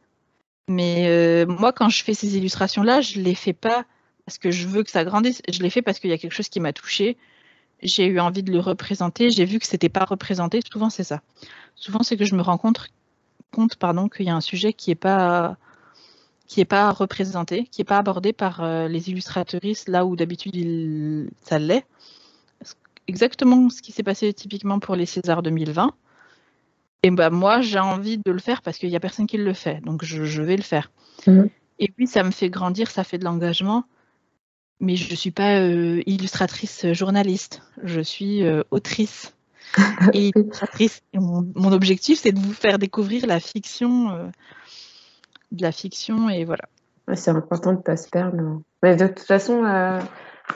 [0.68, 3.84] Mais euh, moi, quand je fais ces illustrations-là, je ne les fais pas
[4.24, 5.40] parce que je veux que ça grandisse.
[5.48, 7.16] Je les fais parce qu'il y a quelque chose qui m'a touchée.
[7.82, 9.30] J'ai eu envie de le représenter.
[9.30, 10.60] J'ai vu que c'était pas représenté.
[10.70, 11.20] Souvent, c'est ça.
[11.76, 12.88] Souvent, c'est que je me rends compte,
[13.52, 15.56] compte pardon, qu'il y a un sujet qui n'est pas
[16.47, 21.31] qui est pas représenté, qui n'est pas abordé par euh, les illustratrices là où d'habitude
[21.43, 21.85] ça l'est.
[23.09, 25.94] Exactement ce qui s'est passé typiquement pour les Césars 2020.
[27.02, 29.52] Et bah, moi, j'ai envie de le faire parce qu'il n'y a personne qui le
[29.52, 29.81] fait.
[29.85, 30.90] Donc, je, vais le faire.
[31.27, 31.48] Mhm.
[31.78, 33.85] Et puis, ça me fait grandir, ça fait de l'engagement.
[34.81, 37.62] Mais je ne suis pas euh, illustratrice journaliste.
[37.85, 39.35] Je suis euh, autrice
[40.14, 41.02] et illustratrice.
[41.14, 44.32] mon, objectif, c'est de vous faire découvrir la fiction,
[45.52, 46.28] de la fiction.
[46.28, 46.64] Et voilà.
[47.14, 48.60] c'est important de ne pas se perdre.
[48.82, 49.62] Mais de toute façon,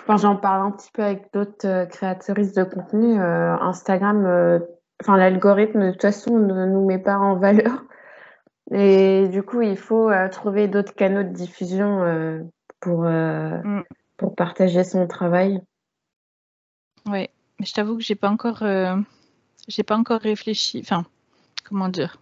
[0.06, 4.60] quand j'en parle un petit peu avec d'autres créatrices de contenu, Instagram
[5.02, 7.84] enfin l'algorithme de toute façon ne nous met pas en valeur.
[8.72, 12.40] Et du coup, il faut euh, trouver d'autres canaux de diffusion euh,
[12.78, 13.84] pour, euh, mm.
[14.16, 15.60] pour partager son travail.
[17.06, 18.62] Oui, mais je t'avoue que j'ai pas encore
[19.68, 20.80] j'ai pas encore réfléchi.
[20.80, 21.04] Enfin,
[21.64, 22.18] comment dire?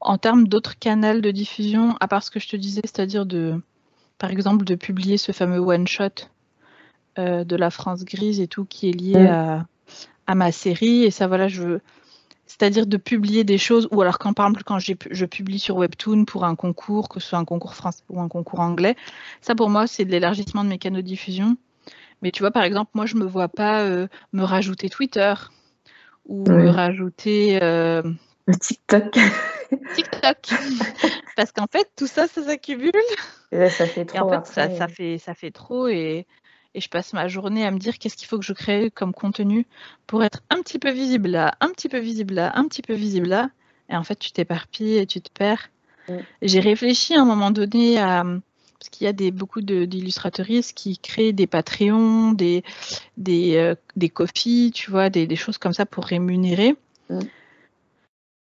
[0.00, 3.60] En termes d'autres canaux de diffusion, à part ce que je te disais, c'est-à-dire de
[4.18, 6.28] par exemple de publier ce fameux one shot
[7.18, 9.66] de la France grise et tout qui est lié à
[10.26, 11.04] à ma série.
[11.04, 11.80] Et ça, voilà, je veux.
[12.46, 16.24] C'est-à-dire de publier des choses, ou alors quand par exemple quand je publie sur Webtoon
[16.24, 18.94] pour un concours, que ce soit un concours français ou un concours anglais,
[19.40, 21.56] ça pour moi c'est de l'élargissement de mes canaux de diffusion.
[22.22, 25.34] Mais tu vois par exemple moi je me vois pas euh, me rajouter Twitter
[26.24, 28.02] ou me rajouter euh,
[28.60, 29.18] TikTok.
[29.94, 30.36] TikTok.
[31.36, 32.92] Parce qu'en fait tout ça ça s'accumule.
[33.52, 34.32] Et ça fait trop.
[34.32, 36.26] en fait ça, ça, fait ça fait trop et
[36.74, 39.14] et je passe ma journée à me dire qu'est-ce qu'il faut que je crée comme
[39.14, 39.66] contenu
[40.06, 42.92] pour être un petit peu visible là, un petit peu visible là, un petit peu
[42.92, 43.48] visible là.
[43.88, 45.70] Et en fait, tu t'éparpilles et tu te perds.
[46.42, 48.24] J'ai réfléchi à un moment donné à.
[48.78, 52.62] Parce qu'il y a des, beaucoup d'illustratrices qui créent des Patreons, des,
[53.16, 56.76] des, euh, des coffees, tu vois, des, des, choses comme ça pour rémunérer.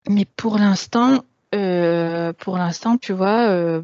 [0.08, 1.24] Mais pour l'instant,
[1.56, 3.82] euh, pour l'instant, tu vois, euh,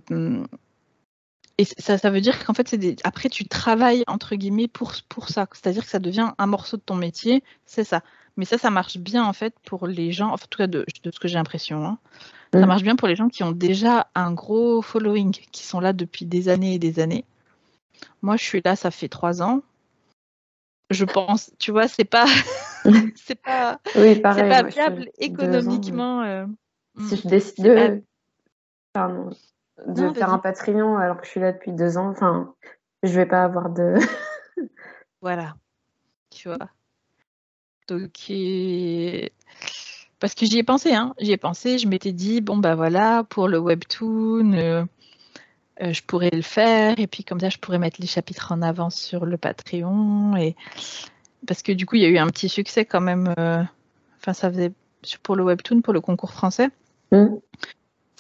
[1.57, 2.95] et ça, ça veut dire qu'en fait, c'est des...
[3.03, 5.47] après, tu travailles, entre guillemets, pour, pour ça.
[5.53, 8.01] C'est-à-dire que ça devient un morceau de ton métier, c'est ça.
[8.37, 11.11] Mais ça, ça marche bien, en fait, pour les gens, en tout cas, de, de
[11.11, 11.85] ce que j'ai l'impression.
[11.85, 11.97] Hein.
[12.53, 12.65] Ça mm.
[12.65, 16.25] marche bien pour les gens qui ont déjà un gros following, qui sont là depuis
[16.25, 17.23] des années et des années.
[18.21, 19.61] Moi, je suis là, ça fait trois ans.
[20.89, 22.25] Je pense, tu vois, c'est pas,
[23.15, 26.21] c'est pas, oui, pareil, pas viable économiquement.
[26.23, 26.45] Euh,
[27.07, 28.03] si je décide de,
[28.93, 29.29] Pardon
[29.87, 32.09] de faire un Patreon alors que je suis là depuis deux ans.
[32.09, 32.53] Enfin,
[33.03, 33.95] je vais pas avoir de.
[35.21, 35.55] voilà.
[36.29, 36.69] Tu vois.
[37.87, 38.31] Donc,
[40.19, 41.13] parce que j'y ai pensé, hein.
[41.19, 44.85] J'y ai pensé, je m'étais dit, bon, bah voilà, pour le webtoon, euh,
[45.81, 46.99] euh, je pourrais le faire.
[46.99, 50.35] Et puis, comme ça, je pourrais mettre les chapitres en avance sur le Patreon.
[50.35, 50.55] Et...
[51.47, 53.33] Parce que du coup, il y a eu un petit succès quand même.
[53.39, 53.63] Euh,
[54.17, 54.71] enfin, ça faisait
[55.23, 56.69] pour le webtoon, pour le concours français.
[57.11, 57.27] Mmh.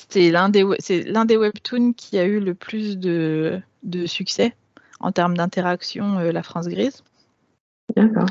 [0.09, 4.55] C'est l'un des, c'est l'un des webtoons qui a eu le plus de, de succès
[4.99, 7.03] en termes d'interaction, euh, La France Grise.
[7.95, 8.27] D'accord.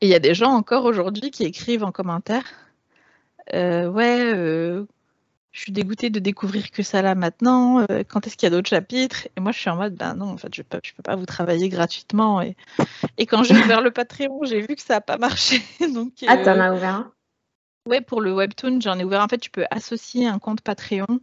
[0.00, 2.44] Et il y a des gens encore aujourd'hui qui écrivent en commentaire
[3.54, 4.84] euh, Ouais, euh,
[5.56, 7.86] je suis dégoûtée de découvrir que ça là maintenant.
[8.08, 9.26] quand est-ce qu'il y a d'autres chapitres?
[9.36, 11.16] Et moi, je suis en mode Ben non, en fait, je ne peux, peux, pas
[11.16, 12.42] vous travailler gratuitement.
[12.42, 12.56] Et,
[13.16, 15.62] et quand j'ai ouvert le Patreon, j'ai vu que ça n'a pas marché.
[15.94, 17.12] Donc, ah, t'en as ouvert un?
[17.86, 19.22] oui, pour le webtoon, j'en ai ouvert.
[19.22, 21.20] En fait, tu peux associer un compte Patreon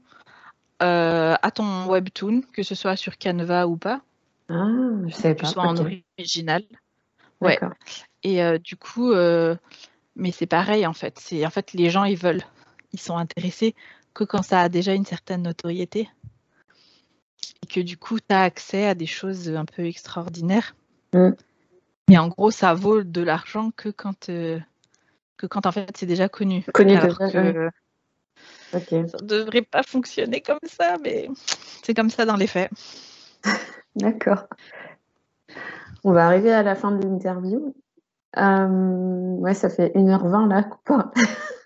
[0.81, 4.01] euh, à ton webtoon, que ce soit sur Canva ou pas.
[4.49, 4.67] Ah,
[5.07, 5.41] je sais pas.
[5.41, 6.63] Que ce soit en original.
[7.41, 7.59] Ouais.
[8.23, 9.55] Et euh, du coup, euh,
[10.15, 11.19] mais c'est pareil en fait.
[11.19, 12.43] C'est en fait les gens ils veulent,
[12.93, 13.75] ils sont intéressés
[14.13, 16.09] que quand ça a déjà une certaine notoriété
[17.61, 20.75] et que du coup tu as accès à des choses un peu extraordinaires.
[21.13, 21.29] Mm.
[22.09, 26.29] Mais en gros, ça vaut de l'argent que quand que quand en fait c'est déjà
[26.29, 26.63] connu.
[26.73, 27.69] Connu alors que,
[28.71, 28.79] Ça
[29.21, 31.29] ne devrait pas fonctionner comme ça, mais
[31.83, 32.71] c'est comme ça dans les faits.
[33.95, 34.47] D'accord.
[36.03, 37.73] On va arriver à la fin de l'interview.
[38.37, 40.67] Euh, ouais, ça fait 1h20 là,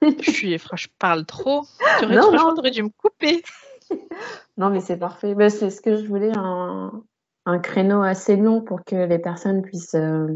[0.01, 1.65] je suis, je parle trop.
[1.99, 3.43] Tu aurais, non, dû me couper.
[4.57, 5.35] non, mais c'est parfait.
[5.35, 7.03] Ben, c'est ce que je voulais, un,
[7.45, 10.27] un, créneau assez long pour que les personnes puissent euh,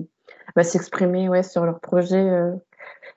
[0.55, 2.51] bah, s'exprimer ouais, sur leur projet euh,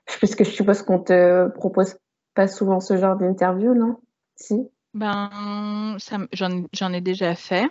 [0.06, 1.96] puisque je suppose qu'on te propose
[2.34, 3.98] pas souvent ce genre d'interview, non?
[4.36, 4.68] Si?
[4.92, 5.96] Ben,
[6.32, 7.66] j'en ai déjà fait.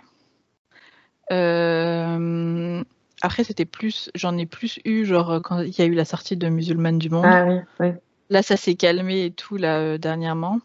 [1.30, 2.82] Euh,
[3.22, 6.36] après, c'était plus, j'en ai plus eu, genre, quand il y a eu la sortie
[6.36, 7.26] de Musulmane du Monde.
[7.26, 7.92] Ah oui, oui.
[8.30, 10.60] Là, ça s'est calmé et tout, là, euh, dernièrement.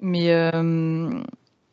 [0.00, 1.10] Mais euh,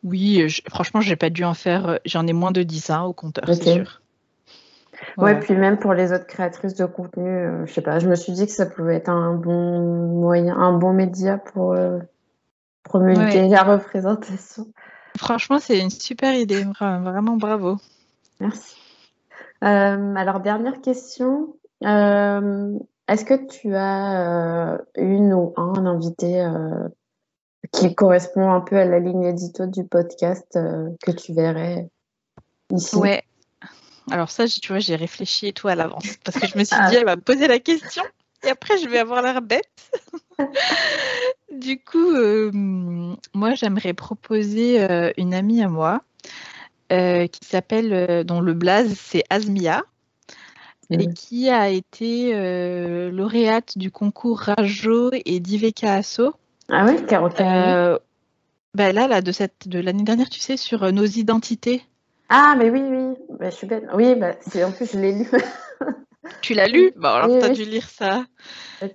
[0.03, 3.13] oui, je, franchement, j'ai pas dû en faire, j'en ai moins de 10 ans au
[3.13, 4.01] compteur, c'est sûr.
[5.17, 5.39] Ouais.
[5.39, 8.45] puis même pour les autres créatrices de contenu, je sais pas, je me suis dit
[8.45, 11.75] que ça pouvait être un bon moyen, un bon média pour
[12.83, 14.67] promulguer la représentation.
[15.17, 17.77] Franchement, c'est une super idée, vraiment bravo.
[18.39, 18.75] Merci.
[19.63, 21.55] Euh, alors, dernière question.
[23.09, 26.47] Euh, est-ce que tu as euh, une ou un invité
[27.71, 31.89] qui correspond un peu à la ligne édito du podcast que tu verrais
[32.71, 32.95] ici?
[32.95, 33.23] Ouais.
[34.11, 36.75] Alors ça, tu vois, j'ai réfléchi et tout à l'avance parce que je me suis
[36.79, 36.89] ah.
[36.89, 38.03] dit, elle va me poser la question
[38.43, 39.91] et après, je vais avoir l'air bête.
[41.51, 42.11] du coup,
[43.33, 46.01] moi, j'aimerais proposer une amie à moi
[46.91, 49.83] euh, qui s'appelle, euh, dont le blaze c'est Asmia,
[50.91, 56.33] et qui a été euh, lauréate du concours Rajo et d'Iveka Asso.
[56.69, 57.29] Ah oui, Caro
[58.75, 61.83] bah là, là, de, cette, de l'année dernière, tu sais, sur nos identités.
[62.29, 63.85] Ah, mais oui, oui, bah, je suis bête.
[63.93, 64.33] Oui, bah,
[64.63, 65.29] en plus, je l'ai lu.
[66.41, 66.91] tu l'as lu?
[66.95, 68.25] Bon, alors, tu as dû lire ça.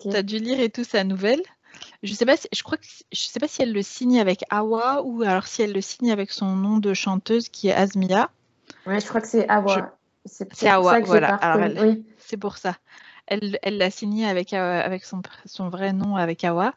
[0.00, 1.42] Tu as dû lire et tout sa nouvelle.
[2.04, 4.44] Je sais pas, si, je crois que je sais pas si elle le signe avec
[4.50, 8.30] Awa ou alors si elle le signe avec son nom de chanteuse qui est Asmia.
[8.86, 9.96] Oui, je crois que c'est Awa.
[10.26, 11.38] C'est Awa, voilà.
[12.18, 12.76] C'est pour ça.
[13.26, 16.74] Elle l'a signé avec, euh, avec son, son, vrai nom, avec Awa.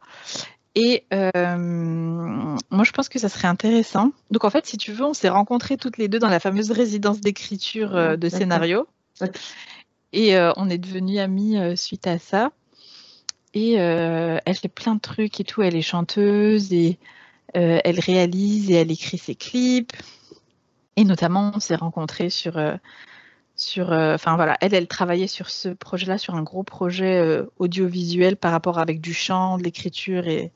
[0.75, 4.11] Et euh, moi, je pense que ça serait intéressant.
[4.31, 6.71] Donc, en fait, si tu veux, on s'est rencontrés toutes les deux dans la fameuse
[6.71, 8.87] résidence d'écriture euh, de scénario.
[10.13, 12.51] Et on est devenues amies suite à ça.
[13.53, 15.63] Et euh, elle fait plein de trucs et tout.
[15.63, 16.97] Elle est chanteuse et
[17.53, 19.93] elle réalise et elle écrit ses clips.
[20.95, 22.57] Et notamment, on s'est rencontrés sur,
[23.57, 28.51] sur, enfin voilà, elle, elle travaillait sur ce projet-là, sur un gros projet audiovisuel par
[28.51, 30.51] rapport avec du chant, de l'écriture et,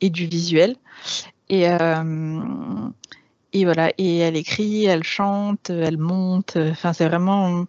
[0.00, 0.76] et du visuel.
[1.48, 1.66] Et,
[3.52, 6.56] et voilà, et elle écrit, elle chante, elle monte.
[6.56, 7.66] Enfin, c'est vraiment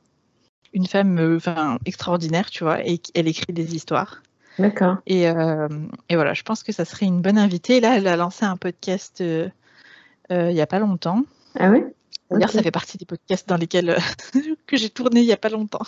[0.74, 2.86] une femme, enfin, extraordinaire, tu vois.
[2.88, 4.22] Et elle écrit des histoires.
[4.60, 4.98] D'accord.
[5.08, 5.68] Et, euh,
[6.10, 7.80] et, voilà, je pense que ça serait une bonne invitée.
[7.80, 9.50] Là, elle a lancé un podcast euh,
[10.32, 11.24] euh, il n'y a pas longtemps.
[11.60, 11.84] Ah oui?
[12.32, 13.98] D'ailleurs, ça fait partie des podcasts dans lesquels
[14.68, 15.86] que j'ai tourné il n'y a pas longtemps.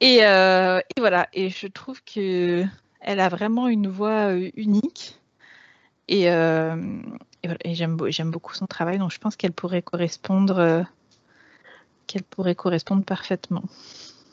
[0.00, 0.20] et, et,
[0.98, 2.64] voilà, et je trouve que
[3.00, 5.20] elle a vraiment une voix unique.
[6.08, 10.84] Et, et, j'aime, j'aime beaucoup son travail, donc je pense qu'elle pourrait correspondre,
[12.06, 13.62] qu'elle pourrait correspondre parfaitement.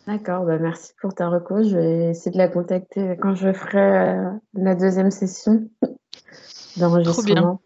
[0.10, 1.62] D'accord, bah merci pour ta reco.
[1.62, 5.70] Je vais essayer de la contacter quand je ferai euh, la deuxième session
[6.78, 7.62] d'enregistrement.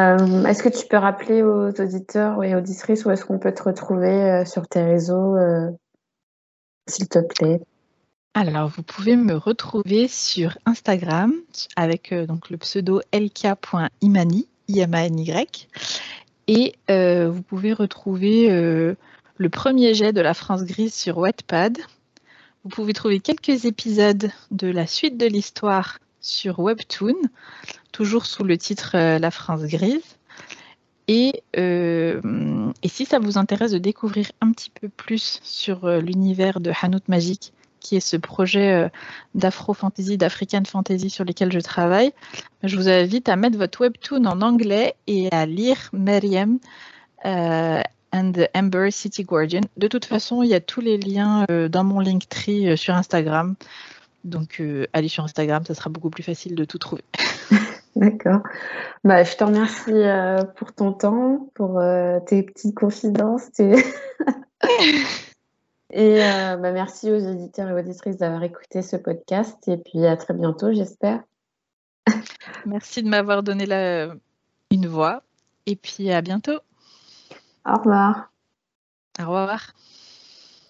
[0.00, 3.62] Euh, est-ce que tu peux rappeler aux auditeurs et auditrices où est-ce qu'on peut te
[3.62, 5.36] retrouver euh, sur tes réseaux,
[6.88, 7.60] s'il te plaît?
[8.34, 11.34] Alors, vous pouvez me retrouver sur Instagram
[11.76, 15.68] avec donc le pseudo lk.imani, i m a n y.
[16.46, 18.48] Et vous pouvez retrouver
[19.36, 21.78] le premier jet de la France grise sur Wattpad.
[22.62, 27.16] Vous pouvez trouver quelques épisodes de la suite de l'histoire sur Webtoon,
[28.00, 30.16] toujours sous le titre euh, La France grise.
[31.10, 36.60] Euh, et, si ça vous intéresse de découvrir un petit peu plus sur euh, l'univers
[36.60, 38.90] de Hanout Magique, qui est ce projet
[39.34, 42.12] d'afro-fantasy, d'African fantasy sur lequel je travaille,
[42.62, 46.58] je vous invite à mettre votre webtoon en anglais et à lire Meriem
[47.24, 49.62] and the Amber City Guardian.
[49.78, 53.56] De toute façon, il y a tous les liens dans mon Linktree euh, sur Instagram.
[54.24, 54.62] Donc,
[54.92, 57.04] allez sur Instagram, ça sera beaucoup plus facile de tout trouver.
[57.96, 58.40] D'accord.
[59.04, 61.80] Bah, je te remercie pour ton temps, pour
[62.26, 63.50] tes petites confidences.
[65.92, 69.56] et bah, merci aux éditeurs et auditrices d'avoir écouté ce podcast.
[69.68, 71.20] Et puis à très bientôt, j'espère.
[72.66, 74.14] merci de m'avoir donné la...
[74.70, 75.22] une voix.
[75.66, 76.60] Et puis à bientôt.
[77.66, 78.30] Au revoir.
[79.18, 79.72] Au revoir.